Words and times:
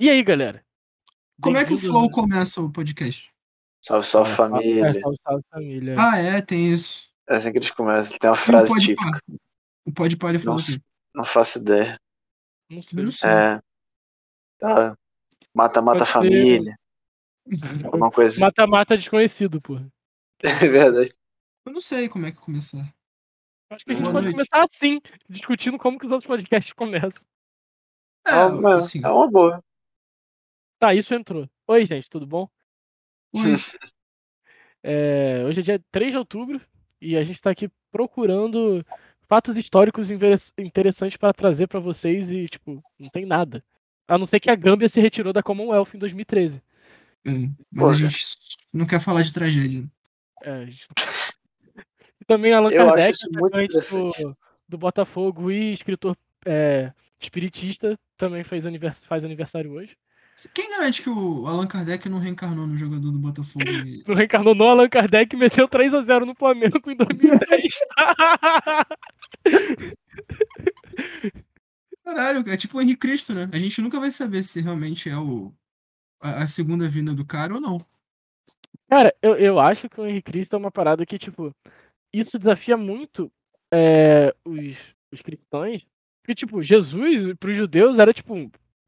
E 0.00 0.08
aí, 0.08 0.22
galera? 0.22 0.64
Como 1.42 1.56
é 1.58 1.64
que 1.64 1.72
o 1.74 1.78
Flow 1.78 2.06
né? 2.06 2.10
começa 2.12 2.60
o 2.60 2.72
podcast? 2.72 3.30
Salve, 3.82 4.06
salve 4.06 4.30
É, 4.32 4.34
família. 4.34 5.00
salve, 5.00 5.16
salve, 5.22 5.42
família. 5.50 5.96
Ah, 5.98 6.16
é, 6.18 6.40
tem 6.42 6.72
isso. 6.72 7.08
É 7.28 7.36
assim 7.36 7.52
que 7.52 7.58
eles 7.58 7.70
começam. 7.70 8.18
Tem 8.18 8.30
uma 8.30 8.36
E 8.36 8.38
frase 8.38 8.68
Pode 8.68 8.86
típica. 8.86 9.10
Pá? 9.10 9.20
O 9.86 9.92
Pode 9.92 10.16
Pá, 10.16 10.28
ele 10.30 10.38
falou 10.38 10.58
Não, 10.58 10.64
quê? 10.64 10.80
não 11.14 11.24
faço 11.24 11.58
ideia. 11.58 11.96
Não 12.70 12.82
sei. 12.82 13.02
Não 13.04 13.10
sei. 13.12 13.30
É. 13.30 13.60
Tá. 14.58 14.96
Mata, 15.54 15.82
mata 15.82 16.04
a 16.04 16.06
Pode 16.06 16.06
ser. 16.06 16.12
família. 16.12 16.74
Alguma 17.84 18.10
coisa 18.10 18.32
assim. 18.32 18.40
Mata-mata 18.40 18.96
desconhecido, 18.96 19.60
porra. 19.60 19.86
É 20.42 20.68
verdade. 20.68 21.12
Eu 21.66 21.72
não 21.72 21.80
sei 21.80 22.08
como 22.08 22.24
é 22.26 22.32
que 22.32 22.38
começar. 22.40 22.82
Acho 23.70 23.84
que 23.84 23.90
a 23.92 23.94
gente 23.94 24.02
Boa 24.02 24.14
pode 24.14 24.24
noite. 24.32 24.34
começar 24.48 24.66
assim, 24.72 24.98
discutindo 25.28 25.78
como 25.78 25.98
que 25.98 26.06
os 26.06 26.12
outros 26.12 26.26
podcasts 26.26 26.72
começam. 26.72 27.22
É, 28.26 28.30
É 28.30 28.44
uma, 28.46 28.76
assim. 28.76 29.00
é 29.04 29.08
uma 29.08 29.30
boa. 29.30 29.62
Tá, 30.80 30.94
isso 30.94 31.12
entrou. 31.14 31.46
Oi, 31.68 31.84
gente, 31.84 32.08
tudo 32.10 32.26
bom? 32.26 32.48
É, 34.82 35.42
hoje 35.44 35.60
é 35.60 35.62
dia 35.62 35.84
3 35.92 36.10
de 36.12 36.16
outubro 36.16 36.58
e 37.02 37.14
a 37.14 37.22
gente 37.22 37.38
tá 37.38 37.50
aqui 37.50 37.70
procurando 37.92 38.82
fatos 39.28 39.54
históricos 39.58 40.10
interessantes 40.10 41.18
para 41.18 41.34
trazer 41.34 41.66
pra 41.66 41.78
vocês 41.78 42.32
e, 42.32 42.48
tipo, 42.48 42.82
não 42.98 43.10
tem 43.10 43.26
nada. 43.26 43.62
A 44.08 44.16
não 44.16 44.24
ser 44.24 44.40
que 44.40 44.48
a 44.48 44.54
Gâmbia 44.54 44.88
se 44.88 44.98
retirou 44.98 45.34
da 45.34 45.42
Commonwealth 45.42 45.90
em 45.94 45.98
2013. 45.98 46.62
é, 47.26 47.30
mas 47.30 47.52
Porra. 47.78 47.90
a 47.92 47.94
gente 48.08 48.24
não 48.72 48.86
quer 48.86 49.00
falar 49.00 49.20
de 49.20 49.34
tragédia. 49.34 49.84
É, 50.42 50.50
a 50.50 50.64
gente... 50.64 50.88
E 52.18 52.24
também 52.24 52.54
Allan 52.54 52.70
Eu 52.70 52.80
acho 52.84 52.88
Kardec, 52.96 53.12
isso 53.18 53.28
muito 53.30 53.44
atacante 53.48 53.64
interessante. 53.76 54.22
do, 54.24 54.38
do 54.66 54.78
Botafogo 54.78 55.50
e 55.50 55.72
escritor 55.72 56.16
é, 56.46 56.90
espiritista, 57.20 58.00
também 58.16 58.42
fez 58.44 58.64
anivers- 58.64 59.04
faz 59.04 59.22
aniversário 59.26 59.72
hoje. 59.72 59.94
Quem 60.54 60.70
garante 60.70 61.02
que 61.02 61.10
o 61.10 61.46
Allan 61.46 61.66
Kardec 61.66 62.08
não 62.08 62.18
reencarnou 62.18 62.66
no 62.66 62.76
jogador 62.76 63.10
do 63.12 63.18
Botafogo? 63.18 63.64
e- 63.68 64.02
Não 64.08 64.14
reencarnou 64.14 64.54
no 64.54 64.64
Allan 64.64 64.88
Kardec 64.88 65.34
e 65.34 65.38
meteu 65.38 65.68
3x0 65.68 66.24
no 66.24 66.34
Flamengo 66.34 66.80
em 66.90 66.96
2010. 66.96 67.74
Caralho, 72.04 72.44
é 72.50 72.56
tipo 72.56 72.78
o 72.78 72.82
Henrique 72.82 72.98
Cristo, 73.00 73.34
né? 73.34 73.48
A 73.52 73.58
gente 73.58 73.80
nunca 73.80 74.00
vai 74.00 74.10
saber 74.10 74.42
se 74.42 74.60
realmente 74.60 75.08
é 75.08 75.16
o, 75.16 75.52
a, 76.20 76.42
a 76.44 76.48
segunda 76.48 76.88
vinda 76.88 77.12
do 77.14 77.24
cara 77.24 77.54
ou 77.54 77.60
não. 77.60 77.84
Cara, 78.88 79.14
eu, 79.22 79.34
eu 79.36 79.60
acho 79.60 79.88
que 79.88 80.00
o 80.00 80.06
Henrique 80.06 80.32
Cristo 80.32 80.56
é 80.56 80.58
uma 80.58 80.70
parada 80.70 81.06
que, 81.06 81.18
tipo, 81.18 81.54
isso 82.12 82.38
desafia 82.38 82.76
muito 82.76 83.30
é, 83.72 84.34
os, 84.44 84.76
os 85.12 85.20
cristãos. 85.20 85.86
Porque, 86.22 86.34
tipo, 86.34 86.62
Jesus, 86.62 87.34
pros 87.38 87.56
judeus, 87.56 87.98
era 87.98 88.12
tipo 88.12 88.34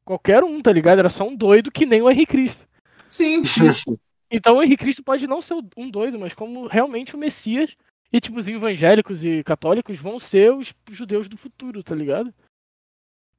qualquer 0.03 0.43
um, 0.43 0.61
tá 0.61 0.71
ligado? 0.71 0.99
Era 0.99 1.09
só 1.09 1.27
um 1.27 1.35
doido 1.35 1.71
que 1.71 1.85
nem 1.85 2.01
o 2.01 2.09
Henrique 2.09 2.31
Cristo. 2.31 2.67
Sim, 3.09 3.43
sim. 3.43 3.69
Então 4.35 4.57
o 4.57 4.63
Henrique 4.63 4.83
Cristo 4.83 5.03
pode 5.03 5.27
não 5.27 5.43
ser 5.43 5.53
um 5.77 5.87
doido, 5.91 6.17
mas 6.17 6.33
como 6.33 6.65
realmente 6.65 7.13
o 7.13 7.19
Messias. 7.19 7.77
E, 8.11 8.19
tipo, 8.19 8.39
os 8.39 8.47
evangélicos 8.47 9.23
e 9.23 9.43
católicos 9.43 9.99
vão 9.99 10.19
ser 10.19 10.51
os 10.51 10.73
judeus 10.89 11.29
do 11.29 11.37
futuro, 11.37 11.83
tá 11.83 11.93
ligado? 11.93 12.33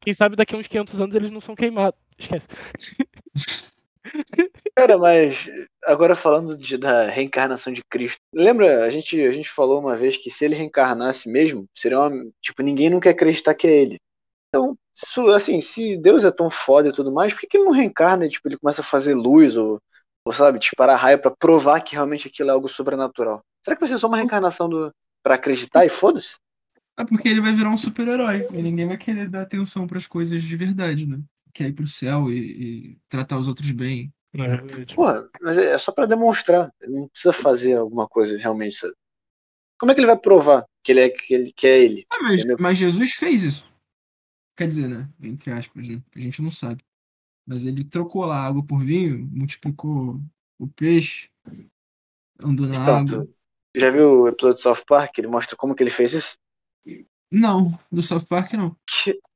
Quem 0.00 0.14
sabe 0.14 0.36
daqui 0.36 0.54
a 0.54 0.58
uns 0.58 0.68
500 0.68 1.00
anos 1.00 1.14
eles 1.16 1.30
não 1.32 1.40
são 1.40 1.56
queimados. 1.56 1.98
Esquece. 2.16 2.46
Cara, 4.76 4.98
mas 4.98 5.48
agora 5.84 6.14
falando 6.14 6.56
de, 6.56 6.76
da 6.76 7.08
reencarnação 7.08 7.72
de 7.72 7.82
Cristo. 7.84 8.20
Lembra, 8.32 8.84
a 8.84 8.90
gente, 8.90 9.20
a 9.20 9.30
gente 9.30 9.48
falou 9.48 9.80
uma 9.80 9.96
vez 9.96 10.16
que 10.16 10.30
se 10.30 10.44
ele 10.44 10.54
reencarnasse 10.54 11.28
mesmo, 11.28 11.68
seria 11.74 12.00
uma. 12.00 12.10
Tipo, 12.40 12.62
ninguém 12.62 12.90
não 12.90 13.00
quer 13.00 13.10
acreditar 13.10 13.54
que 13.54 13.66
é 13.66 13.82
ele. 13.82 13.98
Então, 14.48 14.76
assim, 15.34 15.60
se 15.60 15.96
Deus 15.96 16.24
é 16.24 16.30
tão 16.30 16.48
foda 16.48 16.88
e 16.88 16.92
tudo 16.92 17.12
mais, 17.12 17.32
por 17.32 17.40
que, 17.40 17.46
que 17.46 17.56
ele 17.56 17.64
não 17.64 17.72
reencarna 17.72 18.26
e 18.26 18.28
tipo, 18.28 18.46
ele 18.48 18.58
começa 18.58 18.80
a 18.80 18.84
fazer 18.84 19.14
luz 19.14 19.56
ou, 19.56 19.80
ou 20.24 20.32
sabe, 20.32 20.58
disparar 20.58 20.98
raio 20.98 21.20
pra 21.20 21.30
provar 21.30 21.80
que 21.80 21.94
realmente 21.94 22.28
aquilo 22.28 22.50
é 22.50 22.52
algo 22.52 22.68
sobrenatural? 22.68 23.42
Será 23.64 23.76
que 23.76 23.80
vai 23.80 23.88
ser 23.88 23.98
só 23.98 24.06
uma 24.06 24.16
reencarnação 24.16 24.68
do, 24.68 24.92
pra 25.22 25.34
acreditar 25.34 25.84
e 25.84 25.88
foda-se? 25.88 26.36
É 26.96 27.04
porque 27.04 27.28
ele 27.28 27.40
vai 27.40 27.52
virar 27.52 27.70
um 27.70 27.76
super-herói. 27.76 28.46
E 28.52 28.62
ninguém 28.62 28.86
vai 28.86 28.96
querer 28.96 29.28
dar 29.28 29.42
atenção 29.42 29.86
pras 29.86 30.06
coisas 30.06 30.42
de 30.42 30.56
verdade, 30.56 31.06
né? 31.06 31.18
Quer 31.52 31.68
ir 31.68 31.72
pro 31.72 31.86
céu 31.88 32.30
e, 32.30 32.38
e 32.38 32.98
tratar 33.08 33.38
os 33.38 33.48
outros 33.48 33.70
bem. 33.72 34.12
Porra, 34.94 35.28
mas 35.40 35.58
é 35.58 35.76
só 35.78 35.92
pra 35.92 36.06
demonstrar. 36.06 36.70
Ele 36.80 37.00
não 37.00 37.08
precisa 37.08 37.32
fazer 37.32 37.76
alguma 37.76 38.06
coisa 38.06 38.36
realmente, 38.38 38.76
sabe? 38.76 38.94
Como 39.78 39.90
é 39.90 39.94
que 39.94 40.00
ele 40.00 40.06
vai 40.06 40.18
provar 40.18 40.64
que 40.82 40.92
ele 40.92 41.00
é, 41.00 41.08
que 41.08 41.34
ele, 41.34 41.52
que 41.52 41.66
é 41.66 41.80
ele? 41.80 42.06
Ah, 42.12 42.22
mas, 42.22 42.44
mas 42.58 42.78
Jesus 42.78 43.14
fez 43.14 43.42
isso. 43.42 43.73
Quer 44.56 44.66
dizer, 44.66 44.88
né? 44.88 45.08
Entre 45.20 45.50
aspas, 45.50 45.86
né? 45.86 46.02
A 46.14 46.20
gente 46.20 46.40
não 46.42 46.52
sabe. 46.52 46.84
Mas 47.46 47.66
ele 47.66 47.84
trocou 47.84 48.24
lá 48.24 48.46
água 48.46 48.64
por 48.64 48.78
vinho, 48.78 49.28
multiplicou 49.30 50.20
o 50.58 50.68
peixe, 50.68 51.28
andou 52.42 52.66
na 52.66 52.74
Então, 52.74 52.96
água. 52.98 53.28
já 53.76 53.90
viu 53.90 54.22
o 54.22 54.28
episódio 54.28 54.56
de 54.56 54.62
South 54.62 54.84
Park? 54.86 55.18
Ele 55.18 55.26
mostra 55.28 55.56
como 55.56 55.74
que 55.74 55.82
ele 55.82 55.90
fez 55.90 56.12
isso? 56.14 56.38
Não, 57.30 57.78
do 57.90 58.02
South 58.02 58.26
Park 58.26 58.52
não. 58.54 58.76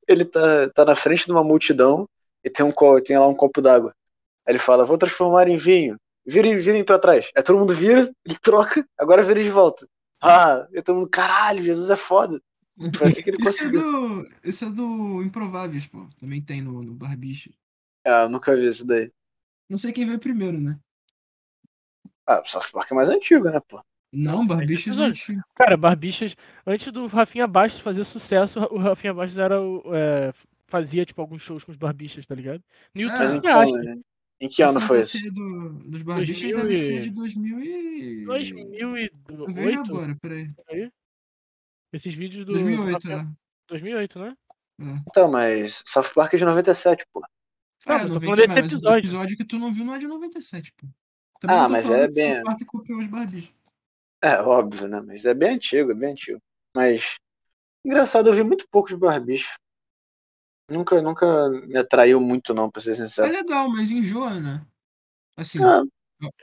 Ele 0.06 0.24
tá, 0.24 0.70
tá 0.70 0.84
na 0.84 0.94
frente 0.94 1.26
de 1.26 1.32
uma 1.32 1.44
multidão 1.44 2.08
e 2.44 2.48
tem, 2.48 2.64
um, 2.64 2.72
tem 3.04 3.18
lá 3.18 3.26
um 3.26 3.34
copo 3.34 3.60
d'água. 3.60 3.94
Aí 4.46 4.52
ele 4.52 4.58
fala, 4.58 4.84
vou 4.84 4.96
transformar 4.96 5.48
em 5.48 5.56
vinho. 5.56 5.96
Virem, 6.26 6.58
virem 6.58 6.84
pra 6.84 6.98
trás. 6.98 7.30
Aí 7.36 7.42
todo 7.42 7.58
mundo 7.58 7.74
vira, 7.74 8.10
ele 8.24 8.36
troca, 8.40 8.86
agora 8.98 9.22
vira 9.22 9.42
de 9.42 9.50
volta. 9.50 9.86
Ah, 10.22 10.66
e 10.72 10.82
todo 10.82 10.96
mundo, 10.96 11.08
caralho, 11.08 11.62
Jesus 11.62 11.90
é 11.90 11.96
foda. 11.96 12.40
Assim 13.02 13.22
que 13.22 13.30
ele 13.30 13.38
Isso 13.40 13.64
é 13.64 13.68
do, 13.68 14.28
isso 14.44 14.64
é 14.64 14.70
do 14.70 15.22
Improváveis, 15.22 15.86
pô. 15.86 16.06
Também 16.20 16.40
tem 16.40 16.60
no, 16.60 16.82
no 16.82 16.94
Barbicha. 16.94 17.50
Ah, 18.04 18.22
eu 18.22 18.28
nunca 18.28 18.54
vi 18.54 18.66
isso 18.66 18.86
daí. 18.86 19.12
Não 19.68 19.76
sei 19.76 19.92
quem 19.92 20.06
veio 20.06 20.18
primeiro, 20.18 20.60
né? 20.60 20.78
Ah, 22.26 22.40
o 22.40 22.44
South 22.44 22.70
Park 22.72 22.90
é 22.90 22.94
mais 22.94 23.10
antigo, 23.10 23.50
né, 23.50 23.60
pô? 23.60 23.82
Não, 24.12 24.46
Barbichas 24.46 24.98
é 24.98 25.02
antigo. 25.02 25.42
Cara, 25.54 25.76
Barbichas, 25.76 26.34
antes 26.66 26.90
do 26.92 27.06
Rafinha 27.06 27.46
Bastos 27.46 27.82
fazer 27.82 28.04
sucesso, 28.04 28.58
o 28.70 28.78
Rafinha 28.78 29.12
Bastos 29.12 29.38
era 29.38 29.60
o. 29.60 29.82
é, 29.94 30.32
fazia, 30.66 31.04
tipo, 31.04 31.20
alguns 31.20 31.42
shows 31.42 31.64
com 31.64 31.72
os 31.72 31.76
Barbichas, 31.76 32.26
tá 32.26 32.34
ligado? 32.34 32.62
No 32.94 33.02
YouTube 33.02 33.22
É, 33.22 33.26
você 33.26 33.46
acha. 33.46 33.72
né? 33.82 33.98
Em 34.40 34.48
que 34.48 34.62
ano 34.62 34.78
Esse 34.78 34.86
foi 34.86 35.00
isso? 35.00 35.32
do, 35.32 35.70
dos 35.90 36.02
Barbichas 36.02 36.40
2000 36.40 36.56
deve 36.56 36.72
e- 36.72 36.76
ser 36.76 37.02
de 37.02 37.10
2000 37.10 37.60
e... 37.60 38.22
Eu 38.22 38.92
vejo 38.92 39.14
2008? 39.36 39.80
agora, 39.80 40.16
peraí. 40.20 40.48
aí? 40.70 40.88
Esses 41.92 42.14
vídeos 42.14 42.44
do. 42.46 42.52
2008, 42.52 42.92
Rafinha- 43.08 43.16
é. 43.32 43.36
2008, 43.68 44.18
né? 44.18 44.36
é. 44.80 44.84
Então, 45.08 45.30
mas 45.30 45.82
South 45.86 46.12
Park 46.14 46.34
é 46.34 46.36
de 46.36 46.44
97, 46.44 47.04
pô. 47.12 47.20
Não, 47.86 47.94
É, 47.94 47.98
mas 47.98 48.08
tô 48.08 48.14
90, 48.14 48.26
falando 48.26 48.36
desse 48.36 48.48
mas 48.48 48.56
o 48.72 48.76
episódio. 48.76 48.98
episódio 48.98 49.36
que 49.36 49.44
tu 49.44 49.58
não 49.58 49.72
viu 49.72 49.84
não 49.84 49.94
é 49.94 49.98
de 49.98 50.06
97, 50.06 50.72
pô. 50.76 50.86
Também 51.40 51.56
Ah, 51.56 51.60
não 51.60 51.66
tô 51.68 51.72
mas 51.72 51.90
é 51.90 52.06
que 52.08 52.14
bem- 52.14 52.34
South 52.34 52.44
Park 52.44 52.60
copiou 52.66 53.00
os 53.00 53.06
Barbichas. 53.06 53.54
É, 54.22 54.40
óbvio, 54.42 54.88
né? 54.88 55.00
Mas 55.00 55.24
é 55.24 55.32
bem 55.32 55.54
antigo, 55.54 55.92
é 55.92 55.94
bem 55.94 56.10
antigo. 56.12 56.40
Mas, 56.74 57.16
engraçado, 57.84 58.28
eu 58.28 58.32
vi 58.34 58.42
muito 58.42 58.66
pouco 58.68 58.88
de 58.88 58.96
barbicho. 58.96 59.56
Nunca, 60.70 61.00
nunca 61.00 61.48
me 61.66 61.78
atraiu 61.78 62.20
muito, 62.20 62.52
não, 62.52 62.70
pra 62.70 62.82
ser 62.82 62.90
É 62.92 62.94
sincero. 62.96 63.32
legal, 63.32 63.68
mas 63.70 63.90
enjoa, 63.90 64.38
né? 64.38 64.66
Assim, 65.36 65.60
Ah, 65.62 65.82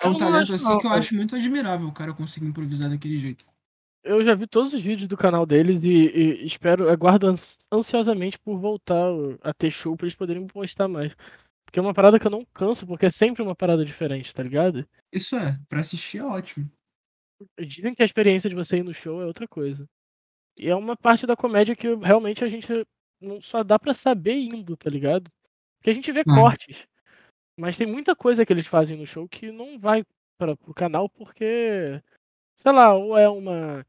é 0.02 0.08
um 0.08 0.18
talento 0.18 0.44
acho 0.44 0.54
assim 0.54 0.64
não, 0.64 0.80
que 0.80 0.86
eu 0.86 0.90
cara. 0.90 1.00
acho 1.02 1.14
muito 1.16 1.36
admirável 1.36 1.88
o 1.88 1.94
cara 1.94 2.14
conseguir 2.14 2.48
improvisar 2.48 2.90
daquele 2.90 3.20
jeito. 3.20 3.46
Eu 4.08 4.24
já 4.24 4.36
vi 4.36 4.46
todos 4.46 4.72
os 4.72 4.84
vídeos 4.84 5.08
do 5.10 5.18
canal 5.18 5.48
deles 5.48 5.84
e, 5.84 5.88
e 5.88 6.46
espero, 6.46 6.90
aguardo 6.92 7.28
ans- 7.28 7.58
ansiosamente 7.72 8.38
por 8.38 8.60
voltar 8.60 9.04
a 9.42 9.52
ter 9.52 9.72
show 9.72 9.98
pra 9.98 10.06
eles 10.06 10.16
poderem 10.16 10.46
postar 10.46 10.88
mais. 10.88 11.16
Porque 11.66 11.80
é 11.80 11.82
uma 11.82 11.94
parada 11.94 12.20
que 12.20 12.28
eu 12.28 12.32
não 12.32 12.46
canso, 12.54 12.86
porque 12.86 13.08
é 13.08 13.10
sempre 13.10 13.42
uma 13.42 13.56
parada 13.56 13.84
diferente, 13.84 14.32
tá 14.32 14.44
ligado? 14.44 14.88
Isso 15.12 15.36
é, 15.36 15.58
pra 15.68 15.80
assistir 15.80 16.20
é 16.20 16.24
ótimo. 16.24 16.70
Dizem 17.60 17.96
que 17.96 18.04
a 18.04 18.06
experiência 18.06 18.48
de 18.48 18.56
você 18.56 18.78
ir 18.78 18.84
no 18.84 18.94
show 18.94 19.22
é 19.22 19.26
outra 19.26 19.48
coisa. 19.48 19.90
E 20.56 20.70
é 20.70 20.76
uma 20.76 20.96
parte 20.96 21.26
da 21.26 21.36
comédia 21.36 21.76
que 21.76 21.88
realmente 21.96 22.44
a 22.44 22.48
gente 22.48 22.68
não 23.20 23.42
só 23.42 23.64
dá 23.64 23.80
pra 23.80 23.94
saber 23.94 24.36
indo, 24.36 24.78
tá 24.78 24.90
ligado? 24.90 25.30
Porque 25.80 25.90
a 25.90 25.94
gente 25.94 26.12
vê 26.12 26.20
É. 26.20 26.24
cortes. 26.24 26.86
Mas 27.60 27.76
tem 27.76 27.88
muita 27.88 28.16
coisa 28.16 28.46
que 28.46 28.54
eles 28.54 28.68
fazem 28.68 28.98
no 28.98 29.06
show 29.08 29.28
que 29.28 29.52
não 29.52 29.80
vai 29.80 30.04
para 30.38 30.56
pro 30.56 30.74
canal 30.76 31.10
porque, 31.10 32.00
sei 32.58 32.72
lá, 32.72 32.94
ou 32.94 33.18
é 33.18 33.28
uma 33.28 33.86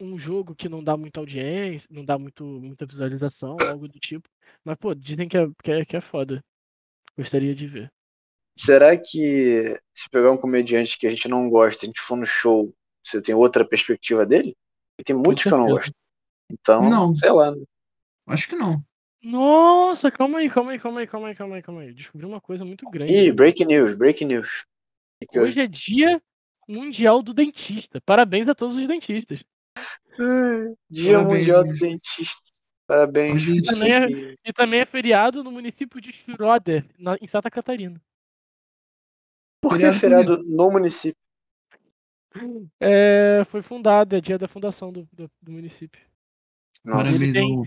um 0.00 0.18
jogo 0.18 0.54
que 0.54 0.68
não 0.68 0.82
dá 0.82 0.96
muita 0.96 1.20
audiência, 1.20 1.88
não 1.90 2.04
dá 2.04 2.18
muito, 2.18 2.44
muita 2.44 2.86
visualização, 2.86 3.56
algo 3.68 3.88
do 3.88 3.98
tipo. 3.98 4.28
Mas, 4.64 4.76
pô, 4.76 4.94
dizem 4.94 5.28
que 5.28 5.36
é, 5.36 5.46
que 5.62 5.70
é, 5.72 5.84
que 5.84 5.96
é 5.96 6.00
foda. 6.00 6.42
Gostaria 7.16 7.54
de 7.54 7.66
ver. 7.66 7.92
será 8.56 8.96
que 8.96 9.76
se 9.92 10.08
pegar 10.10 10.30
um 10.30 10.36
comediante 10.36 10.96
que 10.98 11.06
a 11.06 11.10
gente 11.10 11.28
não 11.28 11.48
gosta, 11.50 11.84
a 11.84 11.86
gente 11.86 12.00
for 12.00 12.16
no 12.16 12.26
show, 12.26 12.72
você 13.04 13.20
tem 13.20 13.34
outra 13.34 13.64
perspectiva 13.64 14.24
dele? 14.24 14.56
E 14.98 15.04
tem 15.04 15.16
muitos 15.16 15.44
que 15.44 15.52
eu 15.52 15.58
não 15.58 15.68
gosto. 15.68 15.92
Então, 16.50 16.88
Não. 16.88 17.14
sei 17.14 17.30
lá. 17.30 17.50
né? 17.50 17.62
Acho 18.26 18.48
que 18.48 18.56
não. 18.56 18.82
Nossa, 19.22 20.10
calma 20.10 20.38
aí, 20.38 20.48
calma 20.48 20.72
aí, 20.72 20.78
calma 20.78 21.00
aí, 21.00 21.06
calma 21.06 21.28
aí, 21.28 21.34
calma 21.34 21.56
aí, 21.56 21.62
calma 21.62 21.80
aí. 21.82 21.92
Descobri 21.92 22.24
uma 22.24 22.40
coisa 22.40 22.64
muito 22.64 22.88
grande. 22.88 23.12
Ih, 23.12 23.32
break 23.32 23.64
news, 23.64 23.94
break 23.94 24.24
news. 24.24 24.64
Hoje 25.34 25.60
é 25.60 25.66
dia 25.66 26.22
mundial 26.68 27.22
do 27.22 27.34
dentista. 27.34 28.00
Parabéns 28.00 28.48
a 28.48 28.54
todos 28.54 28.76
os 28.76 28.86
dentistas. 28.86 29.42
Dia 30.90 31.12
Parabéns, 31.18 31.38
Mundial 31.38 31.64
do 31.64 31.70
Luiz. 31.70 31.80
Dentista. 31.80 32.52
Parabéns. 32.86 33.44
Você 33.44 33.62
também 33.62 33.92
é- 33.92 34.34
E 34.46 34.52
também 34.52 34.80
é 34.80 34.86
feriado 34.86 35.44
no 35.44 35.50
município 35.50 36.00
de 36.00 36.12
Schroeder, 36.12 36.84
na- 36.98 37.16
em 37.20 37.26
Santa 37.26 37.50
Catarina. 37.50 38.00
Por 39.60 39.76
que 39.76 39.92
Feriado 39.92 39.98
feriado 39.98 40.42
no 40.44 40.70
município? 40.70 41.20
É, 42.80 43.42
foi 43.46 43.62
fundado, 43.62 44.14
é 44.14 44.20
dia 44.20 44.38
da 44.38 44.46
fundação 44.46 44.92
do, 44.92 45.08
do, 45.12 45.30
do 45.42 45.52
município. 45.52 46.00
Nossa, 46.84 47.18
tem- 47.18 47.56
ao. 47.56 47.64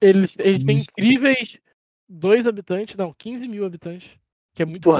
Eles, 0.00 0.36
eles 0.38 0.64
têm 0.64 0.76
incríveis 0.78 1.58
dois 2.08 2.46
habitantes, 2.46 2.96
não, 2.96 3.14
15 3.14 3.46
mil 3.46 3.64
habitantes. 3.64 4.10
Que 4.54 4.62
é 4.62 4.66
muito. 4.66 4.90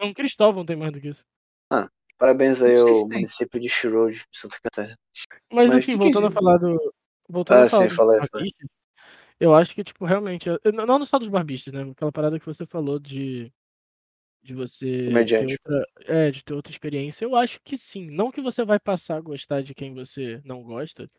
São 0.00 0.12
Cristóvão 0.12 0.66
tem 0.66 0.76
mais 0.76 0.92
do 0.92 1.00
que 1.00 1.08
isso. 1.08 1.24
Parabéns 2.18 2.62
aí 2.62 2.76
ao 2.76 3.08
município 3.08 3.58
de 3.60 3.68
Shrewd, 3.68 4.24
Santa 4.32 4.58
Catarina. 4.62 4.98
Mas, 5.52 5.68
Mas 5.68 5.78
enfim, 5.78 5.92
que 5.92 5.98
voltando 5.98 6.26
que- 6.28 6.28
a 6.28 6.30
falar 6.34 6.58
do. 6.58 6.94
Voltando 7.28 7.58
Ah, 7.62 7.64
a 7.64 7.90
falar 7.90 8.20
sim, 8.20 8.28
barbistas, 8.32 8.68
eu 9.40 9.54
acho 9.54 9.74
que, 9.74 9.84
tipo, 9.84 10.04
realmente. 10.04 10.48
Não, 10.74 11.06
só 11.06 11.18
dos 11.18 11.28
barbistas, 11.28 11.72
né? 11.72 11.82
Aquela 11.90 12.12
parada 12.12 12.38
que 12.38 12.46
você 12.46 12.66
falou 12.66 12.98
de. 12.98 13.52
De 14.40 14.54
você 14.54 14.86
ter 14.86 15.06
Comediante. 15.08 15.58
outra, 15.64 15.86
é, 16.06 16.30
de 16.30 16.42
ter 16.44 16.54
outra 16.54 16.72
experiência, 16.72 17.24
eu 17.24 17.34
acho 17.36 17.60
que 17.62 17.76
sim. 17.76 18.08
Não 18.10 18.30
que 18.30 18.40
você 18.40 18.64
vai 18.64 18.78
passar 18.78 19.16
a 19.16 19.20
gostar 19.20 19.62
de 19.62 19.74
quem 19.74 19.92
você 19.92 20.40
não 20.44 20.62
gosta, 20.62 21.10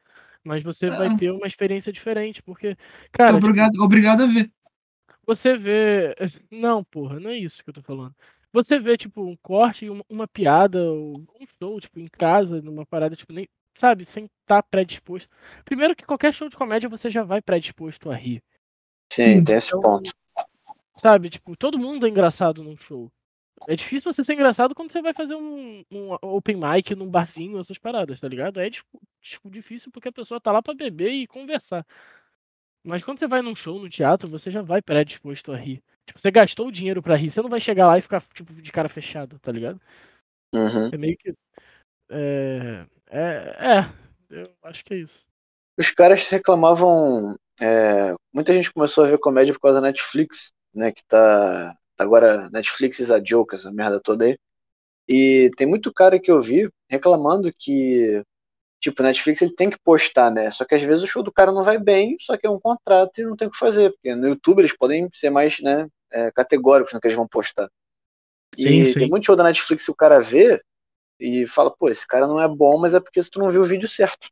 mas 0.43 0.63
você 0.63 0.89
vai 0.89 1.09
Ah. 1.09 1.17
ter 1.17 1.29
uma 1.29 1.45
experiência 1.45 1.91
diferente, 1.93 2.41
porque, 2.41 2.75
cara, 3.11 3.33
tipo, 3.33 3.45
Obrigado, 3.45 3.75
obrigado 3.83 4.23
a 4.23 4.25
ver. 4.25 4.49
você 5.27 5.55
vê. 5.57 6.15
Não, 6.49 6.81
porra, 6.85 7.19
não 7.19 7.29
é 7.29 7.37
isso 7.37 7.61
que 7.63 7.69
eu 7.69 7.73
tô 7.73 7.83
falando. 7.83 8.15
Você 8.51 8.79
vê, 8.79 8.97
tipo, 8.97 9.21
um 9.21 9.35
corte, 9.37 9.89
uma, 9.89 10.03
uma 10.09 10.27
piada, 10.27 10.83
ou 10.83 11.11
um 11.39 11.45
show, 11.61 11.79
tipo, 11.79 11.99
em 11.99 12.07
casa, 12.07 12.61
numa 12.61 12.85
parada, 12.85 13.15
tipo, 13.15 13.31
nem. 13.31 13.47
Sabe, 13.77 14.03
sem 14.03 14.25
estar 14.41 14.61
predisposto. 14.63 15.29
Primeiro 15.63 15.95
que 15.95 16.05
qualquer 16.05 16.33
show 16.33 16.49
de 16.49 16.57
comédia 16.57 16.89
você 16.89 17.09
já 17.09 17.23
vai 17.23 17.41
predisposto 17.41 18.09
a 18.09 18.15
rir. 18.15 18.43
Sim, 19.13 19.43
tem 19.43 19.55
esse 19.55 19.69
Então, 19.69 19.81
ponto. 19.81 20.11
Sabe, 20.97 21.29
tipo, 21.29 21.55
todo 21.55 21.79
mundo 21.79 22.05
é 22.05 22.09
engraçado 22.09 22.63
num 22.63 22.75
show. 22.75 23.09
É 23.67 23.75
difícil 23.75 24.11
você 24.11 24.23
ser 24.23 24.33
engraçado 24.33 24.73
quando 24.73 24.91
você 24.91 25.01
vai 25.01 25.13
fazer 25.13 25.35
um, 25.35 25.83
um 25.91 26.13
open 26.21 26.55
mic 26.57 26.95
num 26.95 27.09
barzinho, 27.09 27.59
essas 27.59 27.77
paradas, 27.77 28.19
tá 28.19 28.27
ligado? 28.27 28.59
É 28.59 28.69
tipo, 28.69 29.01
tipo, 29.21 29.49
difícil 29.49 29.91
porque 29.91 30.09
a 30.09 30.13
pessoa 30.13 30.39
tá 30.39 30.51
lá 30.51 30.61
pra 30.61 30.73
beber 30.73 31.11
e 31.11 31.27
conversar. 31.27 31.85
Mas 32.89 33.03
quando 33.03 33.19
você 33.19 33.27
vai 33.27 33.41
num 33.43 33.55
show, 33.55 33.79
no 33.79 33.87
teatro, 33.87 34.27
você 34.27 34.49
já 34.49 34.63
vai 34.63 34.81
predisposto 34.81 35.51
a 35.51 35.55
rir. 35.55 35.81
Tipo, 36.07 36.19
você 36.19 36.31
gastou 36.31 36.67
o 36.67 36.71
dinheiro 36.71 37.03
pra 37.03 37.15
rir, 37.15 37.29
você 37.29 37.39
não 37.39 37.49
vai 37.49 37.59
chegar 37.59 37.85
lá 37.85 37.97
e 37.99 38.01
ficar, 38.01 38.19
tipo, 38.33 38.51
de 38.51 38.71
cara 38.71 38.89
fechada, 38.89 39.37
tá 39.39 39.51
ligado? 39.51 39.79
Uhum. 40.51 40.89
É 40.91 40.97
meio 40.97 41.15
que. 41.15 41.35
É. 42.09 42.85
É. 43.11 43.55
é 43.59 43.89
eu 44.31 44.49
acho 44.63 44.83
que 44.83 44.95
é 44.95 44.97
isso. 44.97 45.23
Os 45.77 45.91
caras 45.91 46.27
reclamavam. 46.27 47.37
é, 47.61 48.15
muita 48.33 48.53
gente 48.53 48.73
começou 48.73 49.03
a 49.03 49.07
ver 49.07 49.19
comédia 49.19 49.53
por 49.53 49.61
causa 49.61 49.79
da 49.79 49.87
Netflix, 49.87 50.51
né? 50.73 50.91
Que 50.91 51.03
tá. 51.05 51.77
tá 51.95 52.03
agora 52.03 52.49
Netflix 52.49 52.99
is 52.99 53.11
a 53.11 53.19
joke, 53.23 53.53
essa 53.53 53.71
merda 53.71 54.01
toda 54.01 54.25
aí. 54.25 54.35
E 55.07 55.51
tem 55.55 55.67
muito 55.67 55.93
cara 55.93 56.19
que 56.19 56.31
eu 56.31 56.41
vi 56.41 56.67
reclamando 56.89 57.53
que. 57.55 58.23
Tipo, 58.79 59.03
Netflix 59.03 59.41
ele 59.41 59.53
tem 59.53 59.69
que 59.69 59.77
postar, 59.83 60.31
né? 60.31 60.49
Só 60.51 60.63
que 60.63 60.73
às 60.73 60.81
vezes 60.81 61.03
o 61.03 61.07
show 61.07 61.21
do 61.21 61.31
cara 61.31 61.51
não 61.51 61.63
vai 61.63 61.77
bem, 61.77 62.15
só 62.19 62.37
que 62.37 62.47
é 62.47 62.49
um 62.49 62.59
contrato 62.59 63.19
e 63.19 63.23
não 63.25 63.35
tem 63.35 63.47
o 63.47 63.51
que 63.51 63.57
fazer. 63.57 63.91
Porque 63.91 64.15
no 64.15 64.27
YouTube 64.29 64.59
eles 64.59 64.75
podem 64.75 65.09
ser 65.13 65.29
mais 65.29 65.59
né, 65.59 65.87
é, 66.11 66.31
categóricos 66.31 66.93
no 66.93 66.99
que 66.99 67.07
eles 67.07 67.17
vão 67.17 67.27
postar. 67.27 67.69
E 68.57 68.63
Sim, 68.63 68.85
sim. 68.85 68.93
tem 68.93 69.09
muito 69.09 69.25
show 69.25 69.35
da 69.35 69.43
Netflix 69.43 69.85
que 69.85 69.91
o 69.91 69.95
cara 69.95 70.21
vê 70.21 70.61
e 71.19 71.45
fala, 71.45 71.69
pô, 71.69 71.89
esse 71.89 72.07
cara 72.07 72.25
não 72.25 72.39
é 72.41 72.47
bom, 72.47 72.77
mas 72.79 72.93
é 72.93 72.99
porque 72.99 73.21
tu 73.21 73.39
não 73.39 73.49
viu 73.49 73.61
o 73.61 73.65
vídeo 73.65 73.87
certo. 73.87 74.29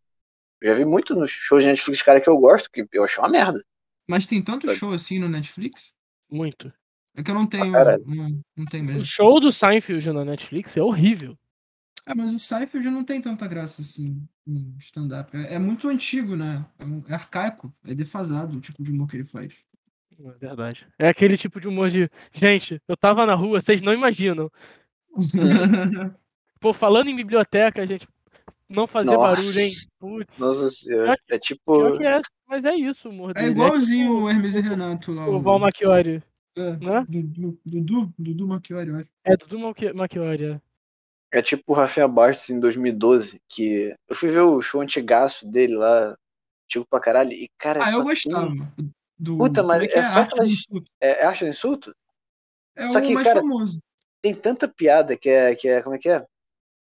Eu 0.62 0.70
já 0.70 0.74
vi 0.74 0.86
muito 0.86 1.14
nos 1.14 1.30
shows 1.30 1.64
de 1.64 1.70
Netflix, 1.70 2.02
cara, 2.02 2.22
que 2.22 2.30
eu 2.30 2.38
gosto, 2.38 2.70
que 2.72 2.88
eu 2.94 3.04
achei 3.04 3.22
uma 3.22 3.30
merda. 3.30 3.62
Mas 4.08 4.26
tem 4.26 4.42
tanto 4.42 4.70
show 4.74 4.94
assim 4.94 5.20
no 5.20 5.28
Netflix? 5.28 5.94
Muito. 6.32 6.72
É 7.16 7.22
que 7.22 7.30
eu 7.30 7.36
não 7.36 7.46
tenho. 7.46 7.72
caralho. 7.72 8.04
não, 8.08 8.42
não 8.56 8.66
tenho 8.66 8.86
O 8.86 8.88
mesmo. 8.88 9.06
show 9.06 9.40
do 9.40 9.52
Seinfeld 9.52 10.12
na 10.14 10.24
Netflix 10.24 10.78
é 10.78 10.82
horrível. 10.82 11.38
Ah, 12.10 12.16
mas 12.16 12.34
o 12.34 12.40
Seinfeld 12.40 12.90
não 12.90 13.04
tem 13.04 13.20
tanta 13.20 13.46
graça 13.48 13.82
assim 13.82 14.26
em 14.48 14.74
stand-up. 14.80 15.30
É, 15.36 15.56
é 15.56 15.60
muito 15.60 15.90
antigo, 15.90 16.36
né? 16.38 16.66
É, 16.80 16.86
um- 16.86 17.04
é 17.08 17.14
arcaico, 17.14 17.70
é 17.86 17.94
defasado 17.94 18.58
o 18.58 18.62
tipo 18.62 18.82
de 18.82 18.92
humor 18.92 19.08
que 19.10 19.18
ele 19.18 19.26
faz. 19.26 19.62
É 20.20 20.32
verdade. 20.40 20.88
É 20.98 21.10
aquele 21.10 21.36
tipo 21.38 21.60
de 21.60 21.68
humor 21.68 21.90
de. 21.90 22.10
Gente, 22.34 22.82
eu 22.88 22.96
tava 22.98 23.26
na 23.26 23.36
rua, 23.36 23.60
vocês 23.62 23.82
não 23.82 23.94
imaginam. 23.94 24.50
Pô, 26.60 26.74
falando 26.74 27.10
em 27.10 27.16
biblioteca, 27.16 27.86
gente, 27.86 28.08
não 28.70 28.88
fazer 28.88 29.12
Nossa. 29.12 29.42
barulho, 29.42 29.60
hein? 29.60 29.76
Putz. 30.00 30.38
Nossa 30.40 30.70
senhora. 30.70 31.18
É 31.30 31.38
tipo. 31.38 31.76
Pior 31.76 31.98
que 31.98 32.06
é, 32.06 32.20
mas 32.48 32.64
é 32.64 32.76
isso 32.76 33.10
o 33.10 33.12
humor 33.12 33.32
É 33.32 33.42
dele. 33.42 33.52
igualzinho 33.52 34.08
tipo 34.14 34.22
o 34.24 34.30
Hermes 34.30 34.56
e 34.56 34.62
Renato 34.62 35.12
lá. 35.12 35.28
o 35.28 35.40
Val 35.40 35.60
Machiori. 35.60 36.24
é, 36.58 36.72
né? 36.78 37.06
Dudu, 37.08 37.60
Dudu, 37.66 38.14
Dudu 38.18 38.48
Machiori, 38.48 38.90
eu 38.90 38.96
acho. 38.98 39.10
É, 39.24 39.38
Dudu 39.38 39.60
Machi- 39.60 39.94
Machiori. 39.94 40.60
É. 41.32 41.40
É 41.40 41.42
tipo 41.42 41.64
o 41.68 41.74
Rafinha 41.74 42.08
Bastos 42.08 42.50
em 42.50 42.60
2012, 42.60 43.40
que 43.50 43.94
eu 44.10 44.16
fui 44.16 44.30
ver 44.30 44.42
o 44.42 44.62
show 44.62 44.82
antigaço 44.82 45.48
dele 45.48 45.76
lá, 45.76 46.16
antigo 46.66 46.86
pra 46.90 47.00
caralho, 47.00 47.32
e 47.34 47.50
cara, 47.58 47.84
Ah, 47.84 47.92
eu 47.92 48.04
gostava. 48.04 48.48
tem- 48.48 48.92
Do, 49.20 49.36
Puta, 49.38 49.64
mas 49.64 49.82
é 49.82 49.88
que 49.88 49.98
é 49.98 50.04
só 50.04 50.10
Arte 50.12 50.34
aquelas- 50.34 50.50
Insulto? 50.52 50.92
É, 51.02 51.10
é 51.24 51.26
arte 51.26 51.44
do 51.44 51.50
insulto? 51.50 51.96
É 52.76 52.88
Só 52.92 53.00
o 53.00 53.02
que, 53.02 53.14
mais 53.16 53.26
cara, 53.28 53.40
famoso. 53.40 53.80
Tem 54.22 54.36
tanta 54.36 54.68
piada 54.68 55.18
que 55.18 55.28
é, 55.28 55.56
que 55.56 55.68
é 55.68 55.82
como 55.82 55.96
é 55.96 55.98
que 56.00 56.08
é? 56.10 56.24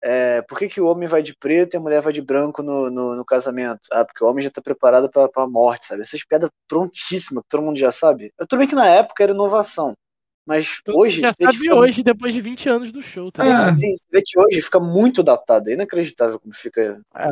É, 0.04 0.42
por 0.44 0.58
que, 0.60 0.68
que 0.68 0.82
o 0.82 0.86
homem 0.88 1.08
vai 1.08 1.22
de 1.24 1.34
preto 1.36 1.74
e 1.74 1.78
a 1.78 1.80
mulher 1.80 2.02
vai 2.02 2.12
de 2.14 2.22
branco 2.22 2.62
no, 2.62 2.90
no, 2.90 3.16
no 3.16 3.26
casamento? 3.26 3.80
Ah, 3.92 4.04
porque 4.04 4.22
o 4.24 4.28
homem 4.28 4.44
já 4.44 4.50
tá 4.52 4.62
preparado 4.62 5.10
pra, 5.10 5.30
pra 5.30 5.48
morte, 5.48 5.86
sabe? 5.86 6.02
Essas 6.02 6.24
piadas 6.26 6.50
prontíssimas, 6.68 7.42
que 7.44 7.50
todo 7.50 7.64
mundo 7.64 7.78
já 7.80 7.92
sabe. 7.92 8.34
Eu 8.38 8.46
tudo 8.46 8.60
bem 8.60 8.68
que 8.68 8.76
na 8.76 8.88
época 8.90 9.24
era 9.24 9.32
inovação, 9.34 9.94
mas 10.50 10.82
mundo 10.88 10.98
hoje 11.00 11.22
já 11.22 11.32
sabe 11.32 11.56
fica 11.58 11.76
hoje, 11.76 12.02
depois 12.02 12.34
de 12.34 12.42
20 12.42 12.68
anos 12.68 12.92
do 12.92 13.04
show, 13.04 13.32
tá 13.32 13.46
É. 13.46 13.72
Você 13.76 14.04
vê 14.12 14.22
que 14.26 14.40
hoje 14.40 14.62
fica 14.64 14.80
muito 14.80 15.22
datado, 15.22 15.70
é 15.70 15.74
inacreditável 15.74 16.40
como 16.40 16.52
fica. 16.52 17.00
É. 17.16 17.28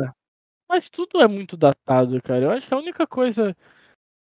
Mas 0.69 0.87
tudo 0.87 1.19
é 1.19 1.27
muito 1.27 1.57
datado, 1.57 2.21
cara. 2.21 2.43
Eu 2.45 2.51
acho 2.51 2.67
que 2.67 2.73
a 2.73 2.77
única 2.77 3.07
coisa. 3.07 3.57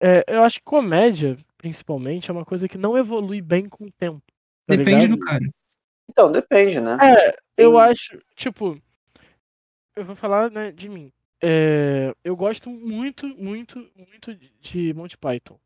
É, 0.00 0.22
eu 0.28 0.44
acho 0.44 0.58
que 0.58 0.64
comédia, 0.64 1.36
principalmente, 1.58 2.30
é 2.30 2.32
uma 2.32 2.44
coisa 2.44 2.68
que 2.68 2.78
não 2.78 2.96
evolui 2.96 3.40
bem 3.42 3.68
com 3.68 3.86
o 3.86 3.90
tempo. 3.92 4.22
tá 4.66 4.76
Depende 4.76 5.06
ligado? 5.06 5.18
do 5.18 5.24
cara. 5.24 5.44
Então, 6.08 6.30
depende, 6.30 6.80
né? 6.80 6.96
É, 7.02 7.36
eu 7.56 7.72
Tem- 7.72 7.80
acho, 7.80 8.18
tipo, 8.36 8.80
eu 9.96 10.04
vou 10.04 10.14
falar, 10.14 10.50
né, 10.50 10.70
de 10.70 10.88
mim. 10.88 11.10
É, 11.42 12.14
eu 12.22 12.36
gosto 12.36 12.70
muito, 12.70 13.26
muito, 13.26 13.90
muito 13.96 14.34
de 14.60 14.94
Monty 14.94 15.16
Python. 15.18 15.58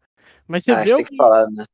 Mas 0.47 0.65
você 0.65 0.71
ah, 0.73 0.77
vê, 0.83 0.87
você 0.91 0.97
tem 0.97 1.05
que 1.05 1.15
algum- 1.15 1.17
falar, 1.17 1.47
né? 1.51 1.65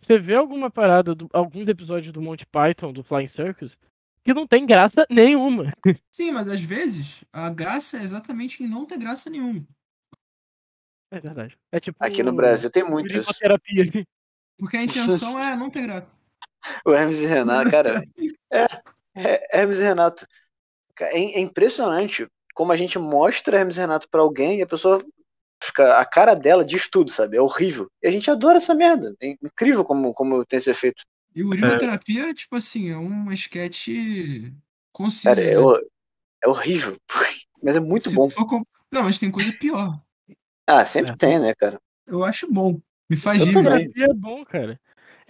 Você 0.00 0.18
vê 0.18 0.34
alguma 0.34 0.70
parada, 0.70 1.14
do- 1.14 1.28
alguns 1.32 1.68
episódios 1.68 2.12
do 2.12 2.22
Monty 2.22 2.46
Python, 2.46 2.92
do 2.92 3.04
Flying 3.04 3.26
Circus, 3.26 3.76
que 4.24 4.34
não 4.34 4.46
tem 4.46 4.66
graça 4.66 5.06
nenhuma. 5.10 5.72
Sim, 6.10 6.32
mas 6.32 6.48
às 6.48 6.62
vezes 6.62 7.24
a 7.32 7.48
graça 7.50 7.98
é 7.98 8.02
exatamente 8.02 8.62
em 8.62 8.68
não 8.68 8.86
ter 8.86 8.98
graça 8.98 9.28
nenhuma. 9.30 9.64
É 11.12 11.20
verdade. 11.20 11.58
É 11.72 11.80
tipo. 11.80 11.96
Aqui 12.00 12.22
no 12.22 12.32
Brasil 12.32 12.70
tem 12.70 12.84
muito 12.84 13.08
isso. 13.16 13.30
Urinoterapia. 13.30 14.06
Porque 14.58 14.76
a 14.76 14.82
intenção 14.82 15.38
é 15.38 15.56
não 15.56 15.70
ter 15.70 15.82
graça. 15.82 16.12
O 16.84 16.92
Hermes 16.92 17.22
e 17.22 17.26
Renato, 17.26 17.70
cara. 17.70 18.02
É, 18.52 18.66
é 19.16 19.60
Hermes 19.60 19.80
e 19.80 19.82
Renato. 19.82 20.26
É, 21.00 21.16
é 21.16 21.40
impressionante 21.40 22.28
como 22.54 22.70
a 22.72 22.76
gente 22.76 22.98
mostra 22.98 23.56
Hermes 23.58 23.76
e 23.76 23.80
Renato 23.80 24.08
pra 24.10 24.20
alguém 24.20 24.58
e 24.58 24.62
a 24.62 24.66
pessoa 24.66 25.02
fica. 25.62 25.98
A 25.98 26.04
cara 26.04 26.34
dela 26.34 26.64
diz 26.64 26.88
tudo, 26.90 27.10
sabe? 27.10 27.36
É 27.36 27.40
horrível. 27.40 27.88
E 28.02 28.08
a 28.08 28.10
gente 28.10 28.30
adora 28.30 28.58
essa 28.58 28.74
merda. 28.74 29.14
É 29.22 29.36
incrível 29.42 29.84
como, 29.84 30.12
como 30.14 30.44
tem 30.44 30.58
esse 30.58 30.70
efeito. 30.70 31.02
E 31.34 31.42
urinoterapia, 31.44 32.34
tipo 32.34 32.56
assim, 32.56 32.90
é 32.90 32.96
uma 32.96 33.32
sketch 33.34 33.88
concisa. 34.92 35.34
Cara, 35.34 35.40
é, 35.46 35.50
né? 35.52 35.58
hor- 35.58 35.86
é 36.44 36.48
horrível. 36.48 36.96
Mas 37.62 37.76
é 37.76 37.80
muito 37.80 38.08
Se 38.08 38.14
bom. 38.14 38.28
for 38.30 38.46
Não, 38.90 39.02
mas 39.02 39.18
tem 39.18 39.30
coisa 39.30 39.52
pior. 39.52 40.00
Ah, 40.66 40.86
sempre 40.86 41.12
É. 41.12 41.16
tem, 41.16 41.38
né, 41.38 41.54
cara? 41.54 41.78
Eu 42.06 42.24
acho 42.24 42.50
bom. 42.50 42.80
Me 43.08 43.16
faz 43.16 43.40
Eu 43.40 43.46
rir. 43.48 43.56
Urinoterapia 43.56 44.04
é 44.06 44.14
bom, 44.14 44.44
cara. 44.46 44.80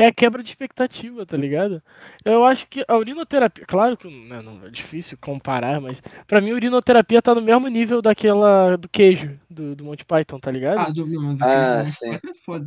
É 0.00 0.06
a 0.06 0.12
quebra 0.14 0.42
de 0.42 0.48
expectativa, 0.48 1.26
tá 1.26 1.36
ligado? 1.36 1.82
Eu 2.24 2.42
acho 2.42 2.66
que 2.68 2.82
a 2.88 2.96
urinoterapia. 2.96 3.66
Claro 3.66 3.98
que 3.98 4.08
né, 4.08 4.40
não 4.40 4.64
é 4.64 4.70
difícil 4.70 5.18
comparar, 5.18 5.78
mas 5.78 6.00
pra 6.26 6.40
mim 6.40 6.52
a 6.52 6.54
urinoterapia 6.54 7.20
tá 7.20 7.34
no 7.34 7.42
mesmo 7.42 7.68
nível 7.68 8.00
daquela 8.00 8.76
do 8.76 8.88
queijo 8.88 9.38
do, 9.50 9.76
do 9.76 9.84
Monty 9.84 10.06
Python, 10.06 10.40
tá 10.40 10.50
ligado? 10.50 10.78
Ah, 10.78 10.90
do, 10.90 11.06
não, 11.06 11.36
do 11.36 11.44
Ah, 11.44 11.84
sim. 11.84 12.12
É 12.14 12.34
foda. 12.42 12.66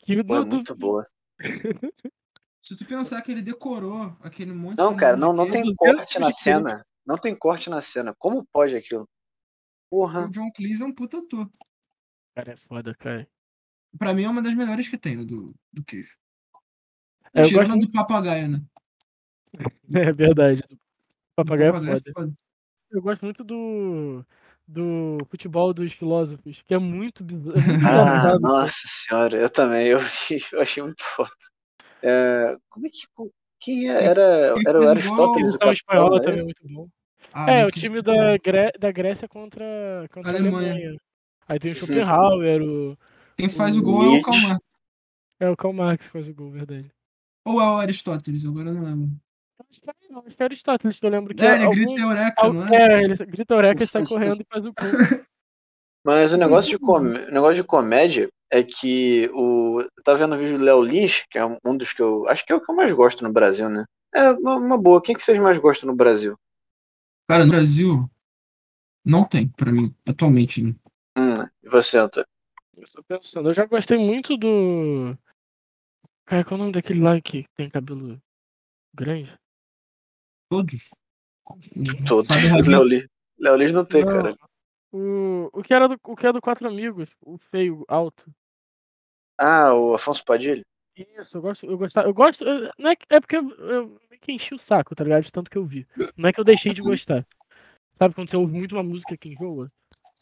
Que 0.00 0.22
Pô, 0.22 0.36
é 0.36 0.38
do- 0.40 0.44
do- 0.44 0.56
muito 0.56 0.74
boa. 0.76 1.06
Se 2.62 2.76
tu 2.76 2.84
pensar 2.84 3.22
que 3.22 3.32
ele 3.32 3.40
decorou 3.40 4.14
aquele 4.20 4.52
monte 4.52 4.76
Não, 4.76 4.92
de 4.92 4.98
cara, 4.98 5.16
não, 5.16 5.32
não 5.32 5.50
tem 5.50 5.74
corte 5.74 6.18
na 6.18 6.30
cena. 6.30 6.84
Não 7.06 7.16
tem 7.16 7.34
corte 7.34 7.70
na 7.70 7.80
cena. 7.80 8.14
Como 8.18 8.44
pode 8.52 8.76
aquilo? 8.76 9.08
Porra. 9.88 10.26
O 10.26 10.30
John 10.30 10.50
Cleese 10.52 10.82
é 10.82 10.86
um 10.86 10.94
puta 10.94 11.20
ator. 11.20 11.48
Cara, 12.34 12.52
é 12.52 12.56
foda, 12.56 12.94
cara. 12.96 13.26
Pra 13.98 14.12
mim 14.12 14.24
é 14.24 14.28
uma 14.28 14.42
das 14.42 14.52
melhores 14.52 14.88
que 14.88 14.98
tem, 14.98 15.24
do, 15.24 15.54
do 15.72 15.82
queijo. 15.82 16.18
É, 17.36 17.40
eu 17.42 17.48
Tirando 17.48 17.68
gosto 17.68 17.80
do 17.80 17.92
papagaio, 17.92 18.48
né? 18.48 18.62
É 19.94 20.12
verdade. 20.12 20.62
O 20.68 20.74
Do 20.74 20.78
papagaio 21.36 21.68
é 21.70 21.72
foda. 21.98 22.12
foda. 22.14 22.32
Eu 22.90 23.02
gosto 23.02 23.24
muito 23.24 23.44
do. 23.44 24.24
do 24.66 25.18
futebol 25.28 25.74
dos 25.74 25.92
filósofos, 25.92 26.62
que 26.66 26.72
é 26.74 26.78
muito 26.78 27.22
bizarro. 27.22 27.58
É 27.58 27.66
muito 27.66 27.86
Ah, 27.86 28.38
nossa 28.40 28.82
senhora, 28.86 29.36
eu 29.36 29.50
também, 29.50 29.86
eu 29.88 29.98
vi, 29.98 30.38
eu 30.52 30.60
achei 30.60 30.82
muito 30.82 31.02
foda. 31.02 31.30
É, 32.02 32.56
como 32.68 32.86
é 32.86 32.90
que. 32.90 33.06
Quem 33.58 33.90
é? 33.90 34.04
era? 34.04 34.22
Era 34.66 34.80
o 34.80 34.88
Aristóteles, 34.88 35.48
o 35.48 35.52
Seleção 35.58 35.72
espanhola 35.72 36.22
também 36.22 36.40
é 36.40 36.44
muito 36.44 36.68
bom. 36.68 36.88
Ah, 37.32 37.50
É, 37.50 37.66
o 37.66 37.70
time 37.70 38.00
da, 38.02 38.36
Gré- 38.38 38.72
da 38.78 38.92
Grécia 38.92 39.26
contra, 39.26 39.64
contra 40.12 40.30
a 40.30 40.34
Alemanha. 40.34 40.72
Alemanha. 40.72 40.96
Aí 41.48 41.58
tem 41.58 41.72
o 41.72 41.74
Schopenhauer, 41.74 42.62
o, 42.62 42.94
Quem 43.36 43.48
faz 43.48 43.76
o 43.76 43.80
o 43.80 43.82
gol 43.82 44.02
é 44.04 44.06
o 44.08 44.10
Nietzsche. 44.12 44.30
Calmar. 44.30 44.58
é 45.40 45.50
o 45.50 45.56
Karl 45.56 45.72
Marx 45.72 46.06
que 46.06 46.12
faz 46.12 46.28
o 46.28 46.34
gol, 46.34 46.50
verdade. 46.50 46.90
Ou 47.46 47.60
é 47.60 47.64
o 47.64 47.76
Aristóteles, 47.76 48.44
agora 48.44 48.70
eu 48.70 48.74
não 48.74 48.82
lembro. 48.82 49.08
Acho 49.70 49.80
que 49.80 49.88
é, 49.90 49.94
não, 50.10 50.24
acho 50.26 50.36
que 50.36 50.42
é 50.42 50.46
Aristóteles, 50.46 50.98
que 50.98 51.06
eu 51.06 51.10
lembro 51.10 51.34
que 51.34 51.42
É, 51.44 51.54
ele 51.54 51.64
algum, 51.64 51.74
grita 51.76 52.02
eureka, 52.02 52.34
al- 52.42 52.52
não 52.52 52.66
é? 52.74 52.76
é, 52.76 53.04
ele 53.04 53.14
grita 53.26 53.54
eureka 53.54 53.84
e 53.84 53.86
sai 53.86 54.04
correndo 54.04 54.40
e 54.40 54.46
faz 54.52 54.64
o 54.66 54.72
gol. 54.74 55.26
Mas 56.04 56.32
o 56.32 56.36
negócio 56.36 56.70
de, 56.70 56.78
com... 56.78 56.92
o 56.98 57.00
negócio 57.02 57.54
de 57.56 57.64
comédia 57.64 58.28
é 58.50 58.62
que 58.62 59.28
o. 59.34 59.80
Eu 59.80 60.02
tava 60.04 60.18
vendo 60.18 60.34
o 60.34 60.38
vídeo 60.38 60.58
do 60.58 60.64
Léo 60.64 60.82
Lins, 60.82 61.24
que 61.28 61.38
é 61.38 61.44
um 61.44 61.76
dos 61.76 61.92
que 61.92 62.00
eu. 62.02 62.28
Acho 62.28 62.44
que 62.46 62.52
é 62.52 62.56
o 62.56 62.60
que 62.60 62.70
eu 62.70 62.76
mais 62.76 62.92
gosto 62.92 63.24
no 63.24 63.32
Brasil, 63.32 63.68
né? 63.68 63.84
É 64.14 64.30
uma, 64.30 64.56
uma 64.56 64.78
boa. 64.78 65.02
Quem 65.02 65.16
que 65.16 65.22
vocês 65.22 65.38
mais 65.38 65.58
gostam 65.58 65.88
no 65.88 65.96
Brasil? 65.96 66.36
Cara, 67.28 67.44
no 67.44 67.50
Brasil, 67.50 68.08
não 69.04 69.24
tem, 69.24 69.48
pra 69.48 69.72
mim, 69.72 69.92
atualmente. 70.08 70.62
Né? 70.62 70.74
Hum, 71.18 71.34
e 71.62 71.68
você, 71.68 71.98
Antônio? 71.98 72.28
Eu 72.76 72.84
tô 72.92 73.02
pensando, 73.02 73.48
eu 73.48 73.54
já 73.54 73.64
gostei 73.66 73.98
muito 73.98 74.36
do. 74.36 75.16
Cara, 76.26 76.44
qual 76.44 76.52
é 76.52 76.54
o 76.56 76.58
nome 76.58 76.72
daquele 76.72 77.00
lá 77.00 77.20
que 77.20 77.46
tem 77.54 77.70
cabelo 77.70 78.20
grande? 78.92 79.32
Todos. 80.50 80.90
Todos. 82.06 82.28
Léo 83.38 83.56
Lins 83.56 83.72
não 83.72 83.84
tem, 83.84 84.04
Não, 84.04 84.12
cara. 84.12 84.36
O, 84.90 85.50
o, 85.52 85.62
que 85.62 85.72
era 85.72 85.88
do, 85.88 85.98
o 86.02 86.16
que 86.16 86.26
é 86.26 86.32
do 86.32 86.40
Quatro 86.40 86.66
Amigos, 86.66 87.08
o 87.20 87.38
feio, 87.38 87.84
alto. 87.86 88.28
Ah, 89.38 89.74
o 89.74 89.94
Afonso 89.94 90.24
Padilha? 90.24 90.62
Isso, 90.96 91.36
eu 91.36 91.42
gosto, 91.42 91.66
eu 91.66 91.76
gostava, 91.76 92.08
eu 92.08 92.14
gosto, 92.14 92.42
eu- 92.42 92.70
não 92.78 92.90
é, 92.90 92.96
que- 92.96 93.04
é 93.10 93.20
porque 93.20 93.36
eu, 93.36 93.50
eu 93.50 94.00
meio 94.08 94.20
que 94.20 94.32
enchi 94.32 94.54
o 94.54 94.58
saco, 94.58 94.94
tá 94.94 95.04
ligado? 95.04 95.24
De 95.24 95.30
tanto 95.30 95.50
que 95.50 95.58
eu 95.58 95.64
vi. 95.66 95.86
Não 96.16 96.28
é 96.28 96.32
que 96.32 96.40
eu 96.40 96.44
deixei 96.44 96.72
de 96.72 96.80
gostar. 96.80 97.26
Sabe 97.98 98.14
quando 98.14 98.30
você 98.30 98.36
ouve 98.36 98.54
muito 98.54 98.74
uma 98.74 98.82
música 98.82 99.16
que 99.16 99.28
enjoa? 99.28 99.66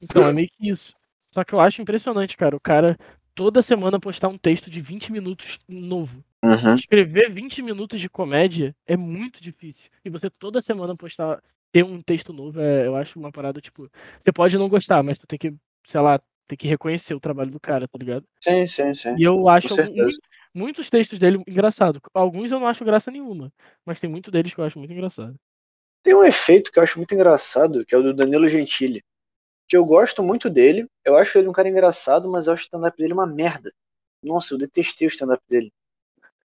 Então, 0.02 0.26
é 0.26 0.32
meio 0.32 0.48
que 0.50 0.68
isso. 0.68 0.92
Só 1.32 1.44
que 1.44 1.54
eu 1.54 1.60
acho 1.60 1.80
impressionante, 1.80 2.36
cara, 2.36 2.56
o 2.56 2.60
cara 2.60 2.98
toda 3.34 3.62
semana 3.62 3.98
postar 4.00 4.28
um 4.28 4.38
texto 4.38 4.70
de 4.70 4.80
20 4.80 5.10
minutos 5.12 5.58
novo. 5.68 6.24
Uhum. 6.42 6.74
Escrever 6.76 7.30
20 7.32 7.62
minutos 7.62 8.00
de 8.00 8.08
comédia 8.08 8.74
é 8.86 8.96
muito 8.96 9.42
difícil. 9.42 9.90
E 10.04 10.10
você 10.10 10.28
toda 10.30 10.60
semana 10.60 10.94
postar, 10.96 11.42
ter 11.72 11.84
um 11.84 12.00
texto 12.02 12.32
novo, 12.32 12.60
é, 12.60 12.86
eu 12.86 12.94
acho 12.96 13.18
uma 13.18 13.32
parada, 13.32 13.60
tipo, 13.60 13.90
você 14.20 14.30
pode 14.32 14.56
não 14.58 14.68
gostar, 14.68 15.02
mas 15.02 15.18
tu 15.18 15.26
tem 15.26 15.38
que, 15.38 15.54
sei 15.86 16.00
lá, 16.00 16.20
tem 16.46 16.56
que 16.58 16.68
reconhecer 16.68 17.14
o 17.14 17.20
trabalho 17.20 17.50
do 17.50 17.58
cara, 17.58 17.88
tá 17.88 17.98
ligado? 17.98 18.24
Sim, 18.42 18.66
sim, 18.66 18.92
sim. 18.94 19.16
E 19.18 19.22
eu 19.22 19.48
acho 19.48 19.68
algum- 19.68 19.76
certeza. 19.86 20.02
mui- 20.04 20.62
muitos 20.66 20.90
textos 20.90 21.18
dele 21.18 21.42
engraçado. 21.48 22.00
Alguns 22.12 22.50
eu 22.50 22.60
não 22.60 22.66
acho 22.66 22.84
graça 22.84 23.10
nenhuma, 23.10 23.50
mas 23.84 23.98
tem 23.98 24.08
muito 24.10 24.30
deles 24.30 24.52
que 24.52 24.60
eu 24.60 24.64
acho 24.64 24.78
muito 24.78 24.92
engraçado. 24.92 25.34
Tem 26.02 26.14
um 26.14 26.22
efeito 26.22 26.70
que 26.70 26.78
eu 26.78 26.82
acho 26.82 26.98
muito 26.98 27.14
engraçado, 27.14 27.84
que 27.86 27.94
é 27.94 27.98
o 27.98 28.02
do 28.02 28.12
Danilo 28.12 28.46
Gentili. 28.46 29.02
Que 29.66 29.76
eu 29.76 29.84
gosto 29.84 30.22
muito 30.22 30.50
dele, 30.50 30.86
eu 31.04 31.16
acho 31.16 31.38
ele 31.38 31.48
um 31.48 31.52
cara 31.52 31.68
engraçado, 31.68 32.28
mas 32.30 32.46
eu 32.46 32.52
acho 32.52 32.62
o 32.62 32.66
stand-up 32.66 32.96
dele 32.96 33.12
uma 33.14 33.26
merda. 33.26 33.72
Nossa, 34.22 34.54
eu 34.54 34.58
detestei 34.58 35.06
o 35.06 35.08
stand-up 35.08 35.42
dele. 35.48 35.72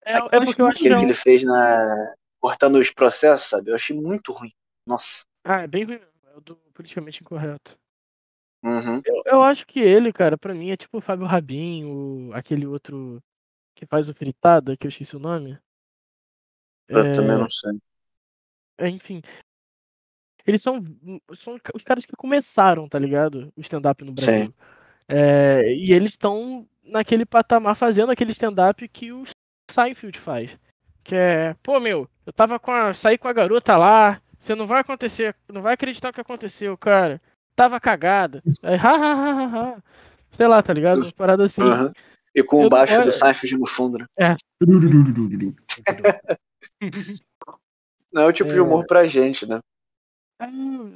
É, 0.05 0.13
é 0.17 0.21
porque 0.21 0.63
eu 0.63 0.67
acho 0.67 0.79
que 0.79 0.89
Aquele 0.89 0.97
que 1.01 1.05
ele 1.07 1.15
fez 1.15 1.45
na. 1.45 2.15
cortando 2.41 2.77
os 2.77 2.91
processos, 2.91 3.49
sabe? 3.49 3.71
Eu 3.71 3.75
achei 3.75 3.97
muito 3.97 4.33
ruim. 4.33 4.53
Nossa. 4.87 5.23
Ah, 5.45 5.63
é 5.63 5.67
bem 5.67 5.85
ruim 5.85 5.99
mesmo. 5.99 6.13
É 6.25 6.37
o 6.37 6.41
do 6.41 6.57
politicamente 6.73 7.21
incorreto. 7.23 7.77
Uhum. 8.63 9.01
Eu, 9.05 9.23
eu 9.27 9.43
acho 9.43 9.67
que 9.67 9.79
ele, 9.79 10.13
cara, 10.13 10.37
pra 10.37 10.55
mim 10.55 10.71
é 10.71 10.77
tipo 10.77 10.99
o 10.99 11.01
Fábio 11.01 11.27
Rabin, 11.27 11.85
o, 11.85 12.33
aquele 12.33 12.67
outro 12.67 13.23
que 13.77 13.87
faz 13.87 14.09
o 14.09 14.15
Fritada, 14.15 14.77
que 14.77 14.87
eu 14.87 14.89
esqueci 14.89 15.15
o 15.15 15.21
nome. 15.21 15.59
Eu 16.89 17.01
É, 17.01 17.13
também 17.13 17.39
não 17.39 17.49
sei. 17.49 17.79
é, 18.79 18.89
enfim. 18.89 19.23
Eles 20.49 20.63
são, 20.63 20.83
são 21.37 21.59
os 21.75 21.83
caras 21.85 22.07
que 22.07 22.17
começaram, 22.17 22.89
tá 22.89 22.99
ligado? 22.99 23.53
O 23.57 23.61
stand-up 23.61 24.03
no 24.05 24.13
Brasil. 24.13 24.47
Sim. 24.47 24.55
É, 25.07 25.75
e 25.75 25.93
eles 25.93 26.13
estão 26.13 26.67
naquele 26.83 27.27
patamar 27.27 27.77
fazendo 27.77 28.11
aquele 28.11 28.33
stand-up 28.33 28.87
que 28.89 29.13
o 29.13 29.25
Seinfeld 29.71 30.19
faz. 30.19 30.59
Que 31.05 31.15
é, 31.15 31.57
pô, 31.63 31.79
meu, 31.81 32.09
eu 32.27 32.33
tava 32.33 32.59
com 32.59 32.71
a. 32.73 32.93
saí 32.95 33.17
com 33.19 33.29
a 33.29 33.33
garota 33.33 33.77
lá, 33.77 34.21
você 34.39 34.55
não 34.55 34.67
vai 34.67 34.81
acontecer, 34.81 35.35
não 35.53 35.61
vai 35.63 35.75
acreditar 35.75 36.11
o 36.11 36.13
que 36.13 36.21
aconteceu, 36.21 36.77
cara. 36.77 37.21
Tava 37.55 37.79
cagada. 37.81 38.43
Aí, 38.63 38.77
ha, 38.77 38.91
ha, 38.91 39.13
ha, 39.13 39.33
ha, 39.33 39.73
ha. 39.75 39.83
Sei 40.31 40.47
lá, 40.47 40.63
tá 40.63 40.73
ligado? 40.73 41.01
Uma 41.01 41.13
parada 41.13 41.45
assim. 41.45 41.63
Uhum. 41.63 41.91
E 42.35 42.43
com 42.43 42.61
Eu 42.63 42.67
o 42.67 42.71
baixo 42.71 43.03
do 43.03 43.11
Seinfeld 43.11 43.57
no 43.59 43.67
fundo, 43.67 43.99
né? 43.99 44.37
Turururururu. 44.61 45.55
Não 48.13 48.23
é 48.23 48.27
o 48.27 48.33
tipo 48.33 48.51
de 48.51 48.59
É. 48.59 48.63
humor 48.63 48.87
pra 48.87 49.07
gente, 49.07 49.47
né? 49.47 49.61
Ah, 50.39 50.49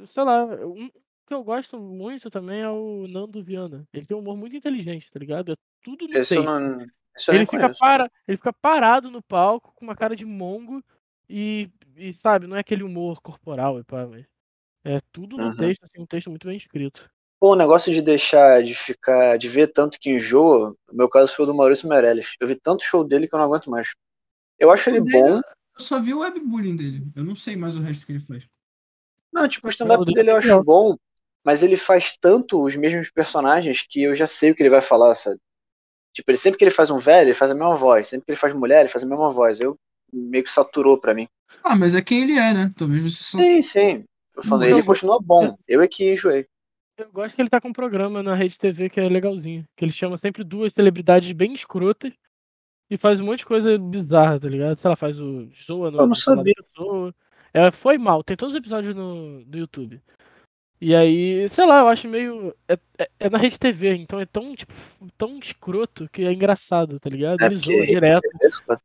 sei 0.07 0.23
lá, 0.23 0.45
um 0.65 0.89
que 1.25 1.33
eu 1.33 1.43
gosto 1.43 1.79
muito 1.79 2.29
também 2.29 2.61
é 2.61 2.69
o 2.69 3.07
Nando 3.07 3.43
Viana. 3.43 3.87
Ele 3.93 4.05
tem 4.05 4.15
um 4.15 4.19
humor 4.19 4.37
muito 4.37 4.55
inteligente, 4.55 5.09
tá 5.11 5.19
ligado? 5.19 5.53
É 5.53 5.55
tudo 5.81 6.07
no 6.07 6.17
Esse 6.17 6.35
eu 6.35 6.43
não. 6.43 6.85
Esse 7.15 7.29
eu 7.31 7.35
Ele 7.35 7.45
fica, 7.45 7.59
conheço. 7.59 7.79
para, 7.79 8.11
ele 8.27 8.37
fica 8.37 8.53
parado 8.53 9.09
no 9.09 9.21
palco 9.21 9.73
com 9.75 9.85
uma 9.85 9.95
cara 9.95 10.15
de 10.15 10.25
mongo 10.25 10.83
e, 11.29 11.69
e, 11.95 12.13
sabe, 12.13 12.47
não 12.47 12.57
é 12.57 12.59
aquele 12.59 12.83
humor 12.83 13.21
corporal 13.21 13.79
e 13.79 13.83
pá, 13.83 14.05
mas 14.05 14.25
é 14.83 14.99
tudo 15.11 15.37
no 15.37 15.45
Uhum. 15.45 15.55
texto, 15.55 15.83
assim, 15.83 16.01
um 16.01 16.05
texto 16.05 16.29
muito 16.29 16.47
bem 16.47 16.57
escrito. 16.57 17.09
Pô, 17.39 17.53
o 17.53 17.55
negócio 17.55 17.93
de 17.93 18.01
deixar 18.01 18.63
de 18.63 18.73
ficar. 18.73 19.37
de 19.37 19.47
ver 19.47 19.67
tanto 19.67 19.99
que 19.99 20.11
enjoa, 20.11 20.75
no 20.89 20.97
meu 20.97 21.09
caso 21.09 21.33
foi 21.33 21.43
o 21.43 21.45
do 21.45 21.53
Maurício 21.53 21.87
Meirelles. 21.87 22.35
Eu 22.39 22.47
vi 22.47 22.55
tanto 22.55 22.83
show 22.83 23.03
dele 23.03 23.27
que 23.27 23.35
eu 23.35 23.39
não 23.39 23.45
aguento 23.45 23.69
mais. 23.69 23.93
Eu 24.59 24.71
acho 24.71 24.89
ele 24.89 25.01
bom. 25.01 25.37
Eu 25.37 25.81
só 25.81 25.99
vi 25.99 26.13
o 26.13 26.19
webbullying 26.19 26.75
dele. 26.75 27.01
Eu 27.15 27.23
não 27.23 27.35
sei 27.35 27.55
mais 27.55 27.75
o 27.75 27.81
resto 27.81 28.05
que 28.05 28.11
ele 28.11 28.19
faz. 28.19 28.47
Não, 29.33 29.47
tipo, 29.47 29.67
o 29.67 29.69
stand-up 29.69 30.05
dele 30.13 30.31
eu 30.31 30.37
acho 30.37 30.63
bom, 30.63 30.95
mas 31.43 31.63
ele 31.63 31.75
faz 31.75 32.15
tanto 32.21 32.63
os 32.63 32.75
mesmos 32.75 33.09
personagens 33.09 33.81
que 33.81 34.03
eu 34.03 34.15
já 34.15 34.27
sei 34.27 34.51
o 34.51 34.55
que 34.55 34.61
ele 34.61 34.69
vai 34.69 34.81
falar, 34.81 35.15
sabe? 35.15 35.39
Tipo, 36.13 36.29
ele, 36.29 36.37
sempre 36.37 36.59
que 36.59 36.63
ele 36.63 36.71
faz 36.71 36.91
um 36.91 36.99
velho, 36.99 37.27
ele 37.29 37.33
faz 37.33 37.49
a 37.49 37.55
mesma 37.55 37.73
voz. 37.75 38.07
Sempre 38.07 38.25
que 38.27 38.31
ele 38.33 38.37
faz 38.39 38.53
mulher, 38.53 38.81
ele 38.81 38.89
faz 38.89 39.03
a 39.03 39.07
mesma 39.07 39.31
voz. 39.31 39.59
Eu 39.59 39.75
meio 40.13 40.43
que 40.43 40.51
saturou 40.51 40.99
pra 40.99 41.13
mim. 41.13 41.27
Ah, 41.63 41.75
mas 41.75 41.95
é 41.95 42.01
quem 42.03 42.21
ele 42.21 42.33
é, 42.33 42.53
né? 42.53 42.71
Talvez 42.77 43.01
você 43.01 43.23
só. 43.23 43.39
Sim, 43.39 43.61
sim. 43.63 44.03
Eu 44.35 44.43
falando, 44.43 44.65
ele 44.65 44.79
eu- 44.81 44.85
continua 44.85 45.19
bom. 45.19 45.57
Eu 45.67 45.81
é 45.81 45.87
que 45.87 46.11
enjoei. 46.11 46.45
Eu 46.97 47.11
gosto 47.11 47.33
que 47.35 47.41
ele 47.41 47.49
tá 47.49 47.59
com 47.59 47.69
um 47.69 47.73
programa 47.73 48.21
na 48.21 48.35
Rede 48.35 48.59
TV 48.59 48.87
que 48.89 48.99
é 48.99 49.09
legalzinho. 49.09 49.65
Que 49.75 49.83
ele 49.83 49.91
chama 49.91 50.17
sempre 50.19 50.43
duas 50.43 50.71
celebridades 50.73 51.31
bem 51.31 51.53
escrotas 51.53 52.13
e 52.89 52.97
faz 52.97 53.19
um 53.19 53.25
monte 53.25 53.39
de 53.39 53.45
coisa 53.47 53.75
bizarra, 53.79 54.39
tá 54.39 54.47
ligado? 54.47 54.79
Sei 54.79 54.87
lá, 54.89 54.95
faz 54.95 55.19
o 55.19 55.49
Zoa 55.65 55.89
no 55.89 55.97
Eu 55.99 56.07
não 56.07 56.13
sabia. 56.13 56.53
Pessoa. 57.53 57.67
É, 57.67 57.71
foi 57.71 57.97
mal, 57.97 58.23
tem 58.23 58.35
todos 58.35 58.53
os 58.55 58.59
episódios 58.59 58.95
no, 58.95 59.43
do 59.45 59.57
YouTube. 59.57 60.01
E 60.81 60.93
aí, 60.93 61.47
sei 61.49 61.65
lá, 61.65 61.79
eu 61.79 61.87
acho 61.87 62.07
meio. 62.09 62.53
É, 62.67 62.77
é- 62.97 63.09
é 63.21 63.29
na 63.29 63.37
Rede 63.37 63.57
TV, 63.57 63.95
então 63.95 64.19
é 64.19 64.25
tão, 64.25 64.53
tipo, 64.53 64.73
tão 65.17 65.39
escroto 65.39 66.09
que 66.11 66.23
é 66.25 66.33
engraçado, 66.33 66.99
tá 66.99 67.09
ligado? 67.09 67.41
É 67.41 67.45
Ele 67.45 67.55
zoa 67.55 67.85
direto. 67.85 68.27
Esse, 68.41 68.61
pô. 68.63 68.77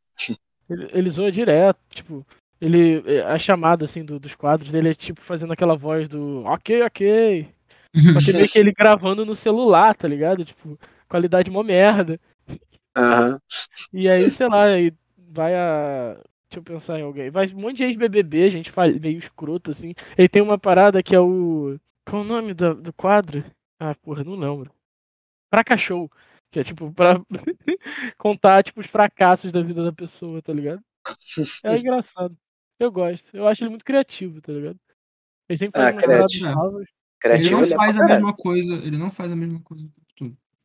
Ele, 0.71 0.89
ele 0.93 1.11
zoa 1.11 1.33
direto, 1.33 1.79
tipo. 1.91 2.25
Ele. 2.61 3.03
A 3.23 3.39
chamada, 3.39 3.85
assim, 3.85 4.05
do- 4.05 4.19
dos 4.21 4.35
quadros 4.37 4.71
dele 4.71 4.91
é 4.91 4.95
tipo 4.95 5.21
fazendo 5.21 5.53
aquela 5.53 5.75
voz 5.77 6.09
do 6.09 6.45
ok, 6.45 6.83
ok. 6.83 7.49
Só 8.13 8.19
que 8.21 8.33
meio 8.33 8.49
que 8.49 8.59
ele 8.59 8.73
gravando 8.73 9.25
no 9.27 9.35
celular, 9.35 9.97
tá 9.97 10.07
ligado? 10.07 10.45
Tipo, 10.45 10.79
qualidade 11.09 11.51
mó 11.51 11.63
merda. 11.65 12.21
Aham. 12.97 13.41
E 13.93 14.09
aí, 14.09 14.31
sei 14.31 14.49
lá, 14.49 14.65
aí 14.65 14.93
vai 15.17 15.55
a. 15.57 16.17
Deixa 16.51 16.59
eu 16.61 16.63
pensar 16.63 16.99
em 16.99 17.03
alguém. 17.03 17.31
Vai 17.31 17.47
um 17.53 17.61
monte 17.61 17.79
de 17.79 17.85
ex-BBB, 17.85 18.49
gente 18.51 18.71
fal- 18.71 18.89
meio 19.01 19.19
escroto, 19.19 19.71
assim. 19.71 19.93
Ele 20.17 20.29
tem 20.29 20.41
uma 20.41 20.59
parada 20.59 21.03
que 21.03 21.15
é 21.15 21.21
o. 21.21 21.79
Qual 22.09 22.23
é 22.23 22.25
o 22.25 22.29
nome 22.29 22.55
do, 22.55 22.75
do 22.75 22.93
quadro? 22.93 23.45
Ah, 23.79 23.95
porra, 23.95 24.25
não 24.25 24.35
lembro. 24.35 24.73
Fracachou. 25.53 26.11
Que 26.51 26.61
é 26.61 26.65
tipo, 26.65 26.91
pra 26.93 27.21
contar, 28.17 28.63
tipo, 28.65 28.81
os 28.81 28.87
fracassos 28.87 29.53
da 29.53 29.61
vida 29.63 29.85
da 29.85 29.93
pessoa, 29.93 30.41
tá 30.41 30.53
ligado? 30.53 30.81
É 31.65 31.75
engraçado. 31.77 32.37
Eu 32.81 32.91
gosto. 32.91 33.29
Eu 33.37 33.47
acho 33.47 33.63
ele 33.63 33.71
muito 33.71 33.85
criativo, 33.85 34.41
tá 34.41 34.53
ligado? 34.53 34.79
Ele 35.49 35.59
sempre 35.59 35.79
faz 35.81 35.89
Ah, 35.89 35.93
umas 35.97 36.05
paradas 36.05 36.33
criativo. 36.33 36.55
novas. 36.55 36.81
Ele 36.83 36.89
Criativo 37.21 37.51
não 37.57 37.63
ele 37.65 37.73
é 37.73 37.77
faz 37.77 37.97
pra 37.97 38.05
a 38.05 38.09
mesma 38.09 38.35
coisa. 38.37 38.75
Ele 38.77 38.97
não 38.97 39.11
faz 39.11 39.33
a 39.33 39.37
mesma 39.37 39.61
coisa. 39.61 39.91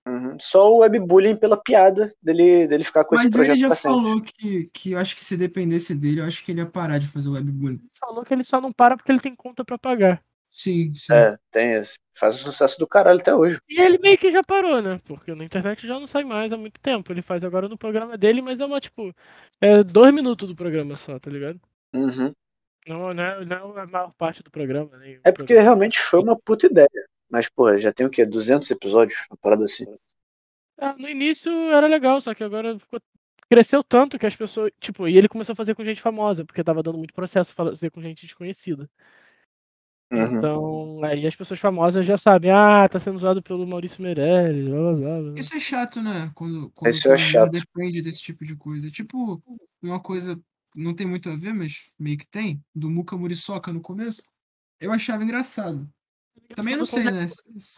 Uhum. 0.06 0.38
Só 0.40 0.70
o 0.74 0.80
webbullying 0.80 1.36
pela 1.38 1.56
piada 1.56 2.14
dele, 2.22 2.68
dele 2.68 2.84
ficar 2.84 3.06
com 3.06 3.16
Mas 3.16 3.26
esse 3.26 3.40
ele 3.40 3.46
projeto 3.48 3.62
já 3.62 3.68
pra 3.68 3.76
sempre. 3.78 3.96
falou 3.96 4.22
que, 4.22 4.70
que 4.74 4.92
eu 4.92 5.00
acho 5.00 5.16
que 5.16 5.24
se 5.24 5.38
dependesse 5.38 5.96
dele, 5.96 6.20
eu 6.20 6.26
acho 6.26 6.44
que 6.44 6.52
ele 6.52 6.60
ia 6.60 6.66
parar 6.66 6.98
de 6.98 7.08
fazer 7.08 7.30
webbullying. 7.30 7.76
Ele 7.80 7.90
falou 8.00 8.24
que 8.26 8.34
ele 8.34 8.44
só 8.44 8.60
não 8.60 8.72
para 8.72 8.98
porque 8.98 9.12
ele 9.12 9.22
tem 9.22 9.34
conta 9.36 9.64
pra 9.64 9.78
pagar. 9.78 10.22
Sim, 10.50 10.94
sim. 10.94 11.14
É, 11.14 11.36
tem 11.50 11.74
esse. 11.74 11.96
Faz 12.16 12.36
um 12.36 12.38
sucesso 12.40 12.78
do 12.78 12.86
caralho 12.86 13.20
até 13.20 13.34
hoje. 13.34 13.58
E 13.68 13.82
ele 13.82 13.98
meio 13.98 14.18
que 14.20 14.30
já 14.30 14.44
parou, 14.44 14.82
né? 14.82 15.02
Porque 15.06 15.34
na 15.34 15.46
internet 15.46 15.88
já 15.88 16.00
não 16.00 16.06
sai 16.06 16.24
mais 16.24 16.54
há 16.54 16.58
muito 16.58 16.80
tempo. 16.80 17.12
Ele 17.12 17.24
faz 17.24 17.44
agora 17.44 17.68
no 17.68 17.76
programa 17.78 18.16
dele, 18.18 18.40
mas 18.42 18.60
é 18.60 18.66
uma, 18.66 18.80
tipo, 18.80 19.12
é 19.60 19.84
dois 19.84 20.14
minutos 20.14 20.48
do 20.48 20.56
programa 20.56 20.96
só, 20.96 21.18
tá 21.18 21.32
ligado? 21.32 21.60
Uhum. 21.96 22.32
Não, 22.88 23.14
não, 23.14 23.24
é, 23.24 23.46
não 23.46 23.80
é 23.80 23.82
a 23.82 23.88
maior 23.88 24.14
parte 24.16 24.44
do 24.44 24.52
programa. 24.52 24.96
Nem 24.98 25.16
o 25.16 25.22
É 25.24 25.32
porque 25.32 25.54
programa. 25.54 25.62
realmente 25.64 26.00
foi 26.00 26.20
uma 26.22 26.38
puta 26.38 26.68
ideia. 26.68 26.88
Mas, 27.34 27.50
pô, 27.50 27.76
já 27.80 27.92
tem 27.92 28.06
o 28.06 28.12
quê? 28.12 28.28
200 28.28 28.70
episódios? 28.70 29.26
Uma 29.28 29.38
parada 29.38 29.66
assim. 29.66 29.86
Ah, 30.78 30.94
no 30.96 31.10
início 31.10 31.52
era 31.72 31.88
legal, 31.88 32.22
só 32.22 32.32
que 32.36 32.44
agora 32.44 32.78
ficou- 32.78 33.02
cresceu 33.50 33.84
tanto 33.84 34.20
que 34.20 34.26
as 34.28 34.36
pessoas. 34.36 34.72
Tipo, 34.80 35.08
e 35.08 35.18
ele 35.18 35.28
começou 35.28 35.54
a 35.54 35.56
fazer 35.56 35.74
com 35.74 35.84
gente 35.84 36.00
famosa, 36.00 36.46
porque 36.46 36.64
tava 36.64 36.84
dando 36.84 37.00
muito 37.00 37.12
processo 37.12 37.52
fazer 37.56 37.90
com 37.90 38.04
gente 38.04 38.28
desconhecida. 38.28 38.88
Uhum. 40.12 40.38
Então, 40.38 41.04
aí 41.06 41.26
as 41.26 41.36
pessoas 41.36 41.60
famosas 41.60 42.06
já 42.06 42.16
sabem, 42.18 42.52
ah, 42.52 42.88
tá 42.88 43.00
sendo 43.00 43.16
usado 43.16 43.42
pelo 43.42 43.66
Maurício 43.66 44.00
Meirelles, 44.00 44.68
blá 44.70 44.78
blá 44.80 44.94
blá. 44.94 45.22
blá. 45.32 45.40
Isso 45.40 45.56
é 45.56 45.60
chato, 45.60 46.04
né? 46.04 46.32
Quando, 46.36 46.70
quando 46.76 46.92
Isso 46.92 47.12
é 47.12 47.18
chato. 47.18 47.52
depende 47.52 48.00
desse 48.00 48.22
tipo 48.22 48.46
de 48.46 48.56
coisa. 48.56 48.92
Tipo, 48.92 49.42
uma 49.82 50.00
coisa 50.00 50.40
não 50.76 50.94
tem 50.94 51.08
muito 51.08 51.32
a 51.32 51.36
ver, 51.36 51.52
mas 51.54 51.96
meio 51.98 52.16
que 52.20 52.28
tem, 52.28 52.64
do 52.76 52.92
Muka 52.92 53.18
Muriçoca 53.18 53.74
no 53.74 53.82
começo. 53.82 54.22
Eu 54.80 54.92
achava 54.92 55.24
engraçado. 55.24 55.90
Também 56.56 56.76
não 56.76 56.86
sei, 56.86 57.04
Quando- 57.04 57.16
né? 57.16 57.28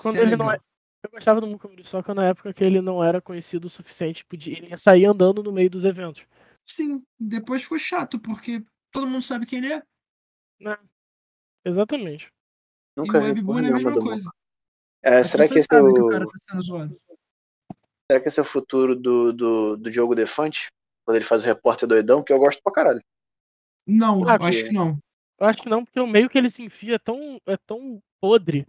quando 0.02 0.18
é 0.18 0.22
ele 0.22 0.36
não 0.36 0.46
legal. 0.48 0.62
Eu 1.04 1.10
gostava 1.12 1.40
do 1.40 1.46
Muka 1.48 1.68
Muriçoca 1.68 2.16
na 2.16 2.26
época 2.26 2.52
que 2.54 2.64
ele 2.64 2.82
não 2.82 3.04
era 3.04 3.22
conhecido 3.22 3.66
o 3.66 3.70
suficiente, 3.70 4.26
podia, 4.26 4.58
ele 4.58 4.70
ia 4.70 4.78
sair 4.78 5.06
andando 5.06 5.44
no 5.44 5.52
meio 5.52 5.70
dos 5.70 5.86
eventos. 5.86 6.24
Sim, 6.66 7.06
depois 7.20 7.62
ficou 7.62 7.78
chato, 7.78 8.20
porque 8.20 8.64
todo 8.92 9.06
mundo 9.08 9.22
sabe 9.22 9.46
quem 9.46 9.60
ele 9.60 9.74
é. 9.74 9.84
Né? 10.60 10.76
Exatamente. 11.64 12.28
Nunca 12.98 13.20
e 13.20 13.32
o 13.40 13.46
porra 13.46 13.62
é 13.66 13.68
a 13.70 13.74
mesma 13.74 13.94
coisa. 13.94 14.32
É, 15.04 15.24
será 15.24 15.48
que 15.48 15.60
esse 15.60 15.68
é 15.72 15.80
o 15.82 16.10
tá. 16.10 16.26
Será 18.10 18.22
que 18.22 18.28
esse 18.28 18.40
é 18.40 18.42
o 18.42 18.46
futuro 18.46 18.96
do, 18.96 19.32
do, 19.32 19.78
do 19.78 19.92
Diogo 19.92 20.16
Defante? 20.16 20.70
Quando 21.06 21.18
ele 21.18 21.26
faz 21.26 21.44
o 21.44 21.46
repórter 21.46 21.88
doidão, 21.88 22.24
que 22.24 22.34
eu 22.34 22.40
gosto 22.40 22.62
pra 22.64 22.74
caralho. 22.74 23.02
Não, 23.86 24.28
Ah, 24.28 24.38
acho 24.42 24.66
que 24.66 24.72
não. 24.72 24.98
Eu 25.40 25.48
acho 25.48 25.60
que 25.64 25.70
não, 25.70 25.84
porque 25.84 26.00
o 26.00 26.08
meio 26.08 26.30
que 26.30 26.38
ele 26.38 26.50
se 26.50 26.64
enfia 26.64 26.96
é 26.96 27.00
tão, 27.00 27.40
é 27.46 27.58
tão 27.58 28.02
podre 28.22 28.66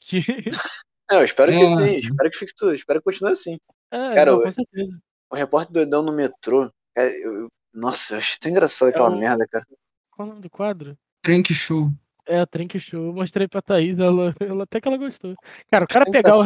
que. 0.00 0.20
É, 1.08 1.14
eu 1.14 1.24
espero 1.24 1.52
que 1.52 1.58
É. 1.58 1.66
sim, 1.76 1.98
espero 1.98 2.28
que 2.32 2.36
fique 2.36 2.52
tudo, 2.56 2.74
espero 2.74 2.98
que 2.98 3.04
continue 3.04 3.30
assim. 3.30 3.58
É, 3.92 4.12
Cara, 4.14 4.32
não, 4.32 4.38
eu- 4.38 4.44
com 4.44 4.50
certeza. 4.50 4.98
O 5.30 5.36
repórter 5.36 5.72
doidão 5.72 6.02
no 6.02 6.12
metrô, 6.12 6.68
cara, 6.92 7.08
eu- 7.20 7.46
nossa, 7.72 8.14
eu 8.14 8.18
achei 8.18 8.36
tão 8.40 8.50
engraçado 8.50 8.88
aquela 8.88 9.08
um- 9.10 9.16
merda, 9.16 9.46
cara. 9.46 9.64
Qual 10.10 10.26
é 10.26 10.28
o 10.28 10.34
nome 10.34 10.42
do 10.42 10.50
quadro? 10.50 10.98
Trank 11.22 11.54
Show. 11.54 11.90
É 12.26 12.40
a 12.40 12.46
Trink 12.46 12.80
Show. 12.80 13.06
Eu 13.06 13.12
mostrei 13.12 13.46
pra 13.46 13.62
Thaís, 13.62 14.00
ela, 14.00 14.34
ela 14.40 14.64
até 14.64 14.80
que 14.80 14.88
ela 14.88 14.96
gostou. 14.96 15.36
Cara, 15.70 15.84
o 15.84 15.86
cara 15.88 16.10
pegar 16.10 16.36
o, 16.40 16.42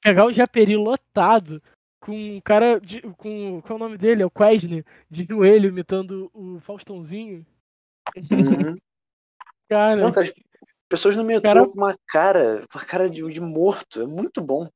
pegar 0.00 0.26
o 0.26 0.32
Japeri 0.32 0.74
lotado 0.76 1.62
com 2.00 2.10
um 2.38 2.40
cara 2.40 2.80
de, 2.80 3.00
com. 3.02 3.60
Qual 3.62 3.74
é 3.78 3.80
o 3.82 3.84
nome 3.84 3.96
dele? 3.96 4.24
É 4.24 4.26
o 4.26 4.30
Quesne, 4.30 4.84
de 5.08 5.24
joelho, 5.24 5.68
imitando 5.68 6.28
o 6.34 6.58
Faustãozinho. 6.58 7.46
Uhum. 8.32 8.74
Cara, 9.68 9.96
Não, 10.00 10.12
cara, 10.12 10.26
as 10.26 10.32
pessoas 10.88 11.16
no 11.16 11.24
metrô 11.24 11.50
Cara- 11.50 11.66
com 11.68 11.74
uma 11.78 11.94
cara, 12.06 12.64
uma 12.74 12.84
cara 12.84 13.08
de, 13.10 13.26
de 13.30 13.40
morto, 13.40 14.02
é 14.02 14.06
muito 14.06 14.40
bom. 14.40 14.68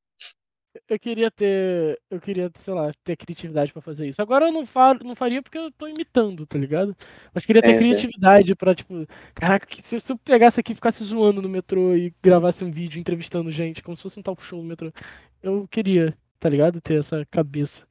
eu 0.87 0.99
queria 0.99 1.29
ter. 1.31 1.99
Eu 2.09 2.19
queria, 2.19 2.51
sei 2.59 2.73
lá, 2.73 2.91
ter 3.03 3.15
criatividade 3.17 3.73
pra 3.73 3.81
fazer 3.81 4.07
isso. 4.07 4.21
Agora 4.21 4.45
eu 4.47 4.51
não, 4.51 4.65
falo, 4.65 4.99
não 5.03 5.15
faria 5.15 5.41
porque 5.41 5.57
eu 5.57 5.71
tô 5.71 5.87
imitando, 5.87 6.45
tá 6.45 6.57
ligado? 6.57 6.95
Mas 7.33 7.45
queria 7.45 7.61
ter 7.61 7.71
É, 7.71 7.77
criatividade 7.77 8.55
pra, 8.55 8.73
tipo. 8.75 9.05
Caraca, 9.33 9.67
se 9.83 9.95
eu 9.95 10.17
pegasse 10.17 10.59
aqui 10.59 10.71
e 10.71 10.75
ficasse 10.75 11.03
zoando 11.03 11.41
no 11.41 11.49
metrô 11.49 11.95
e 11.95 12.13
gravasse 12.21 12.63
um 12.63 12.71
vídeo 12.71 12.99
entrevistando 12.99 13.51
gente, 13.51 13.81
como 13.83 13.97
se 13.97 14.03
fosse 14.03 14.19
um 14.19 14.23
talk 14.23 14.41
show 14.43 14.59
no 14.61 14.67
metrô. 14.67 14.91
Eu 15.41 15.67
queria, 15.69 16.17
tá 16.39 16.49
ligado? 16.49 16.81
Ter 16.81 16.99
essa 16.99 17.25
cabeça. 17.29 17.85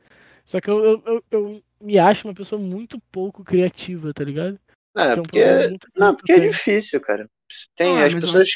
Só 0.45 0.61
que 0.61 0.71
eu, 0.71 0.85
eu, 0.85 1.03
eu, 1.07 1.25
eu 1.31 1.62
me 1.81 1.99
acho 1.99 2.26
uma 2.29 2.35
pessoa 2.35 2.61
muito 2.61 3.00
pouco 3.11 3.43
criativa, 3.45 4.15
tá 4.15 4.23
ligado? 4.25 4.59
É, 4.97 5.15
Que 5.15 5.21
um 5.21 5.23
porque, 5.23 5.79
não, 5.95 6.15
porque 6.17 6.33
que 6.35 6.41
é 6.41 6.49
difícil, 6.49 7.00
cara. 7.00 7.29
Tem 7.75 7.99
Ah, 8.03 8.07
as 8.07 8.15
pessoas, 8.15 8.49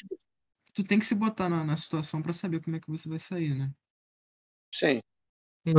Tu 0.74 0.84
tem 0.84 0.98
que 0.98 1.04
se 1.04 1.14
botar 1.14 1.48
na, 1.48 1.64
na 1.64 1.76
situação 1.76 2.22
pra 2.22 2.32
saber 2.32 2.60
como 2.60 2.76
é 2.76 2.80
que 2.80 2.90
você 2.90 3.08
vai 3.08 3.18
sair, 3.18 3.54
né? 3.54 3.70
sim. 4.72 5.00
É. 5.66 5.72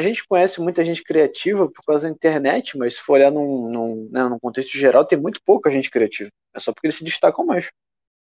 A 0.00 0.02
gente 0.02 0.26
conhece 0.26 0.60
muita 0.60 0.84
gente 0.84 1.04
criativa 1.04 1.70
por 1.70 1.84
causa 1.84 2.08
da 2.08 2.12
internet, 2.14 2.76
mas 2.76 2.96
se 2.96 3.00
for 3.02 3.14
olhar 3.14 3.30
num, 3.30 3.70
num, 3.70 4.08
né, 4.10 4.24
num 4.28 4.38
contexto 4.38 4.76
geral, 4.76 5.04
tem 5.04 5.18
muito 5.20 5.40
pouca 5.44 5.70
gente 5.70 5.90
criativa. 5.90 6.28
É 6.54 6.58
só 6.58 6.72
porque 6.72 6.88
eles 6.88 6.96
se 6.96 7.04
destacam 7.04 7.44
mais. 7.46 7.70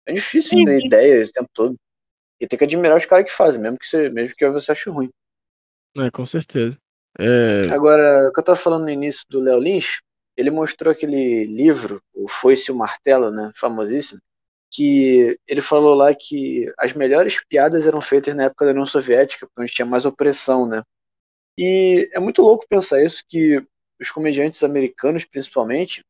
É 0.08 0.14
difícil 0.14 0.58
Sim, 0.58 0.66
ter 0.66 0.80
sim. 0.80 0.86
ideias 0.88 1.30
o 1.30 1.34
tempo 1.34 1.50
todo. 1.54 1.76
E 2.40 2.48
tem 2.48 2.58
que 2.58 2.66
admirar 2.66 2.98
os 2.98 3.06
caras 3.06 3.26
que 3.26 3.32
fazem, 3.32 3.62
mesmo 3.62 3.78
que 3.78 3.86
você, 3.86 4.10
mesmo 4.10 4.36
que 4.36 4.50
você 4.50 4.72
ache 4.72 4.90
ruim. 4.90 5.10
É, 5.98 6.10
com 6.10 6.26
certeza. 6.26 6.78
É, 7.20 7.68
Agora, 7.72 8.30
o 8.30 8.34
que 8.34 8.40
eu 8.40 8.44
tava 8.44 8.58
falando 8.58 8.84
no 8.84 8.90
início 8.90 9.24
do 9.30 9.40
Léo 9.40 9.60
Lins, 9.60 10.00
ele 10.38 10.52
mostrou 10.52 10.92
aquele 10.92 11.46
livro, 11.46 12.02
o 12.14 12.28
Foice 12.28 12.70
e 12.70 12.74
o 12.74 12.78
Martelo, 12.78 13.32
né, 13.32 13.52
famosíssimo, 13.56 14.22
que 14.72 15.38
ele 15.48 15.62
falou 15.62 15.96
lá 15.96 16.14
que 16.14 16.72
as 16.78 16.94
melhores 16.94 17.44
piadas 17.48 17.88
eram 17.88 18.02
feitas 18.02 18.36
na 18.36 18.44
época 18.44 18.66
da 18.66 18.72
União 18.72 18.86
Soviética, 18.86 19.48
onde 19.58 19.72
tinha 19.72 19.86
mais 19.86 20.06
opressão, 20.06 20.68
né? 20.68 20.84
E 21.58 22.10
é 22.14 22.20
muito 22.20 22.42
louco 22.42 22.66
pensar 22.70 23.02
isso, 23.02 23.24
que 23.28 23.66
os 24.00 24.12
comediantes 24.12 24.62
americanos, 24.64 25.26
principalmente, 25.26 26.04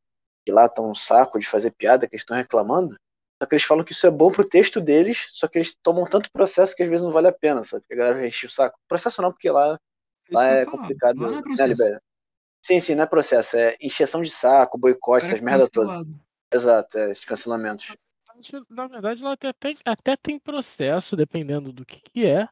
que 0.44 0.52
lá 0.52 0.66
estão 0.66 0.90
um 0.90 0.94
saco 0.94 1.38
de 1.38 1.46
fazer 1.46 1.70
piada, 1.70 2.06
que 2.06 2.14
eles 2.14 2.22
estão 2.22 2.36
reclamando, 2.36 2.96
só 3.40 3.46
que 3.48 3.54
eles 3.54 3.64
falam 3.64 3.84
que 3.84 3.92
isso 3.92 4.06
é 4.06 4.10
bom 4.10 4.30
pro 4.32 4.44
texto 4.44 4.80
deles, 4.80 5.28
só 5.32 5.46
que 5.46 5.58
eles 5.58 5.74
tomam 5.82 6.04
tanto 6.04 6.30
processo 6.32 6.74
que 6.74 6.82
às 6.82 6.90
vezes 6.90 7.04
não 7.04 7.12
vale 7.12 7.28
a 7.28 7.32
pena, 7.32 7.62
sabe? 7.62 7.82
Porque 7.82 7.94
a 7.94 7.96
galera 7.96 8.16
vai 8.16 8.26
encher 8.26 8.46
o 8.46 8.50
saco. 8.50 8.78
Processo 8.88 9.22
não, 9.22 9.30
porque 9.30 9.48
lá 9.48 9.78
Isso 10.28 10.34
Lá 10.34 10.46
é 10.48 10.64
falar. 10.64 10.76
complicado, 10.78 11.16
Lá 11.18 11.28
não 11.28 11.32
é 11.32 11.36
né, 11.36 11.42
processo. 11.42 11.68
Libéria? 11.68 12.02
Sim, 12.68 12.80
sim, 12.80 12.94
não 12.94 13.04
é 13.04 13.06
processo, 13.06 13.56
é 13.56 13.74
encheção 13.80 14.20
de 14.20 14.30
saco, 14.30 14.76
boicote, 14.76 15.24
essas 15.24 15.40
é 15.40 15.42
merda 15.42 15.66
toda. 15.70 15.86
cancelado. 15.86 16.20
Exato, 16.52 16.98
é, 16.98 17.10
esses 17.10 17.24
cancelamentos. 17.24 17.96
Na 18.68 18.86
verdade, 18.86 19.22
ela 19.22 19.32
até, 19.32 19.48
até, 19.48 19.74
até 19.86 20.16
tem 20.18 20.38
processo, 20.38 21.16
dependendo 21.16 21.72
do 21.72 21.86
que, 21.86 21.98
que 22.02 22.26
é. 22.26 22.46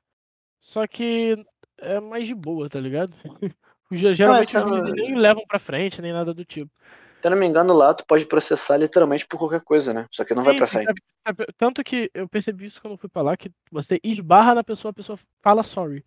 Só 0.63 0.87
que 0.87 1.35
é 1.77 2.01
mais 2.01 2.27
de 2.27 2.35
boa, 2.35 2.67
tá 2.71 2.81
ligado? 2.81 3.13
Ge- 3.93 4.15
Geralmente 4.15 4.57
essa 4.57 4.67
os 4.67 4.89
é 4.89 4.93
nem 4.95 5.19
levam 5.19 5.45
pra 5.47 5.59
frente, 5.59 6.01
nem 6.01 6.15
nada 6.15 6.33
do 6.33 6.47
tipo. 6.47 6.73
Se 7.21 7.27
eu 7.27 7.31
não 7.33 7.37
me 7.39 7.45
engano, 7.47 7.75
lá 7.75 7.93
tu 7.93 8.07
pode 8.07 8.25
processar 8.25 8.79
literalmente 8.79 9.27
por 9.27 9.37
qualquer 9.39 9.61
coisa, 9.61 9.93
né? 9.93 10.07
Só 10.11 10.25
que 10.25 10.35
não 10.35 10.43
vai 10.43 10.55
Sim, 10.55 10.59
pra 10.59 10.67
sim, 10.67 10.73
frente. 10.79 10.87
sabe- 10.87 11.03
sabe- 11.45 11.53
Tanto 11.59 11.85
que 11.85 12.11
eu 12.15 12.27
percebi 12.27 12.65
isso 12.65 12.81
quando 12.81 12.93
eu 12.95 12.99
fui 12.99 13.11
pra 13.11 13.21
lá, 13.21 13.37
que 13.37 13.53
você 13.71 14.01
esbarra 14.03 14.55
na 14.55 14.65
pessoa, 14.65 14.93
a 14.93 14.95
pessoa 14.95 15.19
fala 15.43 15.63
sorry. 15.63 16.03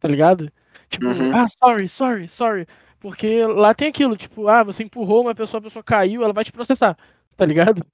Tá 0.00 0.06
ligado? 0.06 0.48
Tipo, 0.88 1.06
Uhum. 1.06 1.34
ah, 1.34 1.46
sorry, 1.48 1.88
sorry, 1.88 2.28
sorry. 2.28 2.66
Porque 3.02 3.44
lá 3.44 3.74
tem 3.74 3.88
aquilo, 3.88 4.16
tipo, 4.16 4.46
ah, 4.46 4.62
você 4.62 4.84
empurrou 4.84 5.22
uma 5.22 5.34
pessoa, 5.34 5.58
a 5.58 5.62
pessoa 5.62 5.82
caiu, 5.82 6.22
ela 6.22 6.32
vai 6.32 6.44
te 6.44 6.52
processar, 6.52 6.96
tá 7.36 7.44
ligado? 7.44 7.84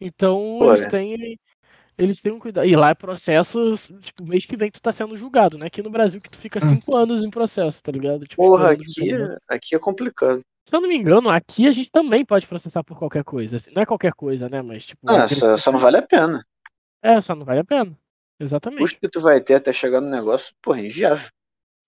Então 0.00 0.56
Pô, 0.58 0.72
eles 0.74 0.86
né? 0.86 0.90
têm. 0.90 1.38
Eles 1.96 2.20
têm 2.20 2.32
um 2.32 2.38
cuidado. 2.38 2.66
E 2.66 2.74
lá 2.74 2.88
é 2.90 2.94
processo, 2.94 3.76
tipo, 4.00 4.24
mês 4.26 4.44
que 4.46 4.56
vem 4.56 4.70
tu 4.70 4.80
tá 4.80 4.90
sendo 4.90 5.14
julgado, 5.14 5.56
né? 5.58 5.66
Aqui 5.66 5.82
no 5.82 5.90
Brasil 5.90 6.20
que 6.20 6.30
tu 6.30 6.38
fica 6.38 6.58
Ah. 6.58 6.66
cinco 6.68 6.96
anos 6.96 7.22
em 7.22 7.30
processo, 7.30 7.82
tá 7.82 7.92
ligado? 7.92 8.26
Tipo, 8.26 8.42
Porra, 8.42 8.72
aqui, 8.72 9.12
é- 9.14 9.36
aqui 9.46 9.74
é 9.76 9.78
complicado. 9.78 10.40
Se 10.68 10.74
eu 10.74 10.80
não 10.80 10.88
me 10.88 10.96
engano, 10.96 11.28
aqui 11.28 11.68
a 11.68 11.70
gente 11.72 11.90
também 11.90 12.24
pode 12.24 12.46
processar 12.46 12.82
por 12.82 12.98
qualquer 12.98 13.22
coisa. 13.22 13.56
assim, 13.56 13.70
Não 13.74 13.82
é 13.82 13.86
qualquer 13.86 14.12
coisa, 14.14 14.48
né? 14.48 14.62
Mas, 14.62 14.86
tipo. 14.86 15.00
Ah, 15.08 15.28
só, 15.28 15.56
só 15.56 15.70
não 15.70 15.78
vale 15.78 15.98
a 15.98 16.02
pena. 16.02 16.42
É, 17.02 17.20
só 17.20 17.34
não 17.36 17.44
vale 17.44 17.60
a 17.60 17.64
pena. 17.64 17.90
O 18.40 18.42
Exatamente. 18.44 18.80
custo 18.80 18.98
que 19.00 19.08
tu 19.08 19.20
vai 19.20 19.40
ter 19.40 19.54
até 19.56 19.72
chegar 19.72 20.00
no 20.00 20.08
negócio, 20.10 20.54
porra, 20.62 20.80
é 20.80 20.86
inviável. 20.86 21.28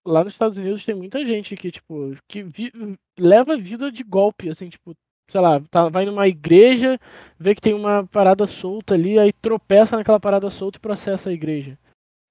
Lá 0.05 0.23
nos 0.23 0.33
Estados 0.33 0.57
Unidos 0.57 0.85
tem 0.85 0.93
muita 0.95 1.25
gente 1.25 1.55
que, 1.55 1.71
tipo, 1.71 2.15
que 2.27 2.43
vi- 2.43 2.71
leva 3.19 3.57
vida 3.57 3.91
de 3.91 4.03
golpe, 4.03 4.49
assim, 4.49 4.69
tipo, 4.69 4.95
sei 5.29 5.41
lá, 5.41 5.59
tá, 5.71 5.89
vai 5.89 6.05
numa 6.05 6.27
igreja, 6.27 6.99
vê 7.39 7.55
que 7.55 7.61
tem 7.61 7.73
uma 7.73 8.05
parada 8.05 8.45
solta 8.45 8.93
ali, 8.93 9.17
aí 9.17 9.33
tropeça 9.33 9.97
naquela 9.97 10.19
parada 10.19 10.49
solta 10.49 10.77
e 10.77 10.81
processa 10.81 11.29
a 11.29 11.33
igreja. 11.33 11.77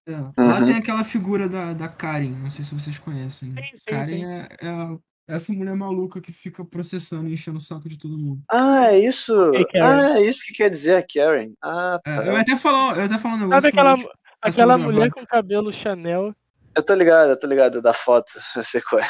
É. 0.07 0.13
Lá 0.41 0.59
Uhum. 0.61 0.65
tem 0.67 0.77
aquela 0.77 1.03
figura 1.03 1.49
da, 1.49 1.73
da 1.73 1.89
Karen, 1.89 2.31
não 2.31 2.51
sei 2.51 2.63
se 2.63 2.75
vocês 2.75 2.99
conhecem, 2.99 3.49
né? 3.51 3.63
Sim, 3.63 3.77
sim, 3.79 3.85
Karen 3.87 4.19
sim. 4.19 4.25
é, 4.25 4.49
é 4.63 4.69
a- 4.69 4.97
essa 5.27 5.53
mulher 5.55 5.75
maluca 5.75 6.21
que 6.21 6.31
fica 6.31 6.63
processando 6.65 7.29
e 7.29 7.33
enchendo 7.33 7.57
o 7.57 7.61
saco 7.61 7.89
de 7.89 7.99
todo 7.99 8.19
mundo. 8.19 8.43
Ah, 8.51 8.93
é 8.93 8.99
isso. 9.01 9.33
Karen. 9.73 9.83
Ah, 9.83 10.19
é 10.19 10.23
isso 10.29 10.45
que 10.45 10.53
quer 10.53 10.69
dizer 10.71 10.97
a 10.97 11.03
Karen. 11.03 11.53
Ah, 11.63 11.99
É, 12.07 12.17
tá. 12.17 12.27
eu 12.27 12.33
ia 12.35 12.41
até 12.41 12.55
falar, 12.57 12.93
eu 12.93 12.99
ia 13.01 13.05
até 13.07 13.19
falar 13.19 13.35
um 13.35 13.39
negócio. 13.39 13.63
Sabe 13.63 13.69
aquela, 13.69 13.95
aquela 14.43 14.79
mulher 14.79 15.11
com 15.11 15.25
cabelo 15.27 15.73
Chanel? 15.73 16.33
Eu 16.77 16.83
tô 16.83 16.95
ligado, 16.95 17.31
eu 17.31 17.39
tô 17.39 17.47
ligado 17.47 17.81
da 17.83 17.93
foto. 17.93 18.33
Eu 18.57 18.63
sei 18.65 18.81
qual 18.81 19.01
é. 19.01 19.07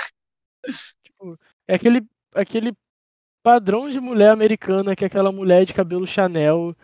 Tipo, 1.04 1.38
é 1.68 1.74
aquele, 1.74 2.02
aquele 2.34 2.72
padrão 3.42 3.88
de 3.88 4.00
mulher 4.00 4.30
americana, 4.30 4.94
que 4.96 5.04
é 5.04 5.06
aquela 5.06 5.30
mulher 5.32 5.64
de 5.64 5.74
cabelo 5.74 6.06
Chanel. 6.06 6.74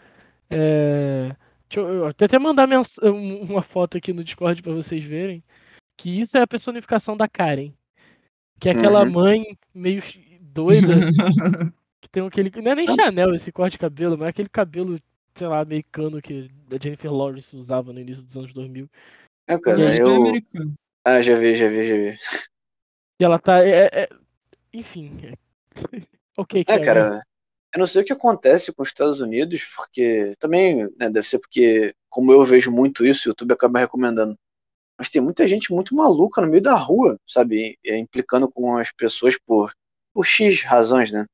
É... 0.48 1.34
Deixa 1.68 1.80
eu, 1.80 1.88
eu 1.88 2.06
até 2.06 2.38
mandar 2.38 2.66
mens- 2.66 2.98
um- 3.02 3.42
uma 3.42 3.62
foto 3.62 3.96
aqui 3.96 4.12
no 4.12 4.24
Discord 4.24 4.60
pra 4.62 4.72
vocês 4.72 5.02
verem. 5.04 5.42
Que 5.96 6.20
isso 6.20 6.36
é 6.36 6.42
a 6.42 6.46
personificação 6.46 7.16
da 7.16 7.28
Karen. 7.28 7.72
Que 8.58 8.68
é 8.68 8.72
aquela 8.72 9.04
Uhum. 9.04 9.10
mãe 9.10 9.58
meio 9.74 10.02
doida, 10.40 10.86
que 12.00 12.08
tem 12.10 12.26
aquele. 12.26 12.50
Não 12.60 12.72
é 12.72 12.74
nem 12.74 12.86
Chanel 12.94 13.34
esse 13.34 13.52
corte 13.52 13.72
de 13.72 13.78
cabelo, 13.78 14.16
mas 14.18 14.26
é 14.26 14.30
aquele 14.30 14.48
cabelo, 14.48 14.98
sei 15.34 15.46
lá, 15.46 15.60
americano 15.60 16.20
que 16.20 16.50
a 16.70 16.82
Jennifer 16.82 17.12
Lawrence 17.12 17.54
usava 17.56 17.92
no 17.92 18.00
início 18.00 18.22
dos 18.22 18.36
anos 18.36 18.52
2000. 18.52 18.88
É, 19.50 19.58
cara, 19.58 19.82
é 19.94 20.00
eu. 20.00 20.14
americano. 20.14 20.74
Ah, 21.04 21.20
já 21.20 21.34
vi, 21.34 21.54
já 21.54 21.68
vi, 21.68 21.84
já 21.86 21.94
vi. 21.96 22.18
E 23.20 23.24
ela 23.24 23.38
tá. 23.38 23.64
é- 23.66 23.90
é- 23.92 24.08
Enfim. 24.72 25.18
é- 25.24 25.34
ok, 26.36 26.60
É, 26.60 26.64
Karen. 26.64 26.84
cara, 26.84 27.20
eu 27.74 27.78
não 27.80 27.86
sei 27.86 28.02
o 28.02 28.04
que 28.04 28.12
acontece 28.12 28.72
com 28.72 28.82
os 28.82 28.88
Estados 28.88 29.20
Unidos, 29.20 29.64
porque 29.76 30.34
também, 30.38 30.84
né, 30.98 31.10
deve 31.10 31.22
ser 31.24 31.38
porque 31.38 31.94
como 32.08 32.32
eu 32.32 32.44
vejo 32.44 32.70
muito 32.70 33.04
isso, 33.04 33.28
o 33.28 33.30
YouTube 33.30 33.52
acaba 33.52 33.78
recomendando. 33.80 34.36
Mas 34.98 35.08
tem 35.10 35.20
muita 35.22 35.46
gente 35.46 35.72
muito 35.72 35.94
maluca 35.94 36.40
no 36.42 36.48
meio 36.48 36.62
da 36.62 36.74
rua, 36.76 37.16
sabe? 37.26 37.78
É, 37.84 37.96
implicando 37.96 38.50
com 38.50 38.76
as 38.76 38.92
pessoas 38.92 39.38
por, 39.46 39.72
por 40.12 40.24
X 40.24 40.62
razões, 40.62 41.10
né? 41.10 41.24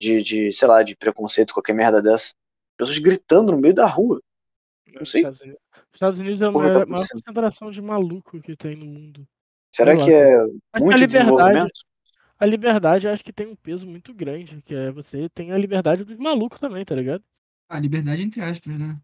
De, 0.00 0.22
de, 0.22 0.52
sei 0.52 0.68
lá, 0.68 0.82
de 0.82 0.96
preconceito, 0.96 1.52
qualquer 1.52 1.72
merda 1.74 2.00
dessa. 2.00 2.32
Pessoas 2.76 2.98
gritando 2.98 3.50
no 3.52 3.58
meio 3.58 3.74
da 3.74 3.86
rua. 3.86 4.20
Não 4.94 5.04
sei. 5.04 5.24
Estados 5.94 6.18
Unidos, 6.20 6.40
Estados 6.40 6.40
Unidos 6.40 6.40
é 6.42 6.46
a 6.46 6.50
maior, 6.52 6.86
maior 6.86 7.08
concentração 7.08 7.70
de 7.70 7.82
maluco 7.82 8.40
que 8.40 8.56
tem 8.56 8.76
no 8.76 8.86
mundo. 8.86 9.26
Será 9.74 9.96
que 9.96 10.12
é 10.12 10.36
a 10.72 10.80
muito 10.80 10.96
liberdade, 10.96 11.06
desenvolvimento? 11.06 11.80
a 12.38 12.46
liberdade 12.46 13.06
eu 13.06 13.12
acho 13.12 13.24
que 13.24 13.32
tem 13.32 13.46
um 13.46 13.56
peso 13.56 13.86
muito 13.86 14.14
grande, 14.14 14.62
que 14.62 14.74
é 14.74 14.90
você 14.90 15.28
tem 15.30 15.52
a 15.52 15.58
liberdade 15.58 16.04
dos 16.04 16.16
malucos 16.16 16.60
também, 16.60 16.84
tá 16.84 16.94
ligado? 16.94 17.22
Ah, 17.68 17.78
liberdade 17.78 18.22
entre 18.22 18.40
aspas, 18.42 18.78
né? 18.78 18.98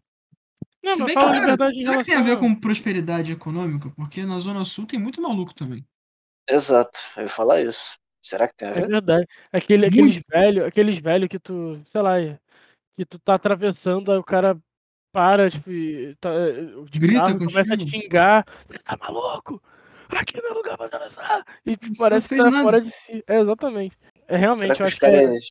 Não, 0.83 0.91
Se 0.91 0.99
mas 1.03 1.13
bem 1.13 1.15
que, 1.15 1.21
cara, 1.21 1.57
será 1.73 1.97
que 1.97 2.03
tem 2.03 2.15
a 2.15 2.21
relação 2.21 2.23
ver 2.23 2.39
com 2.39 2.59
prosperidade 2.59 3.31
econômica? 3.31 3.89
Porque 3.91 4.23
na 4.23 4.39
Zona 4.39 4.63
Sul 4.63 4.85
tem 4.85 4.99
muito 4.99 5.21
maluco 5.21 5.53
também. 5.53 5.85
Exato, 6.47 6.97
eu 7.17 7.23
ia 7.23 7.29
falar 7.29 7.61
isso. 7.61 7.97
Será 8.21 8.47
que 8.47 8.55
tem 8.55 8.67
a 8.67 8.71
É 8.71 8.73
ver? 8.73 8.87
verdade. 8.87 9.27
Aquele, 9.51 9.85
aqueles 9.87 10.21
velhos, 10.29 10.65
aqueles 10.65 10.97
velho 10.99 11.27
que 11.29 11.39
tu, 11.39 11.81
sei 11.87 12.01
lá, 12.01 12.13
que 12.97 13.05
tu 13.05 13.19
tá 13.19 13.35
atravessando, 13.35 14.11
aí 14.11 14.17
o 14.17 14.23
cara 14.23 14.57
para, 15.15 15.49
tipo, 15.49 15.69
tá, 16.19 16.29
de 16.91 16.99
Grita 16.99 17.21
carro, 17.21 17.35
e 17.35 17.47
começa 17.47 17.73
a 17.73 17.77
te 17.77 17.85
contigo. 17.85 18.03
xingar. 18.03 18.45
Você 18.67 18.77
tá 18.79 18.97
maluco? 18.97 19.63
Aqui 20.09 20.41
não 20.41 20.49
é 20.51 20.53
lugar 20.53 20.75
pra 20.77 20.87
atravessar. 20.87 21.45
E 21.65 21.77
tipo, 21.77 21.97
parece 21.97 22.27
que 22.29 22.35
tá 22.35 22.51
nada. 22.51 22.63
fora 22.63 22.81
de 22.81 22.91
si. 22.91 23.23
É, 23.25 23.39
exatamente. 23.39 23.97
É 24.03 24.25
Será 24.27 24.37
realmente, 24.39 24.73
que 24.75 24.81
eu 24.81 24.85
os 24.85 24.87
acho 24.89 24.99
que 24.99 25.05
é, 25.05 25.11
caras, 25.11 25.49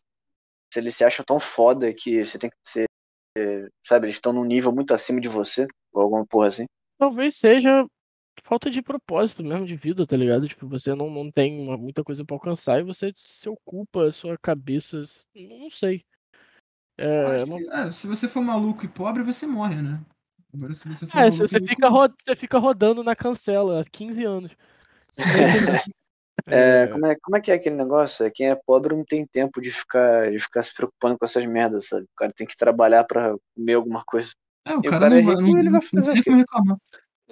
se 0.72 0.78
eles 0.80 0.94
se 0.94 1.02
acham 1.02 1.24
tão 1.24 1.40
foda 1.40 1.92
que 1.94 2.24
você 2.26 2.38
tem 2.38 2.50
que 2.50 2.56
ser, 2.62 2.84
é, 3.38 3.66
sabe, 3.84 4.06
eles 4.06 4.16
estão 4.16 4.34
num 4.34 4.44
nível 4.44 4.70
muito 4.70 4.92
acima 4.92 5.18
de 5.18 5.28
você, 5.28 5.66
ou 5.94 6.02
alguma 6.02 6.26
porra 6.26 6.48
assim? 6.48 6.66
talvez 6.98 7.36
seja 7.36 7.86
falta 8.44 8.70
de 8.70 8.82
propósito 8.82 9.42
mesmo 9.42 9.64
de 9.66 9.76
vida, 9.76 10.06
tá 10.06 10.16
ligado? 10.16 10.46
Tipo, 10.46 10.68
você 10.68 10.94
não, 10.94 11.08
não 11.10 11.30
tem 11.30 11.58
uma- 11.58 11.76
muita 11.78 12.04
coisa 12.04 12.24
pra 12.24 12.36
alcançar 12.36 12.80
e 12.80 12.84
você 12.84 13.12
se 13.16 13.48
ocupa 13.48 14.08
a 14.08 14.12
sua 14.12 14.36
cabeça. 14.38 15.02
Não 15.34 15.70
sei. 15.70 16.04
É, 16.96 17.44
que, 17.44 17.68
ah, 17.70 17.90
se 17.92 18.06
você 18.06 18.28
for 18.28 18.42
maluco 18.42 18.84
e 18.84 18.88
pobre, 18.88 19.22
você 19.22 19.46
morre, 19.46 19.82
né? 19.82 20.00
Agora, 20.52 20.74
se 20.74 20.86
você 20.88 21.06
for 21.06 21.18
É, 21.18 21.22
maluco 21.30 21.48
você 21.48 21.60
fica, 21.60 21.88
ro- 21.88 22.14
você 22.24 22.36
fica 22.36 22.58
rodando 22.58 23.02
na 23.02 23.16
cancela 23.16 23.80
há 23.80 23.84
15 23.84 24.24
anos. 24.24 24.52
É, 26.48 26.82
É, 26.84 26.86
como, 26.88 27.06
é, 27.06 27.16
como 27.22 27.36
é 27.36 27.40
que 27.40 27.50
é 27.50 27.54
aquele 27.54 27.76
negócio? 27.76 28.24
É, 28.26 28.30
Quem 28.30 28.50
é 28.50 28.54
pobre 28.54 28.94
não 28.94 29.04
tem 29.04 29.26
tempo 29.26 29.60
de 29.60 29.70
ficar, 29.70 30.30
de 30.30 30.38
ficar 30.38 30.62
se 30.62 30.74
preocupando 30.74 31.18
com 31.18 31.24
essas 31.24 31.46
merdas, 31.46 31.88
sabe? 31.88 32.04
O 32.04 32.16
cara 32.16 32.32
tem 32.34 32.46
que 32.46 32.56
trabalhar 32.56 33.04
pra 33.04 33.34
comer 33.56 33.74
alguma 33.74 34.04
coisa. 34.04 34.30
é, 34.66 34.74
o 34.76 34.82
E 34.82 34.88
o 34.88 34.90
cara, 34.90 35.00
cara 35.00 35.14
não 35.14 35.16
é 35.16 35.20
vai, 35.22 35.34
rico, 35.36 35.50
não, 35.50 35.58
ele 35.58 35.70
não, 35.70 35.70
vai 35.70 35.80
não 35.92 36.02
fazer 36.02 36.12
tem 36.12 36.20
o 36.20 36.24
quê? 36.24 36.30
como 36.30 36.38
reclamar. 36.38 36.76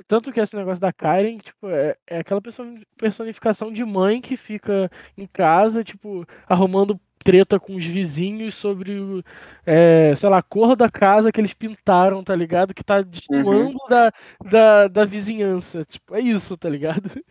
Tanto 0.07 0.33
que 0.33 0.41
esse 0.41 0.57
negócio 0.57 0.81
da 0.81 0.93
Karen, 0.93 1.39
tipo, 1.39 1.69
é, 1.69 1.97
é 2.07 2.19
aquela 2.21 2.41
person- 2.41 2.75
personificação 2.99 3.71
de 3.71 3.85
mãe 3.85 4.21
que 4.21 4.37
fica 4.37 4.91
em 5.17 5.27
casa, 5.27 5.85
tipo, 5.85 6.27
arrumando 6.49 6.99
treta 7.23 7.61
com 7.61 7.77
os 7.77 7.85
vizinhos 7.85 8.55
sobre 8.55 9.23
é, 9.65 10.13
sei 10.17 10.29
lá, 10.29 10.39
a 10.39 10.43
cor 10.43 10.75
da 10.75 10.91
casa 10.91 11.31
que 11.31 11.41
eles 11.41 11.55
pintaram, 11.55 12.23
tá 12.25 12.35
ligado? 12.35 12.75
Que 12.75 12.83
tá 12.83 13.01
destoando 13.03 13.79
da, 13.89 14.13
da, 14.45 14.89
da 14.89 15.05
vizinhança. 15.05 15.85
Tipo, 15.85 16.17
é 16.17 16.21
isso, 16.21 16.57
tá 16.57 16.69
ligado? 16.69 17.03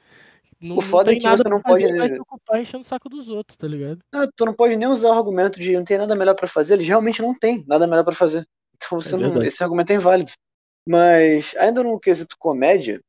Não, 0.61 0.77
O 0.77 0.81
foda 0.81 1.11
é 1.11 1.15
que 1.15 1.27
você 1.27 1.43
não 1.49 1.59
pode- 1.59 1.83
fazer, 1.85 1.97
vai 1.97 2.09
se 2.09 2.21
ocupar 2.21 2.61
enchendo 2.61 2.83
o 2.83 2.87
saco 2.87 3.09
dos 3.09 3.27
outros, 3.27 3.57
tá 3.57 3.67
ligado? 3.67 3.99
Não, 4.13 4.27
tu 4.35 4.45
não 4.45 4.53
pode 4.53 4.75
nem 4.75 4.87
usar 4.87 5.09
o 5.09 5.13
argumento 5.13 5.59
de 5.59 5.73
não 5.73 5.83
tem 5.83 5.97
nada 5.97 6.15
melhor 6.15 6.35
pra 6.35 6.47
fazer, 6.47 6.75
eles 6.75 6.87
realmente 6.87 7.19
não 7.19 7.33
têm 7.33 7.63
nada 7.65 7.87
melhor 7.87 8.03
pra 8.03 8.13
fazer. 8.13 8.45
Então 8.77 9.01
você 9.01 9.13
não, 9.17 9.23
verdade. 9.31 9.47
esse 9.47 9.63
argumento 9.63 9.89
é 9.91 9.95
inválido. 9.95 10.31
Mas 10.87 11.55
ainda 11.57 11.83
no 11.83 11.99
quesito 11.99 12.35
comédia, 12.37 13.01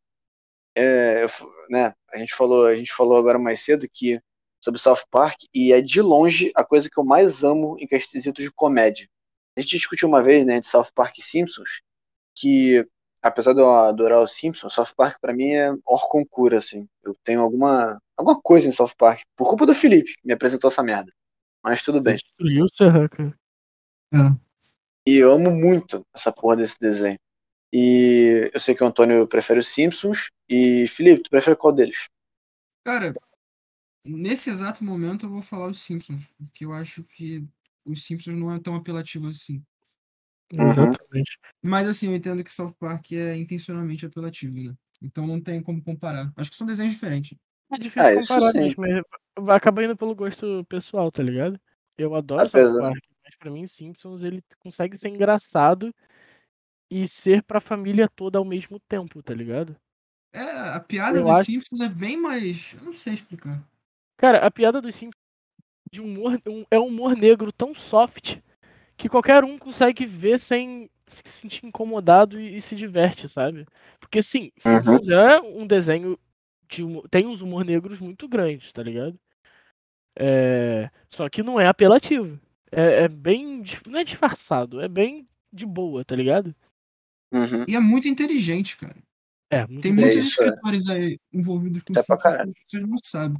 é, 0.74 1.24
eu 1.24 1.28
né, 1.70 1.94
a 2.12 2.18
gente 2.18 2.34
falou, 2.34 2.66
a 2.66 2.74
gente 2.74 2.92
falou 2.92 3.18
agora 3.18 3.38
mais 3.38 3.60
cedo 3.60 3.86
que 3.90 4.20
sobre 4.62 4.80
South 4.80 5.04
Park 5.10 5.40
e 5.52 5.72
é 5.72 5.80
de 5.80 6.00
longe 6.00 6.52
a 6.54 6.64
coisa 6.64 6.88
que 6.88 6.98
eu 6.98 7.04
mais 7.04 7.42
amo 7.42 7.76
em 7.80 7.86
quesito 7.86 8.40
de 8.40 8.52
comédia. 8.52 9.08
A 9.56 9.60
gente 9.60 9.76
discutiu 9.76 10.08
uma 10.08 10.22
vez, 10.22 10.46
né, 10.46 10.60
de 10.60 10.66
South 10.66 10.92
Park 10.94 11.18
e 11.18 11.22
Simpsons, 11.22 11.82
que 12.34 12.86
apesar 13.20 13.52
de 13.52 13.60
eu 13.60 13.70
adorar 13.70 14.22
os 14.22 14.32
Simpsons, 14.32 14.72
South 14.72 14.94
Park 14.96 15.18
pra 15.20 15.32
mim 15.32 15.50
é 15.50 15.70
hor 15.84 16.08
concura, 16.08 16.58
assim. 16.58 16.88
Eu 17.02 17.14
tenho 17.24 17.40
alguma 17.40 18.00
alguma 18.16 18.40
coisa 18.40 18.68
em 18.68 18.72
South 18.72 18.94
Park 18.96 19.22
por 19.36 19.48
culpa 19.48 19.66
do 19.66 19.74
Felipe 19.74 20.14
que 20.14 20.26
me 20.26 20.32
apresentou 20.32 20.68
essa 20.68 20.82
merda. 20.82 21.12
Mas 21.62 21.82
tudo 21.82 22.02
bem. 22.02 22.16
Você 22.16 22.24
destruiu 22.24 22.64
o 22.64 22.68
Serra, 22.68 23.08
cara. 23.08 23.34
É. 24.14 24.18
E 25.06 25.16
eu 25.16 25.32
amo 25.32 25.50
muito 25.50 26.04
essa 26.14 26.32
porra 26.32 26.56
desse 26.56 26.78
desenho. 26.78 27.18
E 27.72 28.50
eu 28.52 28.60
sei 28.60 28.74
que 28.74 28.84
o 28.84 28.86
Antônio 28.86 29.26
prefere 29.26 29.60
os 29.60 29.68
Simpsons. 29.68 30.30
E 30.48 30.86
Felipe, 30.88 31.22
tu 31.22 31.30
prefere 31.30 31.56
qual 31.56 31.72
deles? 31.72 32.08
Cara, 32.84 33.14
nesse 34.04 34.50
exato 34.50 34.84
momento 34.84 35.26
eu 35.26 35.30
vou 35.30 35.40
falar 35.42 35.68
os 35.68 35.80
Simpsons, 35.80 36.28
porque 36.36 36.64
eu 36.64 36.72
acho 36.72 37.02
que 37.04 37.44
os 37.86 38.04
Simpsons 38.04 38.36
não 38.36 38.52
é 38.52 38.58
tão 38.58 38.74
apelativo 38.74 39.28
assim. 39.28 39.62
Uhum. 40.52 40.70
Exatamente. 40.70 41.38
Mas 41.62 41.88
assim, 41.88 42.08
eu 42.08 42.14
entendo 42.16 42.44
que 42.44 42.52
South 42.52 42.74
Park 42.78 43.12
é 43.12 43.36
intencionalmente 43.36 44.04
apelativo, 44.04 44.54
né? 44.62 44.74
Então 45.00 45.26
não 45.26 45.40
tem 45.40 45.62
como 45.62 45.82
comparar. 45.82 46.30
Acho 46.36 46.50
que 46.50 46.56
são 46.56 46.66
desenhos 46.66 46.92
diferentes. 46.92 47.36
É 47.72 47.78
difícil 47.78 48.02
Ah, 48.02 48.14
comparar 48.20 48.52
mesmo, 48.52 48.74
mas 48.82 49.02
vai 49.46 49.56
acabar 49.56 49.82
indo 49.84 49.96
pelo 49.96 50.14
gosto 50.14 50.62
pessoal, 50.68 51.10
tá 51.10 51.22
ligado? 51.22 51.58
Eu 51.96 52.14
adoro 52.14 52.42
South 52.50 52.60
Apesar- 52.60 52.82
Park, 52.82 53.02
mas 53.24 53.36
pra 53.36 53.50
mim 53.50 53.66
Simpsons 53.66 54.22
ele 54.22 54.44
consegue 54.58 54.96
ser 54.98 55.08
engraçado 55.08 55.94
e 57.00 57.08
ser 57.08 57.42
pra 57.42 57.60
família 57.60 58.08
toda 58.08 58.38
ao 58.38 58.44
mesmo 58.44 58.78
tempo, 58.80 59.22
tá 59.22 59.32
ligado? 59.34 59.76
É, 60.34 60.40
a 60.74 60.80
piada 60.80 61.18
Eu 61.18 61.24
dos 61.24 61.32
acho- 61.38 61.44
Simpsons 61.46 61.80
é 61.80 61.88
bem 61.88 62.16
mais. 62.16 62.74
Eu 62.74 62.84
não 62.84 62.94
sei 62.94 63.14
explicar. 63.14 63.62
Cara, 64.16 64.38
a 64.46 64.50
piada 64.50 64.80
dos 64.80 64.94
Simpsons 64.94 65.20
de 65.90 66.00
humor, 66.00 66.40
um- 66.46 66.64
é 66.70 66.78
um 66.78 66.86
humor 66.86 67.14
negro 67.16 67.52
tão 67.52 67.74
soft 67.74 68.38
que 68.96 69.08
qualquer 69.08 69.44
um 69.44 69.58
consegue 69.58 70.06
ver 70.06 70.38
sem 70.38 70.88
se 71.06 71.22
sentir 71.26 71.66
incomodado 71.66 72.40
e, 72.40 72.56
e 72.56 72.60
se 72.62 72.74
diverte, 72.76 73.28
sabe? 73.28 73.66
Porque 74.00 74.22
sim, 74.22 74.50
Uhum. 74.64 74.80
Simpsons 74.80 75.08
é 75.08 75.40
um 75.40 75.66
desenho 75.66 76.18
de 76.68 76.82
humor, 76.82 77.06
tem 77.10 77.26
uns 77.26 77.42
humor 77.42 77.64
negros 77.64 78.00
muito 78.00 78.26
grandes, 78.28 78.72
tá 78.72 78.82
ligado? 78.82 79.18
É, 80.18 80.90
só 81.10 81.28
que 81.28 81.42
não 81.42 81.58
é 81.60 81.66
apelativo. 81.66 82.38
É, 82.70 83.04
é 83.04 83.08
bem. 83.08 83.62
Não 83.86 83.98
é 83.98 84.04
disfarçado, 84.04 84.80
é 84.80 84.88
bem 84.88 85.26
de 85.52 85.66
boa, 85.66 86.04
tá 86.04 86.14
ligado? 86.16 86.54
Uhum. 87.32 87.64
E 87.66 87.74
é 87.76 87.80
muito 87.80 88.08
inteligente, 88.08 88.76
cara. 88.76 88.96
É, 89.50 89.66
muito 89.66 89.82
Tem 89.82 89.94
bom. 89.94 90.02
É 90.02 90.04
muitos 90.06 90.26
isso, 90.26 90.42
é. 90.42 90.46
escritores 90.46 90.88
aí 90.88 91.18
envolvidos 91.32 91.82
com 91.82 91.92
caralho. 92.16 92.52
que 92.52 92.60
pessoas 92.70 92.88
não 92.88 92.98
sabem. 93.02 93.38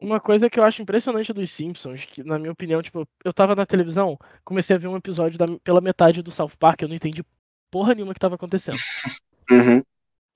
Uma 0.00 0.18
coisa 0.18 0.48
que 0.48 0.58
eu 0.58 0.64
acho 0.64 0.80
impressionante 0.80 1.32
dos 1.32 1.50
Simpsons, 1.50 2.06
que 2.06 2.24
na 2.24 2.38
minha 2.38 2.52
opinião, 2.52 2.82
tipo, 2.82 3.06
eu 3.22 3.32
tava 3.34 3.54
na 3.54 3.66
televisão, 3.66 4.18
comecei 4.42 4.74
a 4.74 4.78
ver 4.78 4.88
um 4.88 4.96
episódio 4.96 5.38
da- 5.38 5.58
pela 5.62 5.80
metade 5.80 6.22
do 6.22 6.30
South 6.30 6.52
Park, 6.58 6.80
eu 6.82 6.88
não 6.88 6.94
entendi 6.96 7.22
porra 7.70 7.94
nenhuma 7.94 8.14
que 8.14 8.20
tava 8.20 8.34
acontecendo. 8.36 8.76
Uhum. 9.50 9.82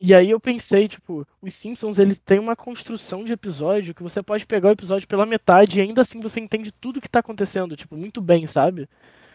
E 0.01 0.13
aí 0.13 0.31
eu 0.31 0.41
pensei, 0.41 0.89
tipo, 0.89 1.27
os 1.41 1.55
Simpsons, 1.55 1.99
eles 2.01 2.19
têm 2.19 2.39
uma 2.41 2.57
construção 2.57 3.25
de 3.25 3.33
episódio 3.33 3.95
que 3.95 4.03
você 4.03 4.23
pode 4.23 4.45
pegar 4.45 4.69
o 4.69 4.73
episódio 4.73 5.07
pela 5.09 5.25
metade 5.25 5.79
e 5.79 5.83
ainda 5.83 6.01
assim 6.03 6.21
você 6.21 6.41
entende 6.41 6.73
tudo 6.73 7.01
que 7.01 7.09
tá 7.09 7.21
acontecendo, 7.21 7.77
tipo, 7.77 7.97
muito 7.97 8.21
bem, 8.21 8.47
sabe? 8.47 8.89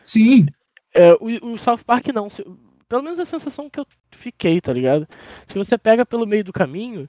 Sim, 0.04 0.48
É, 0.94 1.14
o, 1.14 1.54
o 1.54 1.58
South 1.58 1.84
Park 1.86 2.08
não. 2.10 2.28
Pelo 2.90 3.04
menos 3.04 3.20
a 3.20 3.26
sensação 3.26 3.70
que 3.70 3.80
eu 3.80 3.88
fiquei, 4.12 4.60
tá 4.60 4.74
ligado? 4.74 5.08
Se 5.48 5.58
você 5.58 5.78
pega 5.78 6.06
pelo 6.06 6.26
meio 6.28 6.44
do 6.44 6.52
caminho, 6.52 7.08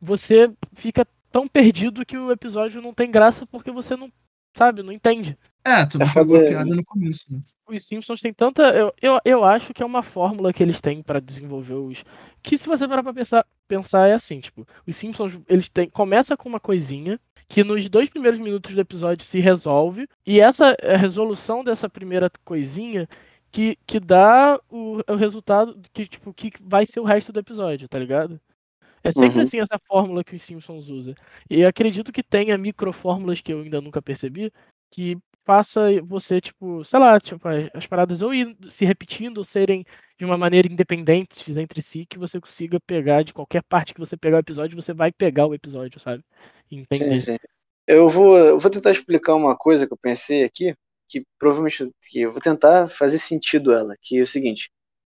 você 0.00 0.52
fica 0.74 1.06
tão 1.30 1.48
perdido 1.48 2.04
que 2.06 2.16
o 2.16 2.30
episódio 2.30 2.80
não 2.82 2.92
tem 2.94 3.10
graça 3.10 3.46
porque 3.46 3.70
você 3.70 3.96
não, 3.96 4.12
sabe, 4.56 4.82
não 4.82 4.92
entende. 4.92 5.36
é, 5.64 5.84
tu 5.86 5.98
não 5.98 6.06
É 6.06 6.12
pegou 6.12 6.36
a 6.36 6.40
foda- 6.40 6.50
piada 6.50 6.74
no 6.74 6.84
começo, 6.84 7.24
né? 7.32 7.40
Os 7.66 7.86
Simpsons 7.86 8.20
tem 8.20 8.34
tanta. 8.34 8.62
Eu, 8.74 8.92
eu, 9.00 9.18
eu 9.24 9.44
acho 9.44 9.72
que 9.72 9.82
é 9.82 9.86
uma 9.86 10.02
fórmula 10.02 10.52
que 10.52 10.62
eles 10.62 10.78
têm 10.80 11.02
pra 11.02 11.20
desenvolver 11.20 11.74
os. 11.74 12.04
Que 12.42 12.58
se 12.58 12.66
você 12.68 12.86
parar 12.86 13.02
pra 13.02 13.14
pensar, 13.14 13.46
pensar 13.66 14.08
é 14.08 14.12
assim, 14.12 14.40
tipo, 14.40 14.66
os 14.86 14.94
Simpsons, 14.94 15.38
eles 15.48 15.70
têm. 15.70 15.88
Começa 15.88 16.36
com 16.36 16.50
uma 16.50 16.60
coisinha 16.60 17.18
que 17.48 17.64
nos 17.64 17.88
dois 17.88 18.10
primeiros 18.10 18.38
minutos 18.38 18.74
do 18.74 18.80
episódio 18.80 19.26
se 19.26 19.40
resolve. 19.40 20.06
E 20.26 20.38
essa 20.38 20.76
a 20.82 20.96
resolução 20.98 21.64
dessa 21.64 21.88
primeira 21.88 22.30
coisinha 22.44 23.08
que, 23.52 23.76
que 23.86 24.00
dá 24.00 24.58
o, 24.70 25.00
o 25.08 25.16
resultado 25.16 25.80
que, 25.92 26.06
tipo, 26.06 26.32
que 26.34 26.52
vai 26.60 26.86
ser 26.86 27.00
o 27.00 27.04
resto 27.04 27.32
do 27.32 27.40
episódio, 27.40 27.88
tá 27.88 27.98
ligado? 27.98 28.40
É 29.04 29.12
sempre 29.12 29.36
Uhum. 29.38 29.42
assim 29.42 29.60
essa 29.60 29.78
fórmula 29.86 30.24
que 30.24 30.36
os 30.36 30.42
Simpsons 30.42 30.88
usa. 30.88 31.14
E 31.50 31.64
acredito 31.64 32.12
que 32.12 32.22
tenha 32.22 32.56
microfórmulas 32.58 33.40
que 33.40 33.52
eu 33.52 33.60
ainda 33.60 33.80
nunca 33.80 34.00
percebi 34.02 34.52
que 34.90 35.18
faça 35.44 35.80
você, 36.04 36.40
tipo, 36.40 36.84
sei 36.84 37.00
lá, 37.00 37.18
tipo, 37.20 37.46
as, 37.48 37.68
as 37.74 37.86
paradas 37.86 38.22
ou 38.22 38.32
ir 38.32 38.56
se 38.70 38.84
repetindo 38.84 39.38
ou 39.38 39.44
serem 39.44 39.84
de 40.18 40.24
uma 40.24 40.38
maneira 40.38 40.68
independentes 40.72 41.56
entre 41.56 41.82
si, 41.82 42.06
que 42.06 42.18
você 42.18 42.40
consiga 42.40 42.78
pegar 42.80 43.22
de 43.24 43.32
qualquer 43.34 43.62
parte 43.64 43.92
que 43.92 44.00
você 44.00 44.16
pegar 44.16 44.36
o 44.36 44.40
episódio, 44.40 44.80
você 44.80 44.92
vai 44.94 45.10
pegar 45.12 45.46
o 45.46 45.54
episódio, 45.54 45.98
sabe? 45.98 46.24
E 46.70 46.84
Sim, 46.92 47.16
Entender. 47.16 47.18
sim. 47.18 47.36
Eu 47.86 48.08
vou, 48.08 48.38
eu 48.38 48.58
vou 48.58 48.70
tentar 48.70 48.90
explicar 48.92 49.34
uma 49.34 49.56
coisa 49.56 49.86
que 49.86 49.92
eu 49.92 49.96
pensei 49.96 50.44
aqui, 50.44 50.74
que 51.12 51.26
provavelmente 51.38 51.90
que 52.10 52.22
eu 52.22 52.32
vou 52.32 52.40
tentar 52.40 52.88
fazer 52.88 53.18
sentido 53.18 53.72
ela, 53.72 53.94
que 54.00 54.18
é 54.18 54.22
o 54.22 54.26
seguinte. 54.26 54.70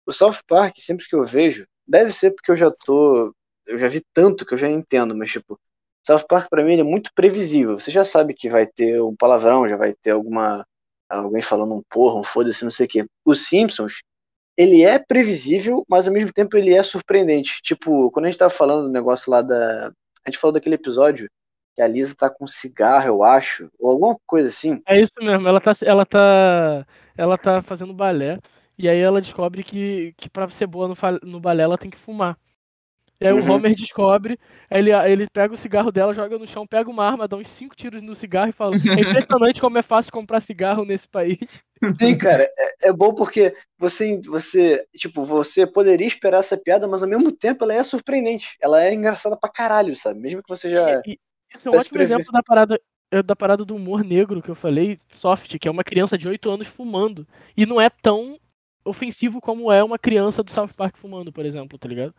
o 0.05 0.13
South 0.13 0.41
Park, 0.47 0.77
sempre 0.79 1.07
que 1.07 1.15
eu 1.15 1.23
vejo, 1.25 1.65
deve 1.87 2.11
ser 2.11 2.31
porque 2.31 2.51
eu 2.51 2.55
já 2.55 2.71
tô. 2.71 3.33
Eu 3.65 3.77
já 3.77 3.87
vi 3.87 4.03
tanto 4.13 4.45
que 4.45 4.53
eu 4.53 4.57
já 4.57 4.69
entendo, 4.69 5.15
mas 5.15 5.31
tipo, 5.31 5.59
South 6.05 6.25
Park 6.29 6.49
pra 6.49 6.63
mim 6.63 6.79
é 6.79 6.83
muito 6.83 7.11
previsível. 7.15 7.79
Você 7.79 7.91
já 7.91 8.03
sabe 8.03 8.33
que 8.33 8.49
vai 8.49 8.67
ter 8.67 9.01
um 9.01 9.15
palavrão, 9.15 9.67
já 9.67 9.77
vai 9.77 9.93
ter 9.93 10.11
alguma. 10.11 10.65
Alguém 11.09 11.41
falando 11.41 11.73
um 11.75 11.83
porra, 11.89 12.19
um 12.19 12.23
foda-se, 12.23 12.63
não 12.63 12.71
sei 12.71 12.85
o 12.87 12.89
quê. 12.89 13.05
Os 13.25 13.47
Simpsons, 13.47 14.01
ele 14.57 14.83
é 14.83 14.99
previsível, 14.99 15.85
mas 15.89 16.07
ao 16.07 16.13
mesmo 16.13 16.33
tempo 16.33 16.57
ele 16.57 16.73
é 16.73 16.83
surpreendente. 16.83 17.59
Tipo, 17.63 18.11
quando 18.11 18.25
a 18.25 18.29
gente 18.29 18.39
tava 18.39 18.49
falando 18.51 18.87
do 18.87 18.91
negócio 18.91 19.31
lá 19.31 19.41
da. 19.41 19.87
A 20.25 20.29
gente 20.29 20.39
falou 20.39 20.53
daquele 20.53 20.75
episódio 20.75 21.29
que 21.75 21.81
a 21.81 21.87
Lisa 21.87 22.15
tá 22.17 22.29
com 22.29 22.47
cigarro, 22.47 23.07
eu 23.07 23.23
acho, 23.23 23.69
ou 23.77 23.91
alguma 23.91 24.17
coisa 24.25 24.47
assim. 24.47 24.81
É 24.87 25.01
isso 25.01 25.13
mesmo, 25.19 25.47
ela 25.47 25.59
tá, 25.59 25.73
ela 25.83 26.05
tá, 26.05 26.87
ela 27.17 27.37
tá 27.37 27.61
fazendo 27.61 27.93
balé 27.93 28.39
e 28.77 28.87
aí 28.87 28.99
ela 28.99 29.21
descobre 29.21 29.63
que, 29.63 30.13
que 30.17 30.29
para 30.29 30.49
ser 30.49 30.67
boa 30.67 30.87
no, 30.87 30.95
no 31.23 31.39
balé 31.39 31.63
ela 31.63 31.77
tem 31.77 31.89
que 31.89 31.97
fumar. 31.97 32.37
E 33.19 33.25
aí 33.25 33.33
uhum. 33.33 33.49
o 33.49 33.51
Homer 33.53 33.73
descobre, 33.73 34.37
ele, 34.69 34.91
ele 34.91 35.25
pega 35.31 35.53
o 35.53 35.57
cigarro 35.57 35.89
dela, 35.89 36.13
joga 36.13 36.37
no 36.37 36.45
chão, 36.45 36.67
pega 36.67 36.89
uma 36.89 37.05
arma, 37.05 37.27
dá 37.27 37.37
uns 37.37 37.49
cinco 37.49 37.73
tiros 37.73 38.01
no 38.01 38.13
cigarro 38.13 38.49
e 38.49 38.53
fala: 38.53 38.75
É 38.75 39.01
impressionante 39.01 39.61
como 39.61 39.77
é 39.77 39.81
fácil 39.81 40.11
comprar 40.11 40.41
cigarro 40.41 40.83
nesse 40.83 41.07
país. 41.07 41.39
Sim, 41.97 42.17
cara, 42.17 42.43
é, 42.43 42.89
é, 42.89 42.93
bom 42.93 43.13
porque 43.13 43.55
você, 43.77 44.19
você, 44.27 44.85
tipo, 44.93 45.23
você 45.23 45.65
poderia 45.65 46.05
esperar 46.05 46.39
essa 46.39 46.57
piada, 46.57 46.89
mas 46.89 47.03
ao 47.03 47.09
mesmo 47.09 47.31
tempo 47.31 47.63
ela 47.63 47.73
é 47.73 47.83
surpreendente. 47.83 48.57
Ela 48.59 48.83
é 48.83 48.93
engraçada 48.93 49.37
pra 49.37 49.49
caralho, 49.49 49.95
sabe? 49.95 50.19
Mesmo 50.19 50.43
que 50.43 50.49
você 50.49 50.69
já. 50.69 51.01
E, 51.05 51.17
isso 51.55 51.67
é 51.67 51.71
um 51.71 51.75
ótimo 51.75 52.01
exemplo 52.01 52.31
da 52.31 52.43
parada, 52.43 52.81
eh, 53.11 53.23
da 53.23 53.35
parada 53.35 53.65
do 53.65 53.75
humor 53.75 54.03
negro 54.03 54.41
que 54.41 54.49
eu 54.49 54.55
falei, 54.55 54.97
soft, 55.15 55.57
que 55.57 55.67
é 55.67 55.71
uma 55.71 55.83
criança 55.83 56.17
de 56.17 56.27
8 56.27 56.49
anos 56.49 56.67
fumando. 56.67 57.27
E 57.55 57.65
não 57.65 57.79
é 57.79 57.89
tão 57.89 58.39
ofensivo 58.83 59.41
como 59.41 59.71
é 59.71 59.83
uma 59.83 59.97
criança 59.97 60.43
do 60.43 60.51
South 60.51 60.69
Park 60.75 60.97
fumando, 60.97 61.31
por 61.31 61.45
exemplo, 61.45 61.77
tá 61.77 61.87
ligado? 61.87 62.13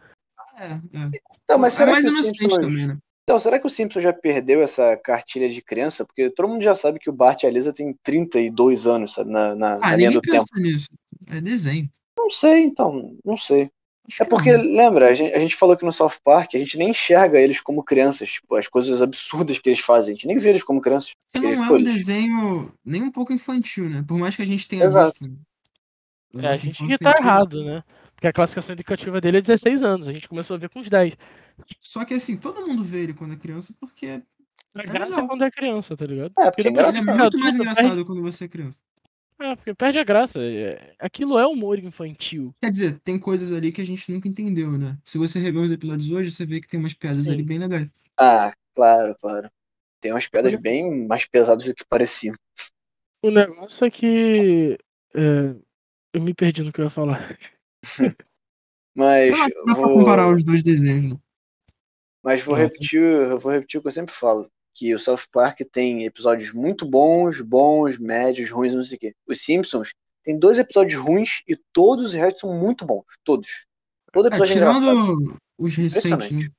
É, 0.58 0.72
é. 0.72 1.10
Não, 1.48 1.58
mas 1.58 1.74
é 1.74 1.76
será 1.76 1.90
é 1.90 1.92
mais 1.92 2.04
que 2.04 2.10
o 2.10 2.24
Simpsons... 2.24 2.56
também, 2.56 2.86
né? 2.88 2.98
Então, 3.28 3.40
será 3.40 3.58
que 3.58 3.66
o 3.66 3.70
Simpson 3.70 3.98
já 3.98 4.12
perdeu 4.12 4.62
essa 4.62 4.96
cartilha 4.96 5.48
de 5.48 5.60
criança? 5.60 6.04
Porque 6.04 6.30
todo 6.30 6.48
mundo 6.48 6.62
já 6.62 6.76
sabe 6.76 7.00
que 7.00 7.10
o 7.10 7.12
Bart 7.12 7.42
e 7.42 7.46
a 7.46 7.50
Lisa 7.50 7.72
têm 7.72 7.92
32 8.04 8.86
anos, 8.86 9.14
sabe? 9.14 9.32
Na, 9.32 9.52
na, 9.56 9.74
ah, 9.74 9.78
na 9.90 9.96
linha 9.96 10.12
do 10.12 10.20
tempo. 10.20 10.44
Nisso. 10.54 10.86
É 11.26 11.40
desenho. 11.40 11.90
Não 12.16 12.30
sei, 12.30 12.60
então. 12.60 13.16
Não 13.24 13.36
sei. 13.36 13.68
É 14.20 14.24
porque, 14.24 14.52
lembra, 14.52 15.08
a 15.08 15.14
gente, 15.14 15.34
a 15.34 15.38
gente, 15.38 15.56
falou 15.56 15.76
que 15.76 15.84
no 15.84 15.92
South 15.92 16.18
Park 16.22 16.54
a 16.54 16.58
gente 16.58 16.78
nem 16.78 16.90
enxerga 16.90 17.40
eles 17.40 17.60
como 17.60 17.82
crianças, 17.82 18.30
tipo, 18.30 18.54
as 18.54 18.68
coisas 18.68 19.02
absurdas 19.02 19.58
que 19.58 19.68
eles 19.68 19.80
fazem, 19.80 20.12
a 20.12 20.14
gente 20.14 20.26
nem 20.26 20.38
vê 20.38 20.50
eles 20.50 20.62
como 20.62 20.80
crianças. 20.80 21.12
Porque 21.32 21.54
não 21.54 21.64
é 21.64 21.70
um 21.70 21.82
desenho 21.82 22.72
nem 22.84 23.02
um 23.02 23.10
pouco 23.10 23.32
infantil, 23.32 23.90
né? 23.90 24.04
Por 24.06 24.16
mais 24.18 24.36
que 24.36 24.42
a 24.42 24.46
gente 24.46 24.68
tenha 24.68 24.84
Exato. 24.84 25.18
visto. 25.20 25.36
É, 26.36 26.48
a 26.48 26.54
gente 26.54 26.86
que 26.86 26.98
tá 26.98 27.14
errado, 27.18 27.64
né? 27.64 27.82
Porque 28.14 28.26
a 28.28 28.32
classificação 28.32 28.74
indicativa 28.74 29.20
dele 29.20 29.38
é 29.38 29.42
16 29.42 29.82
anos, 29.82 30.08
a 30.08 30.12
gente 30.12 30.28
começou 30.28 30.54
a 30.54 30.58
ver 30.58 30.70
com 30.70 30.80
os 30.80 30.88
10. 30.88 31.14
Só 31.80 32.04
que 32.04 32.14
assim, 32.14 32.36
todo 32.36 32.66
mundo 32.66 32.82
vê 32.82 33.00
ele 33.00 33.14
quando 33.14 33.34
é 33.34 33.36
criança 33.36 33.74
porque. 33.80 34.06
É, 34.06 34.22
é 34.74 34.82
graça 34.82 35.20
é 35.20 35.26
quando 35.26 35.44
é 35.44 35.50
criança, 35.50 35.96
tá 35.96 36.06
ligado? 36.06 36.32
É, 36.38 36.50
porque, 36.50 36.62
porque 36.70 36.80
é, 36.80 36.82
é 36.82 37.14
muito 37.16 37.38
mais 37.38 37.54
engraçado 37.56 38.04
quando 38.04 38.22
você 38.22 38.44
é 38.44 38.48
criança. 38.48 38.80
É, 39.38 39.54
porque 39.54 39.74
perde 39.74 39.98
a 39.98 40.04
graça. 40.04 40.40
É, 40.40 40.94
aquilo 40.98 41.38
é 41.38 41.46
humor 41.46 41.78
infantil. 41.78 42.54
Quer 42.62 42.70
dizer, 42.70 43.00
tem 43.00 43.18
coisas 43.18 43.52
ali 43.52 43.70
que 43.70 43.82
a 43.82 43.84
gente 43.84 44.10
nunca 44.10 44.28
entendeu, 44.28 44.72
né? 44.72 44.96
Se 45.04 45.18
você 45.18 45.38
rever 45.38 45.62
os 45.62 45.72
episódios 45.72 46.10
hoje, 46.10 46.32
você 46.32 46.46
vê 46.46 46.60
que 46.60 46.68
tem 46.68 46.80
umas 46.80 46.94
piadas 46.94 47.24
Sim. 47.24 47.32
ali 47.32 47.42
bem 47.42 47.58
legais. 47.58 47.92
Ah, 48.18 48.52
claro, 48.74 49.14
claro. 49.20 49.50
Tem 50.00 50.12
umas 50.12 50.26
piadas 50.26 50.54
bem 50.54 51.06
mais 51.06 51.26
pesadas 51.26 51.64
do 51.64 51.74
que 51.74 51.84
pareciam. 51.86 52.34
O 53.22 53.30
negócio 53.30 53.84
é 53.84 53.90
que. 53.90 54.78
É, 55.14 55.54
eu 56.14 56.22
me 56.22 56.32
perdi 56.32 56.62
no 56.62 56.72
que 56.72 56.80
eu 56.80 56.84
ia 56.84 56.90
falar. 56.90 57.38
Mas. 58.94 59.36
Dá, 59.36 59.46
dá 59.66 59.74
vou... 59.74 59.84
pra 59.84 59.94
comparar 59.94 60.28
os 60.28 60.42
dois 60.42 60.62
desenhos, 60.62 61.12
né? 61.12 61.18
Mas 62.22 62.42
vou 62.42 62.56
repetir, 62.56 63.00
vou 63.38 63.52
repetir 63.52 63.78
o 63.78 63.82
que 63.82 63.88
eu 63.88 63.92
sempre 63.92 64.14
falo 64.14 64.50
que 64.76 64.94
o 64.94 64.98
South 64.98 65.26
Park 65.32 65.60
tem 65.72 66.04
episódios 66.04 66.52
muito 66.52 66.84
bons, 66.84 67.40
bons, 67.40 67.98
médios, 67.98 68.50
ruins, 68.50 68.74
não 68.74 68.84
sei 68.84 68.96
o 68.98 69.00
quê. 69.00 69.14
Os 69.26 69.40
Simpsons 69.40 69.94
tem 70.22 70.38
dois 70.38 70.58
episódios 70.58 71.00
ruins 71.00 71.42
e 71.48 71.56
todos 71.72 72.06
os 72.06 72.12
restos 72.12 72.42
são 72.42 72.52
muito 72.52 72.84
bons. 72.84 73.04
Todos. 73.24 73.66
Todo 74.12 74.26
é, 74.26 74.28
episódio 74.28 74.52
é, 74.52 74.54
tirando 74.54 75.36
os 75.58 75.76
recentes. 75.76 76.30
Né? 76.30 76.50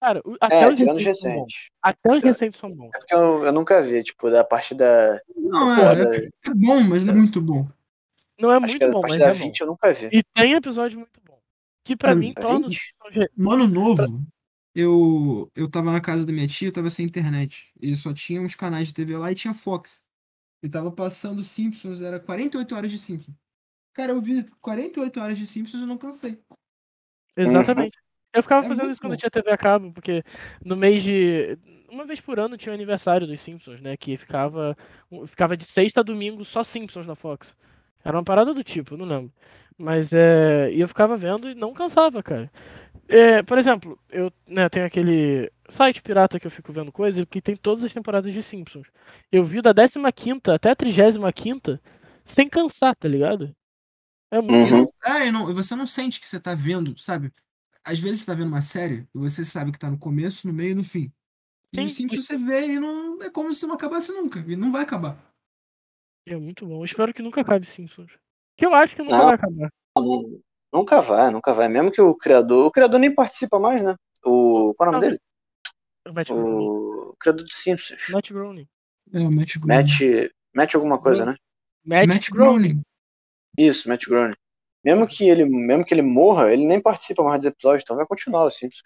Cara, 0.00 0.22
até 0.40 0.62
é, 0.62 0.68
os 0.68 0.74
tirando 0.74 0.96
recentes. 0.96 1.22
Recentes. 1.22 1.70
Até 1.82 2.16
os 2.16 2.22
recentes 2.22 2.58
são 2.58 2.70
bons. 2.70 2.90
É 2.94 2.98
porque 2.98 3.14
eu, 3.14 3.44
eu 3.44 3.52
nunca 3.52 3.82
vi, 3.82 4.02
tipo, 4.02 4.30
da 4.30 4.42
parte 4.42 4.74
da. 4.74 5.20
Não, 5.36 5.76
é, 5.76 6.02
é, 6.02 6.24
é, 6.24 6.30
bom, 6.54 6.80
mas 6.80 7.04
não 7.04 7.12
é 7.12 7.16
muito 7.16 7.42
bom. 7.42 7.68
Não 8.38 8.50
é 8.50 8.56
Acho 8.56 8.68
muito 8.68 8.90
bom, 8.90 9.00
mas 9.02 9.18
da 9.18 9.26
é 9.26 9.32
20 9.32 9.58
bom. 9.58 9.64
eu 9.64 9.68
nunca 9.68 9.92
vi. 9.92 10.08
E 10.10 10.22
tem 10.34 10.54
episódio 10.54 10.98
muito 10.98 11.20
bom. 11.26 11.38
Que 11.84 11.94
pra 11.94 12.14
mim 12.14 12.32
torna. 12.32 12.68
No 13.36 13.50
ano 13.50 13.66
novo, 13.68 14.24
eu, 14.80 15.50
eu 15.56 15.70
tava 15.70 15.92
na 15.92 16.00
casa 16.00 16.26
da 16.26 16.32
minha 16.32 16.46
tia, 16.48 16.68
eu 16.68 16.72
tava 16.72 16.90
sem 16.90 17.06
internet. 17.06 17.72
E 17.80 17.94
só 17.96 18.12
tinha 18.14 18.40
uns 18.42 18.54
canais 18.54 18.88
de 18.88 18.94
TV 18.94 19.16
lá 19.16 19.32
e 19.32 19.34
tinha 19.34 19.54
Fox. 19.54 20.06
E 20.62 20.68
tava 20.68 20.92
passando 20.92 21.42
Simpsons, 21.42 22.02
era 22.02 22.20
48 22.20 22.74
horas 22.76 22.90
de 22.92 22.98
Simpsons. 22.98 23.36
Cara, 23.94 24.12
eu 24.12 24.20
vi 24.20 24.44
48 24.62 25.20
horas 25.20 25.38
de 25.38 25.46
Simpsons 25.46 25.82
e 25.82 25.86
não 25.86 25.98
cansei. 25.98 26.42
Exatamente. 27.36 27.98
Eu 28.34 28.42
ficava 28.42 28.62
É 28.62 28.68
fazendo 28.68 28.90
isso 28.90 29.00
quando 29.00 29.16
bom. 29.16 29.16
tinha 29.16 29.30
TV 29.30 29.50
a 29.50 29.56
cabo, 29.58 29.92
porque 29.92 30.22
no 30.64 30.76
mês 30.76 31.02
de. 31.02 31.58
Uma 31.88 32.06
vez 32.06 32.20
por 32.20 32.38
ano 32.38 32.56
tinha 32.56 32.70
o 32.72 32.74
aniversário 32.74 33.26
dos 33.26 33.40
Simpsons, 33.40 33.80
né? 33.80 33.96
Que 33.96 34.16
ficava. 34.16 34.76
Ficava 35.26 35.56
de 35.56 35.64
sexta 35.64 36.00
a 36.00 36.02
domingo 36.04 36.44
só 36.44 36.62
Simpsons 36.62 37.06
na 37.06 37.14
Fox. 37.16 37.56
Era 38.04 38.16
uma 38.16 38.24
parada 38.24 38.54
do 38.54 38.62
tipo, 38.62 38.96
não 38.96 39.04
lembro. 39.06 39.32
Mas 39.76 40.12
é. 40.12 40.70
E 40.72 40.80
eu 40.80 40.88
ficava 40.88 41.16
vendo 41.16 41.48
e 41.50 41.54
não 41.54 41.72
cansava, 41.74 42.22
cara. 42.22 42.50
É, 43.10 43.42
por 43.42 43.58
exemplo, 43.58 43.98
eu 44.08 44.32
né, 44.46 44.68
tenho 44.68 44.86
aquele 44.86 45.50
site 45.68 46.00
pirata 46.00 46.38
que 46.38 46.46
eu 46.46 46.50
fico 46.50 46.72
vendo 46.72 46.92
coisa 46.92 47.26
que 47.26 47.42
tem 47.42 47.56
todas 47.56 47.82
as 47.82 47.92
temporadas 47.92 48.32
de 48.32 48.42
Simpsons. 48.42 48.86
Eu 49.32 49.44
vi 49.44 49.60
da 49.60 49.74
15 49.74 50.40
até 50.48 50.70
a 50.70 50.76
35 50.76 51.80
sem 52.24 52.48
cansar, 52.48 52.94
tá 52.94 53.08
ligado? 53.08 53.54
É 54.30 54.40
muito. 54.40 54.74
Uhum. 54.74 54.88
É, 55.04 55.26
e 55.26 55.32
não, 55.32 55.52
você 55.52 55.74
não 55.74 55.86
sente 55.86 56.20
que 56.20 56.28
você 56.28 56.38
tá 56.38 56.54
vendo, 56.54 56.96
sabe? 56.96 57.32
Às 57.84 57.98
vezes 57.98 58.20
você 58.20 58.26
tá 58.26 58.34
vendo 58.34 58.48
uma 58.48 58.60
série 58.60 59.08
e 59.12 59.18
você 59.18 59.44
sabe 59.44 59.72
que 59.72 59.78
tá 59.78 59.90
no 59.90 59.98
começo, 59.98 60.46
no 60.46 60.52
meio 60.52 60.70
e 60.70 60.74
no 60.74 60.84
fim. 60.84 61.12
E 61.72 61.78
Sim, 61.78 61.84
o 61.84 61.88
Simpsons 61.88 62.26
você 62.26 62.36
vê 62.36 62.66
e 62.66 62.80
não, 62.80 63.20
é 63.22 63.30
como 63.30 63.52
se 63.52 63.66
não 63.66 63.74
acabasse 63.74 64.12
nunca. 64.12 64.44
E 64.46 64.54
não 64.54 64.70
vai 64.70 64.82
acabar. 64.82 65.18
É 66.26 66.36
muito 66.36 66.66
bom. 66.66 66.80
Eu 66.80 66.84
espero 66.84 67.12
que 67.12 67.22
nunca 67.22 67.40
acabe 67.40 67.66
Simpsons. 67.66 68.12
Que 68.56 68.66
eu 68.66 68.74
acho 68.74 68.94
que 68.94 69.02
nunca 69.02 69.16
Não. 69.16 69.24
vai 69.24 69.34
acabar. 69.34 69.72
Não- 69.96 70.40
Nunca 70.72 71.00
vai, 71.00 71.30
nunca 71.30 71.52
vai. 71.52 71.68
Mesmo 71.68 71.90
que 71.90 72.00
o 72.00 72.14
criador. 72.16 72.66
O 72.66 72.70
criador 72.70 73.00
nem 73.00 73.14
participa 73.14 73.58
mais, 73.58 73.82
né? 73.82 73.94
O. 74.24 74.72
Qual 74.76 74.86
é 74.86 74.90
o 74.90 74.92
nome 74.92 75.04
dele? 75.06 75.20
O 76.08 76.12
Matt 76.12 76.28
Groening. 76.28 76.66
O 76.66 77.16
criador 77.18 77.44
dos 77.44 77.56
Simpsons. 77.56 78.08
Matt 78.10 78.30
Groening. 78.30 78.68
É, 79.12 79.18
o 79.20 79.30
Matt 79.30 79.56
Groening. 79.58 79.82
Matt. 79.82 80.30
Matt 80.54 80.74
alguma 80.74 80.98
coisa, 80.98 81.26
né? 81.26 81.36
Matt, 81.84 82.06
Matt 82.06 82.30
Groening. 82.30 82.82
Isso, 83.58 83.88
Matt 83.88 84.06
Groening. 84.06 84.34
Mesmo 84.84 85.06
que 85.06 85.28
ele, 85.28 85.44
mesmo 85.44 85.84
que 85.84 85.92
ele 85.92 86.02
morra, 86.02 86.52
ele 86.52 86.66
nem 86.66 86.80
participa 86.80 87.22
mais 87.22 87.40
dos 87.40 87.46
episódios, 87.46 87.82
então 87.82 87.96
vai 87.96 88.06
continuar 88.06 88.46
os 88.46 88.56
Simpsons. 88.56 88.82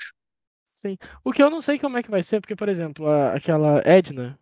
O 1.24 1.32
que 1.32 1.42
eu 1.42 1.48
não 1.48 1.62
sei 1.62 1.78
como 1.78 1.96
é 1.96 2.02
que 2.02 2.10
vai 2.10 2.22
ser, 2.22 2.40
porque, 2.40 2.56
por 2.56 2.68
exemplo, 2.68 3.08
a- 3.08 3.34
aquela 3.34 3.80
Edna, 3.86 4.38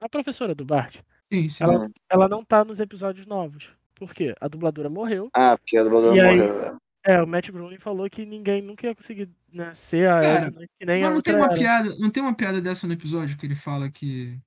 a 0.00 0.08
professora 0.08 0.54
do 0.54 0.64
Bart, 0.64 1.00
Sim, 1.32 1.48
sim. 1.48 1.64
ela, 1.64 1.80
ela 2.10 2.28
não 2.28 2.44
tá 2.44 2.64
nos 2.64 2.80
episódios 2.80 3.26
novos. 3.26 3.70
Por 3.98 4.14
quê? 4.14 4.34
A 4.40 4.48
dubladora 4.48 4.88
morreu. 4.88 5.28
Ah, 5.34 5.56
porque 5.58 5.76
a 5.76 5.82
dubladora 5.82 6.16
E 6.16 6.20
aí- 6.20 6.36
morreu. 6.38 6.78
É, 7.04 7.22
o 7.22 7.26
Matt 7.26 7.48
Groening 7.50 7.78
falou 7.78 8.08
que 8.10 8.26
ninguém 8.26 8.60
nunca 8.60 8.86
ia 8.86 8.94
conseguir 8.94 9.30
né, 9.52 9.72
ser 9.74 10.08
a 10.10 10.20
Cara, 10.20 10.46
Edna, 10.48 10.66
que 10.78 10.84
nem 10.84 11.00
Mas 11.00 11.10
a 11.10 11.14
não 11.14 11.20
tem 11.22 11.34
uma 11.36 11.44
era. 11.46 11.54
piada, 11.54 11.96
não 11.98 12.10
tem 12.10 12.22
uma 12.22 12.34
piada 12.34 12.60
dessa 12.60 12.86
no 12.86 12.92
episódio 12.92 13.36
que 13.38 13.46
ele 13.46 13.54
fala 13.54 13.88
que. 13.88 14.38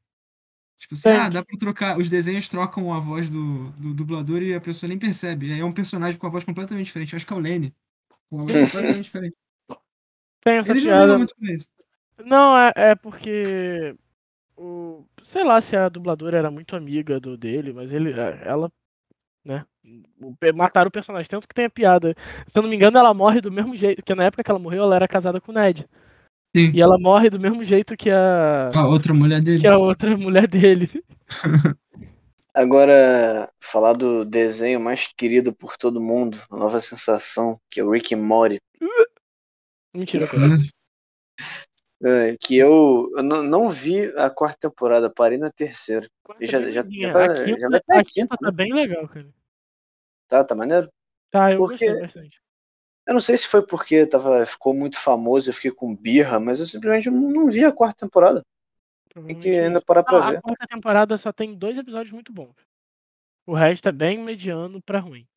Tipo 0.78 0.94
assim, 0.96 1.10
Tem. 1.10 1.18
ah, 1.18 1.30
dá 1.30 1.44
pra 1.44 1.58
trocar. 1.58 1.98
Os 1.98 2.08
desenhos 2.10 2.48
trocam 2.48 2.94
a 2.94 3.00
voz 3.00 3.30
do, 3.30 3.70
do 3.80 3.94
dublador 3.94 4.42
e 4.44 4.54
a 4.54 4.62
pessoa 4.62 4.88
nem 4.88 4.98
percebe. 5.00 5.48
E 5.48 5.54
aí 5.54 5.60
é 5.60 5.66
um 5.66 5.72
personagem 5.72 6.20
com 6.20 6.28
a 6.28 6.30
voz 6.30 6.44
completamente 6.44 6.86
diferente. 6.88 7.14
Eu 7.14 7.18
acho 7.18 7.26
que 7.26 7.34
é 7.34 7.36
o 7.36 7.40
Lenny. 7.40 7.74
Com 8.30 8.38
a 8.38 8.42
voz 8.42 8.52
completamente 8.54 9.02
diferente. 9.02 9.36
Tem 10.44 10.58
essa 10.58 10.72
Eles 10.72 10.84
não 10.84 10.90
piada. 10.92 11.04
ligam 11.06 11.18
muito 11.20 11.36
pra 11.36 11.54
isso. 11.54 11.68
Não, 12.26 12.58
é, 12.58 12.72
é 12.76 12.96
porque. 12.96 13.96
O, 14.58 15.04
sei 15.24 15.44
lá 15.44 15.60
se 15.62 15.76
a 15.76 15.90
dubladora 15.90 16.38
era 16.38 16.52
muito 16.52 16.76
amiga 16.76 17.20
do 17.20 17.36
dele, 17.36 17.74
mas 17.74 17.92
ele, 17.92 18.12
é, 18.12 18.42
ela, 18.46 18.72
né? 19.44 19.66
Mataram 20.56 20.90
o 20.90 20.92
personagem, 20.92 21.30
tanto 21.30 21.48
que 21.48 21.56
tem 21.56 21.66
a 21.66 21.70
piada. 21.70 22.16
Se 22.48 22.58
eu 22.58 22.64
não 22.64 22.70
me 22.70 22.76
engano, 22.76 22.98
ela 22.98 23.14
morre 23.14 23.42
do 23.42 23.52
mesmo 23.52 23.76
jeito. 23.76 23.98
Porque 23.98 24.16
na 24.16 24.26
época 24.26 24.44
que 24.44 24.52
ela 24.52 24.60
morreu, 24.60 24.84
ela 24.84 24.96
era 24.96 25.08
casada 25.08 25.42
com 25.42 25.52
o 25.52 25.56
Ned. 25.56 25.88
Sim. 26.56 26.72
E 26.74 26.82
ela 26.82 27.00
morre 27.00 27.30
do 27.30 27.40
mesmo 27.40 27.64
jeito 27.64 27.96
que 27.96 28.10
a. 28.10 28.70
A 28.74 28.88
outra 28.88 29.14
mulher 29.14 29.42
dele. 29.42 29.62
que 29.62 29.68
a 29.68 29.78
outra 29.78 30.16
mulher 30.18 30.48
dele. 30.48 30.90
Agora, 32.54 33.50
falar 33.62 33.94
do 33.94 34.26
desenho 34.26 34.80
mais 34.80 35.08
querido 35.18 35.54
por 35.54 35.78
todo 35.78 36.02
mundo, 36.02 36.38
a 36.52 36.58
nova 36.58 36.82
sensação, 36.82 37.58
que 37.70 37.80
é 37.80 37.84
o 37.84 37.90
Rick 37.90 38.14
and 38.14 38.24
Morty. 38.24 38.60
Mentira, 39.96 40.28
cara. 40.28 40.58
É, 42.04 42.36
que 42.36 42.58
eu, 42.58 43.12
eu 43.16 43.22
não, 43.24 43.70
vi 43.70 44.06
a 44.18 44.30
quarta 44.30 44.70
temporada, 44.70 45.08
parei 45.10 45.38
na 45.38 45.52
terceira. 45.52 46.08
E 46.40 46.48
já, 46.48 46.60
já, 46.64 46.84
já, 46.90 47.12
tá, 47.12 47.26
a 47.26 47.46
quinta, 47.46 47.60
já 47.60 47.70
vai 47.70 47.80
a 47.80 48.04
quinta, 48.04 48.06
quinta 48.06 48.38
tá 48.38 48.52
bem 48.52 48.74
legal, 48.74 49.08
cara. 49.08 49.28
tá? 50.28 50.44
Tá 50.44 50.56
maneiro? 50.56 50.92
Tá, 51.30 51.52
eu 51.52 51.58
Porque- 51.58 51.86
gostei 51.86 52.02
bastante. 52.02 52.42
Eu 53.08 53.14
não 53.16 53.22
sei 53.22 53.36
se 53.38 53.48
foi 53.48 53.66
porque 53.66 54.06
tava, 54.06 54.46
ficou 54.46 54.74
muito 54.74 54.98
famoso, 55.00 55.50
eu 55.50 55.54
fiquei 55.54 55.72
com 55.72 55.96
birra, 55.96 56.40
mas 56.40 56.60
eu 56.60 56.66
simplesmente 56.66 57.10
não, 57.10 57.48
vi 57.48 57.64
a 57.66 57.72
quarta 57.72 58.06
temporada. 58.06 58.44
Tem 59.14 59.40
que 59.40 59.50
ainda 59.50 59.80
isso. 59.80 59.86
parar 59.86 60.04
pra 60.04 60.18
Ah, 60.20 60.30
ver. 60.32 60.38
a 60.38 60.42
quarta 60.42 60.68
temporada 60.68 61.18
só 61.18 61.32
tem 61.34 61.56
dois 61.56 61.78
episódios 61.78 62.12
muito 62.14 62.32
bons. 62.32 62.56
O 63.46 63.54
resto 63.54 63.90
é 63.90 63.92
bem 63.92 64.20
mediano 64.20 64.82
pra 64.82 65.00
ruim. 65.00 65.28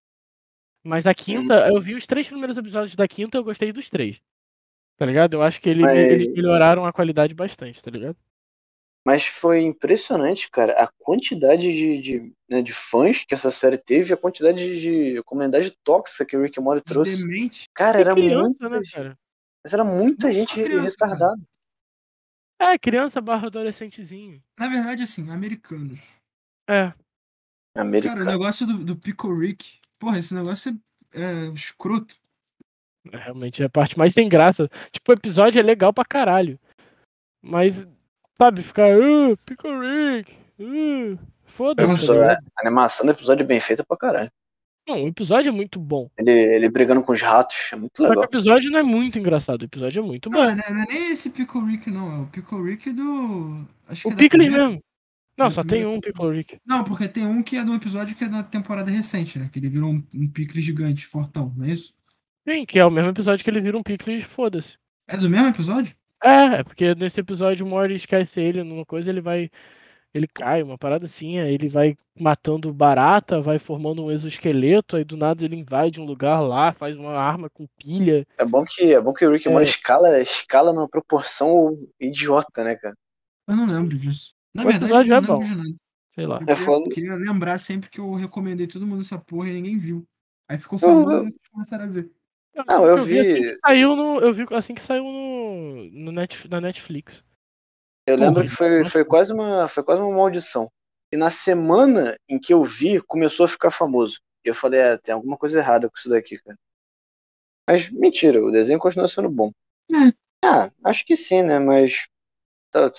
Mas 0.82 1.06
a 1.06 1.14
quinta, 1.14 1.66
eu 1.68 1.80
vi 1.80 1.94
os 1.94 2.06
três 2.06 2.28
primeiros 2.28 2.56
episódios 2.56 2.94
da 2.94 3.08
quinta, 3.08 3.38
eu 3.38 3.44
gostei 3.44 3.72
dos 3.72 3.88
três. 3.88 4.20
Tá 4.96 5.04
ligado? 5.06 5.34
Eu 5.34 5.42
acho 5.42 5.60
que 5.60 5.68
ele- 5.68 5.82
Mas- 5.82 5.98
eles 5.98 6.32
melhoraram 6.32 6.84
a 6.86 6.92
qualidade 6.92 7.34
bastante, 7.34 7.82
tá 7.82 7.90
ligado? 7.90 8.16
Mas 9.06 9.26
foi 9.26 9.60
impressionante, 9.60 10.50
cara, 10.50 10.72
a 10.82 10.88
quantidade 10.98 11.70
de, 11.70 11.98
de, 12.00 12.32
né, 12.48 12.62
de 12.62 12.72
fãs 12.72 13.22
que 13.22 13.34
essa 13.34 13.50
série 13.50 13.76
teve, 13.76 14.14
a 14.14 14.16
quantidade 14.16 14.56
de, 14.80 15.14
de 15.16 15.22
comunidade 15.24 15.70
tóxica 15.84 16.24
que 16.24 16.36
o 16.36 16.42
Rick 16.42 16.58
Os 16.58 16.82
trouxe. 16.82 17.18
Demente. 17.18 17.68
Cara, 17.74 18.00
era 18.00 18.14
criança, 18.14 18.42
muita, 18.42 18.68
né, 18.70 18.76
gente- 18.82 18.92
cara? 18.94 19.18
mas 19.62 19.72
era 19.74 19.84
muita 19.84 20.26
Não 20.28 20.32
gente 20.34 20.54
criança, 20.54 20.96
cara. 20.96 21.12
retardada. 21.12 21.42
É, 22.58 22.78
criança 22.78 23.20
barra 23.20 23.48
adolescentezinho. 23.48 24.42
Na 24.58 24.68
verdade, 24.68 25.02
assim, 25.02 25.28
americanos. 25.30 26.00
É. 26.66 26.84
Cara, 26.86 26.96
o 27.76 27.80
Americano. 27.80 28.24
negócio 28.24 28.66
do, 28.66 28.78
do 28.84 28.96
Pickle 28.96 29.38
Rick. 29.38 29.80
Porra, 29.98 30.18
esse 30.18 30.32
negócio 30.32 30.72
é, 31.12 31.20
é 31.20 31.46
escroto. 31.48 32.16
É, 33.12 33.16
Realmente 33.16 33.62
é 33.62 33.66
a 33.66 33.70
parte 33.70 33.98
mais 33.98 34.12
sem 34.14 34.28
graça. 34.28 34.68
Tipo, 34.90 35.12
o 35.12 35.14
episódio 35.14 35.58
é 35.58 35.62
legal 35.62 35.92
pra 35.92 36.04
caralho. 36.04 36.58
Mas, 37.42 37.86
sabe, 38.38 38.62
ficar. 38.62 38.96
Uh, 38.98 39.36
Pickle 39.44 39.70
Rick. 40.16 40.32
Uh, 40.58 41.18
Foda-se. 41.44 42.06
Tá 42.06 42.12
é, 42.12 42.16
ligado? 42.16 42.44
a 42.56 42.60
animação 42.66 43.06
do 43.06 43.12
episódio 43.12 43.42
é 43.42 43.46
bem 43.46 43.60
feita 43.60 43.84
pra 43.84 43.96
caralho. 43.96 44.30
Não, 44.86 45.02
o 45.04 45.08
episódio 45.08 45.48
é 45.48 45.52
muito 45.52 45.78
bom. 45.80 46.10
Ele, 46.18 46.30
ele 46.30 46.68
brigando 46.68 47.02
com 47.02 47.12
os 47.12 47.22
ratos, 47.22 47.70
é 47.72 47.76
muito 47.76 47.96
Só 47.96 48.02
que 48.02 48.06
o 48.06 48.10
legal. 48.10 48.24
episódio 48.24 48.70
não 48.70 48.78
é 48.78 48.82
muito 48.82 49.18
engraçado. 49.18 49.62
O 49.62 49.64
episódio 49.64 50.00
é 50.02 50.06
muito 50.06 50.28
bom. 50.28 50.38
Não, 50.44 50.54
não 50.56 50.62
é, 50.62 50.70
não 50.74 50.82
é 50.82 50.86
nem 50.86 51.10
esse 51.10 51.30
Pickle 51.30 51.64
Rick, 51.66 51.90
não. 51.90 52.12
É 52.12 52.20
o 52.22 52.26
Pickle 52.26 52.62
Rick 52.70 52.92
do. 52.92 53.66
Acho 53.88 54.02
que 54.02 54.08
O 54.08 54.12
é 54.12 54.16
Pickles 54.16 54.42
primeira- 54.42 54.68
mesmo. 54.68 54.82
Não, 55.36 55.50
só 55.50 55.64
tem 55.64 55.84
um 55.86 56.00
Pickle 56.00 56.30
Rick. 56.36 56.58
Não, 56.66 56.84
porque 56.84 57.08
tem 57.08 57.26
um 57.26 57.42
que 57.42 57.56
é 57.56 57.62
um 57.62 57.74
episódio 57.74 58.14
que 58.14 58.24
é 58.24 58.28
da 58.28 58.42
temporada 58.42 58.90
recente, 58.90 59.38
né? 59.38 59.48
Que 59.52 59.58
ele 59.58 59.68
virou 59.68 59.90
um, 59.90 60.02
um 60.14 60.28
pickle 60.28 60.60
gigante, 60.60 61.06
fortão, 61.06 61.52
não 61.56 61.64
é 61.66 61.70
isso? 61.70 61.92
Sim, 62.46 62.66
que 62.66 62.78
é 62.78 62.84
o 62.84 62.90
mesmo 62.90 63.10
episódio 63.10 63.42
que 63.42 63.50
ele 63.50 63.60
vira 63.60 63.76
um 63.78 63.82
Pickles, 63.82 64.24
foda-se. 64.24 64.76
É 65.08 65.16
do 65.16 65.28
mesmo 65.30 65.48
episódio? 65.48 65.94
É, 66.22 66.60
é 66.60 66.64
porque 66.64 66.94
nesse 66.94 67.20
episódio 67.20 67.64
o 67.64 67.68
Morty 67.68 67.94
esquece 67.94 68.40
ele 68.40 68.62
numa 68.62 68.84
coisa, 68.84 69.10
ele 69.10 69.20
vai. 69.20 69.50
Ele 70.12 70.28
cai, 70.28 70.62
uma 70.62 70.78
parada 70.78 71.06
assim, 71.06 71.40
aí 71.40 71.52
ele 71.54 71.68
vai 71.68 71.96
matando 72.18 72.72
barata, 72.72 73.40
vai 73.40 73.58
formando 73.58 74.04
um 74.04 74.12
exoesqueleto, 74.12 74.94
aí 74.94 75.04
do 75.04 75.16
nada 75.16 75.44
ele 75.44 75.56
invade 75.56 76.00
um 76.00 76.04
lugar 76.04 76.40
lá, 76.40 76.72
faz 76.72 76.96
uma 76.96 77.12
arma 77.18 77.50
com 77.50 77.66
pilha. 77.76 78.24
É 78.38 78.44
bom 78.44 78.64
que, 78.64 78.94
é 78.94 79.00
bom 79.00 79.12
que 79.12 79.26
o 79.26 79.32
Rick 79.32 79.48
É. 79.48 79.50
Morty 79.50 79.68
escala, 79.70 80.20
escala 80.20 80.72
numa 80.72 80.88
proporção 80.88 81.76
idiota, 81.98 82.62
né, 82.62 82.76
cara? 82.76 82.94
Eu 83.48 83.56
não 83.56 83.66
lembro 83.66 83.98
disso. 83.98 84.32
Na 84.54 84.62
O 84.62 84.66
verdade, 84.66 84.84
episódio 84.84 85.12
eu 85.12 85.16
é 85.16 85.20
não 85.20 85.36
lembro 85.36 85.48
bom. 85.48 85.50
de 85.50 85.56
nada. 85.56 85.78
Sei 86.14 86.26
lá. 86.26 86.38
Eu 86.46 86.46
É 86.48 86.56
queria, 86.56 86.94
queria 86.94 87.14
lembrar 87.16 87.58
sempre 87.58 87.90
que 87.90 87.98
eu 87.98 88.14
recomendei 88.14 88.68
todo 88.68 88.86
mundo 88.86 89.00
essa 89.00 89.18
porra 89.18 89.48
e 89.48 89.52
ninguém 89.54 89.76
viu. 89.76 90.04
Aí 90.48 90.56
ficou 90.58 90.78
famoso 90.78 91.10
eu- 91.10 91.18
e 91.18 91.22
vocês 91.22 91.48
começaram 91.50 91.84
a 91.84 91.88
ver. 91.88 92.08
Não, 92.66 92.86
eu 92.86 92.96
vi. 92.98 93.20
assim 93.20 93.42
vi- 93.42 93.58
saiu 93.64 93.96
no, 93.96 94.20
eu 94.20 94.32
vi 94.32 94.46
assim 94.52 94.74
que 94.74 94.82
saiu 94.82 95.04
no, 95.04 95.84
no 95.90 96.12
net, 96.12 96.48
na 96.48 96.60
Netflix. 96.60 97.22
Eu 98.06 98.16
Porra, 98.16 98.28
lembro 98.28 98.44
que 98.44 98.50
foi, 98.54 98.84
foi, 98.84 99.04
quase 99.04 99.32
uma, 99.32 99.66
foi 99.68 99.82
quase 99.82 100.00
uma 100.02 100.14
maldição. 100.14 100.70
E 101.12 101.16
na 101.16 101.30
semana 101.30 102.16
em 102.28 102.38
que 102.38 102.52
eu 102.52 102.62
vi, 102.62 103.00
começou 103.00 103.44
a 103.44 103.48
ficar 103.48 103.70
famoso. 103.70 104.20
E 104.44 104.48
eu 104.48 104.54
falei, 104.54 104.80
é, 104.80 104.96
tem 104.98 105.14
alguma 105.14 105.36
coisa 105.38 105.58
errada 105.58 105.88
com 105.88 105.96
isso 105.96 106.08
daqui, 106.08 106.36
cara. 106.38 106.58
Mas 107.66 107.90
mentira, 107.90 108.42
o 108.44 108.50
desenho 108.50 108.78
continua 108.78 109.08
sendo 109.08 109.30
bom. 109.30 109.50
É. 109.90 110.12
Ah, 110.44 110.70
acho 110.84 111.04
que 111.06 111.16
sim, 111.16 111.42
né? 111.42 111.58
Mas. 111.58 112.06
tá, 112.70 112.90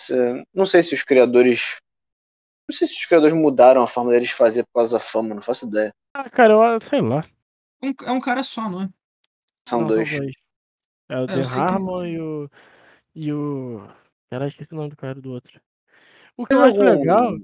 Não 0.54 0.66
sei 0.66 0.82
se 0.82 0.96
os 0.96 1.04
criadores. 1.04 1.80
Não 2.68 2.76
sei 2.76 2.88
se 2.88 2.96
os 2.96 3.06
criadores 3.06 3.36
mudaram 3.36 3.84
a 3.84 3.88
forma 3.88 4.12
deles 4.12 4.30
de 4.30 4.34
fazer 4.34 4.64
por 4.64 4.80
causa 4.80 4.94
da 4.94 5.00
fama, 5.00 5.36
não 5.36 5.42
faço 5.42 5.68
ideia. 5.68 5.94
Ah, 6.16 6.28
cara, 6.30 6.54
eu 6.54 6.82
sei 6.82 7.00
lá. 7.02 7.24
Um- 7.84 7.94
é 8.08 8.12
um 8.12 8.20
cara 8.20 8.44
só, 8.44 8.68
não 8.68 8.82
é? 8.84 8.90
São 9.68 9.82
Não, 9.82 9.88
dois. 9.88 10.12
É 11.10 11.18
o 11.18 11.22
eu 11.22 11.28
Dan 11.28 11.44
sei 11.44 11.58
que- 11.58 11.64
Harmon 11.74 12.06
e 12.06 12.20
o. 12.20 12.50
E 13.16 13.34
o. 13.34 13.88
Caralho, 14.30 14.50
esqueci 14.50 14.74
o 14.74 14.78
nome 14.78 14.90
do 14.90 14.98
cara 14.98 15.20
do 15.20 15.32
outro. 15.32 15.60
O 16.38 16.46
que 16.46 16.54
eu 16.54 16.62
acho 16.62 16.78
legal 16.78 17.38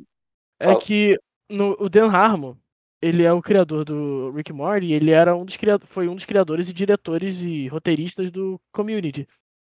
é 0.60 0.76
que 0.76 1.18
no, 1.50 1.76
o 1.80 1.90
Dan 1.90 2.10
Harmon, 2.10 2.56
ele 3.02 3.24
é 3.24 3.32
o 3.32 3.42
criador 3.42 3.86
do 3.86 4.32
Rick 4.32 4.52
Morty, 4.52 4.88
e 4.88 4.94
ele 4.94 5.12
era 5.12 5.36
um 5.36 5.46
dos 5.46 5.58
foi 5.86 6.08
um 6.08 6.16
dos 6.16 6.26
criadores 6.26 6.70
e 6.70 6.74
diretores 6.74 7.42
e 7.42 7.68
roteiristas 7.68 8.30
do 8.32 8.60
Community. 8.72 9.28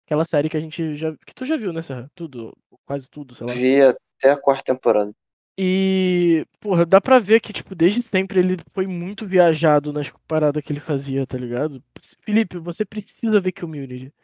Aquela 0.06 0.24
série 0.24 0.48
que 0.48 0.56
a 0.56 0.60
gente 0.60 0.96
já. 0.96 1.14
que 1.26 1.34
tu 1.34 1.44
já 1.44 1.56
viu, 1.56 1.72
né, 1.72 1.82
Serra? 1.82 2.10
Tudo, 2.14 2.56
quase 2.86 3.08
tudo, 3.10 3.34
sei 3.34 3.46
lá. 3.46 3.52
Vi 3.52 3.82
até 3.82 4.30
a 4.32 4.40
quarta 4.40 4.72
temporada. 4.72 5.12
E, 5.60 6.46
porra, 6.60 6.86
dá 6.86 7.00
pra 7.00 7.18
ver 7.18 7.40
que, 7.40 7.52
tipo, 7.52 7.74
desde 7.74 8.00
sempre 8.00 8.38
ele 8.38 8.56
foi 8.72 8.86
muito 8.86 9.26
viajado 9.26 9.92
nas 9.92 10.08
paradas 10.28 10.62
que 10.62 10.72
ele 10.72 10.78
fazia, 10.78 11.26
tá 11.26 11.36
ligado? 11.36 11.82
Felipe, 12.22 12.58
você 12.58 12.84
precisa 12.84 13.40
ver 13.40 13.50
Community. 13.50 14.14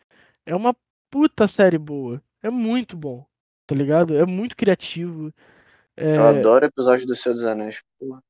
É 0.47 0.55
uma 0.55 0.77
puta 1.11 1.49
série 1.49 1.77
boa. 1.77 2.23
É 2.41 2.49
muito 2.51 2.97
bom, 2.97 3.27
tá 3.67 3.75
ligado? 3.75 4.17
É 4.17 4.25
muito 4.25 4.57
criativo. 4.57 5.35
É, 5.97 6.17
Eu 6.17 6.27
adoro 6.27 6.67
episódio 6.67 7.05
do 7.05 7.17
Senhor 7.17 7.35
dos 7.35 7.45
Anéis. 7.45 7.83
Porra. 7.99 8.23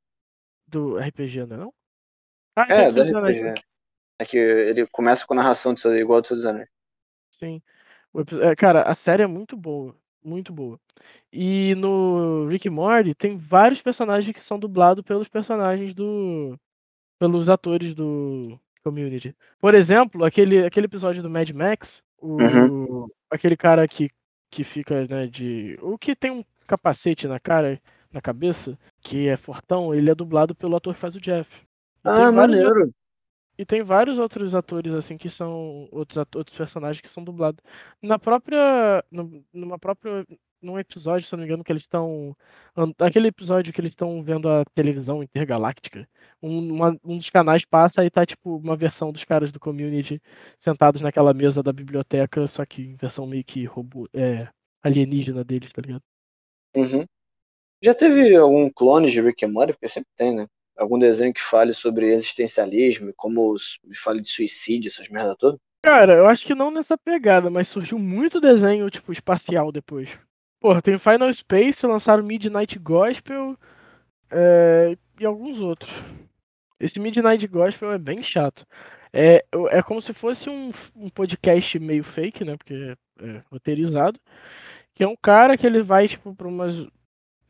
do 0.67 0.99
RPG, 0.99 1.47
não 1.47 1.57
é 1.57 1.59
não? 1.59 1.75
Ah, 2.57 2.67
É, 2.71 2.85
tem 2.85 2.95
do 2.95 3.05
dos 3.05 3.15
Anéis, 3.15 3.37
RPG. 3.37 3.63
É 4.19 4.25
que 4.25 4.39
ele 4.39 4.87
começa 4.87 5.27
com 5.27 5.35
narração 5.35 5.75
do 5.75 5.81
seu, 5.81 5.95
igual 5.95 6.23
do 6.23 6.27
Senhor 6.27 6.37
dos 6.37 6.47
Anéis. 6.47 6.69
Sim. 7.39 7.61
É, 8.41 8.55
cara, 8.57 8.83
a 8.83 8.95
série 8.95 9.25
é 9.25 9.27
muito 9.27 9.57
boa. 9.57 9.95
Muito 10.25 10.53
boa. 10.53 10.81
E 11.33 11.75
no 11.75 12.47
Rick 12.49 12.71
Morty 12.71 13.15
tem 13.15 13.37
vários 13.37 13.83
personagens 13.83 14.35
que 14.35 14.43
são 14.43 14.59
dublados 14.59 15.05
pelos 15.05 15.29
personagens 15.29 15.93
do. 15.93 16.59
pelos 17.19 17.49
atores 17.49 17.95
do 17.95 18.59
Community. 18.83 19.37
Por 19.61 19.75
exemplo, 19.75 20.25
aquele, 20.25 20.65
aquele 20.65 20.87
episódio 20.87 21.23
do 21.23 21.29
Mad 21.31 21.51
Max, 21.51 22.03
o, 22.19 22.37
Uhum. 22.41 23.07
aquele 23.31 23.57
cara 23.57 23.87
que, 23.87 24.09
que 24.51 24.65
fica, 24.65 25.07
né, 25.07 25.27
de. 25.27 25.79
O 25.83 25.99
que 25.99 26.17
tem 26.17 26.31
um 26.31 26.45
capacete 26.67 27.29
na 27.29 27.39
cara, 27.39 27.81
na 28.11 28.21
cabeça, 28.21 28.79
que 29.01 29.29
é 29.29 29.37
fortão, 29.37 29.95
ele 29.95 30.11
é 30.11 30.15
dublado 30.15 30.55
pelo 30.55 30.77
ator 30.77 30.95
que 30.95 31.01
faz 31.01 31.15
o 31.15 31.21
Jeff. 31.21 31.51
Ah, 32.03 32.33
maneiro. 32.33 32.93
E 33.59 33.65
tem 33.65 33.83
vários 33.83 34.19
outros 34.19 34.55
atores, 34.55 34.93
assim, 34.95 35.17
que 35.17 35.29
são. 35.29 35.89
Outros, 35.93 36.17
outros 36.35 36.57
personagens 36.57 37.01
que 37.01 37.09
são 37.09 37.23
dublados. 37.25 37.63
Na 38.03 38.19
própria. 38.19 39.05
Numa 39.53 39.79
própria. 39.79 40.27
Num 40.63 40.79
episódio, 40.79 41.29
se 41.29 41.35
eu 41.35 41.37
não 41.37 41.43
me 41.43 41.49
engano, 41.49 41.63
que 41.63 41.71
eles 41.71 41.83
estão. 41.83 42.35
Aquele 42.99 43.29
episódio 43.29 43.73
que 43.73 43.81
eles 43.81 43.93
estão 43.93 44.23
vendo 44.23 44.49
a 44.49 44.65
televisão 44.75 45.23
intergaláctica. 45.23 46.09
Um, 46.43 46.73
uma- 46.75 46.99
um 47.05 47.19
dos 47.19 47.29
canais 47.29 47.65
passa 47.67 48.05
e 48.05 48.11
tá, 48.11 48.25
tipo, 48.25 48.57
uma 48.57 48.75
versão 48.77 49.13
dos 49.13 49.25
caras 49.25 49.53
do 49.53 49.61
community 49.61 50.21
sentados 50.59 51.03
naquela 51.03 51.35
mesa 51.35 51.63
da 51.63 51.73
biblioteca, 51.73 52.47
só 52.47 52.65
que 52.65 52.83
em 52.83 52.97
versão 52.97 53.27
meio 53.27 53.45
que 53.45 53.65
robô. 53.67 54.09
É, 54.15 54.49
alienígena 54.83 55.45
deles, 55.45 55.71
tá 55.73 55.83
ligado? 55.83 56.03
Uhum. 56.75 57.05
Já 57.83 57.95
teve 57.95 58.35
algum 58.35 58.71
clone 58.71 59.11
de 59.11 59.21
Rick 59.21 59.45
and 59.45 59.53
Morty? 59.53 59.75
Porque 59.75 59.89
sempre 59.89 60.11
tem, 60.17 60.35
né? 60.35 60.47
Algum 60.77 60.99
desenho 60.99 61.33
que 61.33 61.41
fale 61.41 61.73
sobre 61.73 62.07
existencialismo 62.07 63.13
como 63.17 63.57
fale 64.03 64.21
de 64.21 64.29
suicídio, 64.29 64.89
essas 64.89 65.09
merda 65.09 65.37
todas? 65.37 65.61
Cara, 65.83 66.15
eu 66.15 66.27
acho 66.27 66.47
que 66.47 66.55
não 66.55 66.71
nessa 66.71 66.97
pegada, 66.97 67.51
mas 67.51 67.69
surgiu 67.69 67.99
muito 67.99 68.41
desenho, 68.41 68.89
tipo, 68.89 69.13
espacial 69.13 69.71
depois. 69.71 70.09
Porra, 70.59 70.81
tem 70.81 70.97
Final 70.97 71.31
Space, 71.33 71.87
lançaram 71.87 72.25
Midnight 72.25 72.79
Gospel 72.79 73.55
é, 74.31 74.97
e 75.21 75.27
alguns 75.27 75.61
outros. 75.61 75.93
Esse 76.81 76.99
Midnight 76.99 77.47
Gospel 77.47 77.93
é 77.93 77.99
bem 77.99 78.23
chato. 78.23 78.67
É, 79.13 79.45
é 79.71 79.83
como 79.83 80.03
se 80.03 80.13
fosse 80.13 80.51
um, 80.51 80.73
um 80.97 81.09
podcast 81.09 81.79
meio 81.79 82.03
fake, 82.03 82.45
né? 82.45 82.57
Porque 82.57 82.97
é 83.21 83.43
roteirizado. 83.51 84.19
Que 84.95 85.05
é 85.05 85.09
um 85.09 85.17
cara 85.17 85.57
que 85.57 85.67
ele 85.67 85.83
vai, 85.83 86.09
tipo, 86.09 86.35
pra 86.35 86.49
umas, 86.49 86.75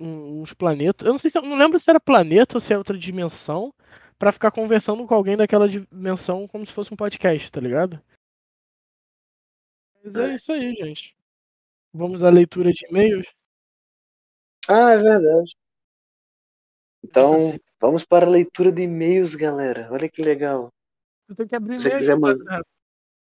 um- 0.04 0.42
uns 0.42 0.52
planetas. 0.54 1.06
Eu 1.06 1.12
não 1.12 1.18
sei 1.18 1.30
se 1.30 1.38
eu 1.38 1.42
não 1.42 1.56
lembro 1.56 1.78
se 1.78 1.88
era 1.90 1.98
planeta 2.00 2.56
ou 2.56 2.60
se 2.60 2.72
é 2.72 2.78
outra 2.78 2.96
dimensão. 2.98 3.72
Pra 4.18 4.30
ficar 4.30 4.50
conversando 4.52 5.04
com 5.06 5.14
alguém 5.14 5.36
daquela 5.36 5.68
dimensão 5.68 6.46
como 6.46 6.64
se 6.64 6.72
fosse 6.72 6.92
um 6.94 6.96
podcast, 6.96 7.50
tá 7.50 7.60
ligado? 7.60 8.00
Mas 10.04 10.14
é 10.16 10.34
isso 10.36 10.52
aí, 10.52 10.72
gente. 10.74 11.16
Vamos 11.92 12.22
à 12.22 12.30
leitura 12.30 12.72
de 12.72 12.86
e-mails. 12.86 13.26
Ah, 14.68 14.92
é 14.92 14.96
verdade. 14.98 15.56
Então, 17.02 17.34
Assim. 17.36 17.60
vamos 17.80 18.04
para 18.06 18.24
a 18.24 18.28
leitura 18.30 18.70
de 18.72 18.82
e-mails, 18.82 19.34
galera. 19.34 19.88
Olha 19.90 20.08
que 20.08 20.22
legal. 20.22 20.72
Tu 21.28 21.34
tem 21.34 21.46
que 21.46 21.56
abrir 21.56 21.78
Se 21.78 21.90
quiser 21.90 22.18
pra- 22.18 22.20
mandar. 22.34 22.62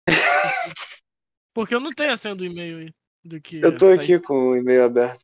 Porque 1.54 1.74
eu 1.76 1.80
não 1.80 1.92
tenho 1.92 2.14
a 2.14 2.18
senha 2.18 2.36
do 2.36 2.46
e-mail 2.46 2.80
aí. 2.80 2.94
Do 3.24 3.40
que 3.42 3.58
Eu 3.58 3.72
tô 3.76 3.88
tá 3.88 3.92
aí. 3.94 4.00
aqui 4.00 4.20
com 4.20 4.34
o 4.52 4.58
e-mail 4.58 4.84
aberto. 4.84 5.22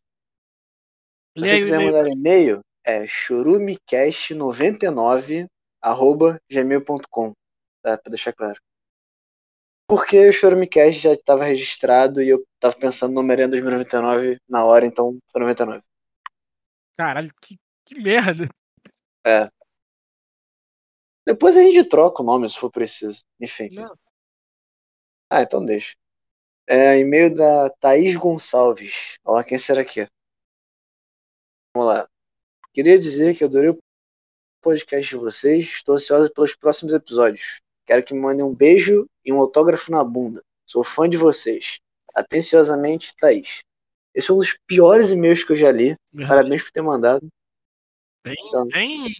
Se 1.37 1.41
você 1.41 1.59
quiser 1.59 1.79
mandar 1.79 2.07
e-mail, 2.07 2.61
é 2.83 3.03
chorumicast99 3.03 5.47
arroba 5.79 6.41
gmail.com, 6.51 7.33
tá? 7.83 7.95
Pra 7.97 8.09
deixar 8.09 8.33
claro. 8.33 8.59
Porque 9.87 10.27
o 10.27 10.33
Choromicast 10.33 10.99
já 10.99 11.13
estava 11.13 11.45
registrado 11.45 12.21
e 12.21 12.27
eu 12.27 12.45
tava 12.59 12.75
pensando 12.75 13.13
no 13.13 13.23
Merenda 13.23 13.51
2099 13.51 14.37
na 14.49 14.65
hora, 14.65 14.85
então 14.85 15.17
foi 15.31 15.39
99. 15.39 15.81
Caralho, 16.97 17.33
que, 17.41 17.57
que 17.85 18.01
merda. 18.01 18.49
É. 19.25 19.49
Depois 21.25 21.55
a 21.55 21.61
gente 21.61 21.87
troca 21.87 22.21
o 22.21 22.25
nome 22.25 22.49
se 22.49 22.57
for 22.57 22.71
preciso. 22.71 23.21
Enfim. 23.39 23.69
Não. 23.71 23.95
Ah, 25.29 25.41
então 25.41 25.63
deixa. 25.63 25.95
É 26.67 26.97
e-mail 26.97 27.33
da 27.33 27.69
Thaís 27.69 28.17
Gonçalves. 28.17 29.17
Ó, 29.23 29.41
quem 29.43 29.57
será 29.57 29.85
que 29.85 30.01
é? 30.01 30.07
Vamos 31.77 31.93
lá. 31.93 32.09
Queria 32.73 32.97
dizer 32.97 33.37
que 33.37 33.43
adorei 33.43 33.69
o 33.69 33.77
podcast 34.63 35.07
de 35.07 35.15
vocês. 35.15 35.65
Estou 35.65 35.93
ansiosa 35.93 36.27
pelos 36.33 36.55
próximos 36.55 36.91
episódios. 36.91 37.61
Quero 37.85 38.03
que 38.03 38.15
me 38.15 38.19
mandem 38.19 38.43
um 38.43 38.53
beijo 38.53 39.07
e 39.23 39.31
um 39.31 39.39
autógrafo 39.39 39.91
na 39.91 40.03
bunda. 40.03 40.41
Sou 40.65 40.83
fã 40.83 41.07
de 41.07 41.17
vocês. 41.17 41.79
Atenciosamente, 42.15 43.15
Thaís. 43.15 43.59
Esse 44.11 44.31
é 44.31 44.33
um 44.33 44.37
dos 44.37 44.57
piores 44.65 45.11
e-mails 45.11 45.43
que 45.43 45.51
eu 45.51 45.55
já 45.55 45.71
li. 45.71 45.95
Parabéns 46.27 46.63
por 46.63 46.71
ter 46.71 46.81
mandado. 46.81 47.27
Bem, 48.25 48.35
Então. 48.47 48.67
bem. 48.69 49.13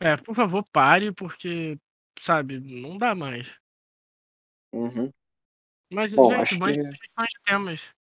É, 0.00 0.16
por 0.16 0.34
favor, 0.34 0.64
pare, 0.72 1.12
porque, 1.12 1.78
sabe, 2.18 2.58
não 2.58 2.98
dá 2.98 3.14
mais. 3.14 3.54
Uhum. 4.72 5.12
Mas, 5.92 6.12
Bom, 6.12 6.32
gente, 6.34 6.58
mande 6.58 6.78
que- 6.78 6.84
sugestões 6.84 7.28
de 7.28 7.40
temas. 7.46 7.94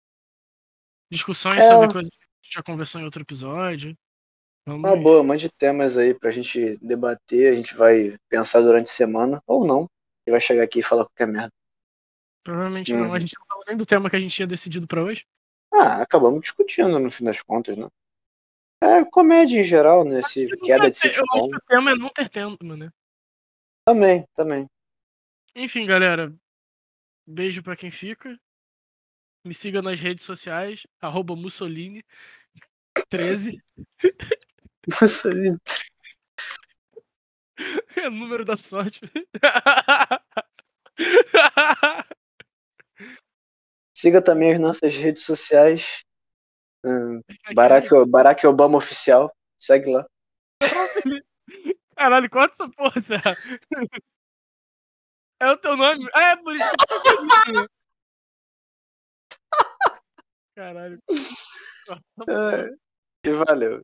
Discussões 1.12 1.60
É. 1.60 1.72
sobre 1.74 1.92
coisas 1.92 2.10
já 2.52 2.64
conversou 2.64 3.02
em 3.02 3.04
outro 3.06 3.22
episódio. 3.22 3.98
Vamos... 4.66 4.90
Uma 4.90 5.02
boa, 5.02 5.24
mande 5.24 5.50
temas 5.50 5.98
aí 5.98 6.14
pra 6.14 6.32
gente 6.32 6.78
debater. 6.78 7.52
A 7.52 7.56
gente 7.56 7.74
vai 7.76 8.18
pensar 8.30 8.62
durante 8.62 8.88
a 8.88 8.94
semana, 8.94 9.42
ou 9.48 9.66
não. 9.66 9.90
E 10.28 10.32
vai 10.32 10.42
chegar 10.42 10.64
aqui 10.64 10.80
e 10.80 10.84
falar 10.84 11.06
qualquer 11.06 11.28
merda. 11.28 11.54
Provavelmente 12.44 12.92
não. 12.94 13.08
Uhum. 13.08 13.14
A 13.14 13.20
gente 13.20 13.36
não 13.40 13.46
falou 13.48 13.64
nem 13.68 13.78
do 13.78 13.86
tema 13.86 14.10
que 14.10 14.16
a 14.16 14.20
gente 14.20 14.36
tinha 14.36 14.48
decidido 14.48 14.88
pra 14.88 15.04
hoje. 15.04 15.26
Ah, 15.74 16.02
acabamos 16.02 16.42
discutindo 16.42 17.00
no 17.00 17.10
fim 17.10 17.24
das 17.26 17.42
contas, 17.42 17.78
né? 17.78 17.88
É 18.82 19.04
comédia 19.06 19.60
em 19.60 19.64
geral, 19.64 20.04
né? 20.04 20.20
Esse 20.20 20.48
queda 20.60 20.90
de 20.90 21.00
ter- 21.00 21.08
eu 21.08 21.12
acho 21.12 21.20
sitcom. 21.20 21.50
que 21.50 21.56
o 21.56 21.62
tema 21.68 21.92
é 21.92 21.96
não 21.96 22.10
ter 22.10 22.30
tema, 22.30 22.58
né? 22.78 22.90
Também, 23.86 24.26
também. 24.36 24.68
Enfim, 25.56 25.86
galera. 25.86 26.34
Beijo 27.26 27.64
pra 27.64 27.76
quem 27.76 27.90
fica. 27.90 28.38
Me 29.48 29.54
siga 29.54 29.82
nas 29.82 29.98
redes 29.98 30.26
sociais, 30.26 30.86
arroba 31.00 31.34
Mussolini 31.34 32.04
13. 33.08 33.64
Mussolini. 35.02 35.58
É 37.96 38.10
o 38.10 38.12
número 38.12 38.44
da 38.44 38.58
sorte. 38.58 39.00
Siga 43.96 44.22
também 44.22 44.52
as 44.52 44.60
nossas 44.60 44.94
redes 44.98 45.24
sociais. 45.24 46.04
Hum, 46.84 47.22
Barack, 47.56 47.88
Barack 48.10 48.46
Obama 48.46 48.78
Oficial. 48.78 49.34
Segue 49.58 49.94
lá. 49.94 50.06
Caralho, 51.96 52.30
corta 52.30 52.54
essa 52.54 52.70
porra, 52.70 53.00
Serra. 53.00 53.34
É 55.40 55.50
o 55.52 55.58
teu 55.58 55.78
nome? 55.78 56.06
Ah, 56.14 56.32
é 56.32 56.36
por 56.36 56.54
isso 56.54 56.66
que 56.66 57.52
eu? 57.56 57.77
Caralho. 60.58 60.98
É, 62.28 62.70
E 63.24 63.32
valeu. 63.32 63.82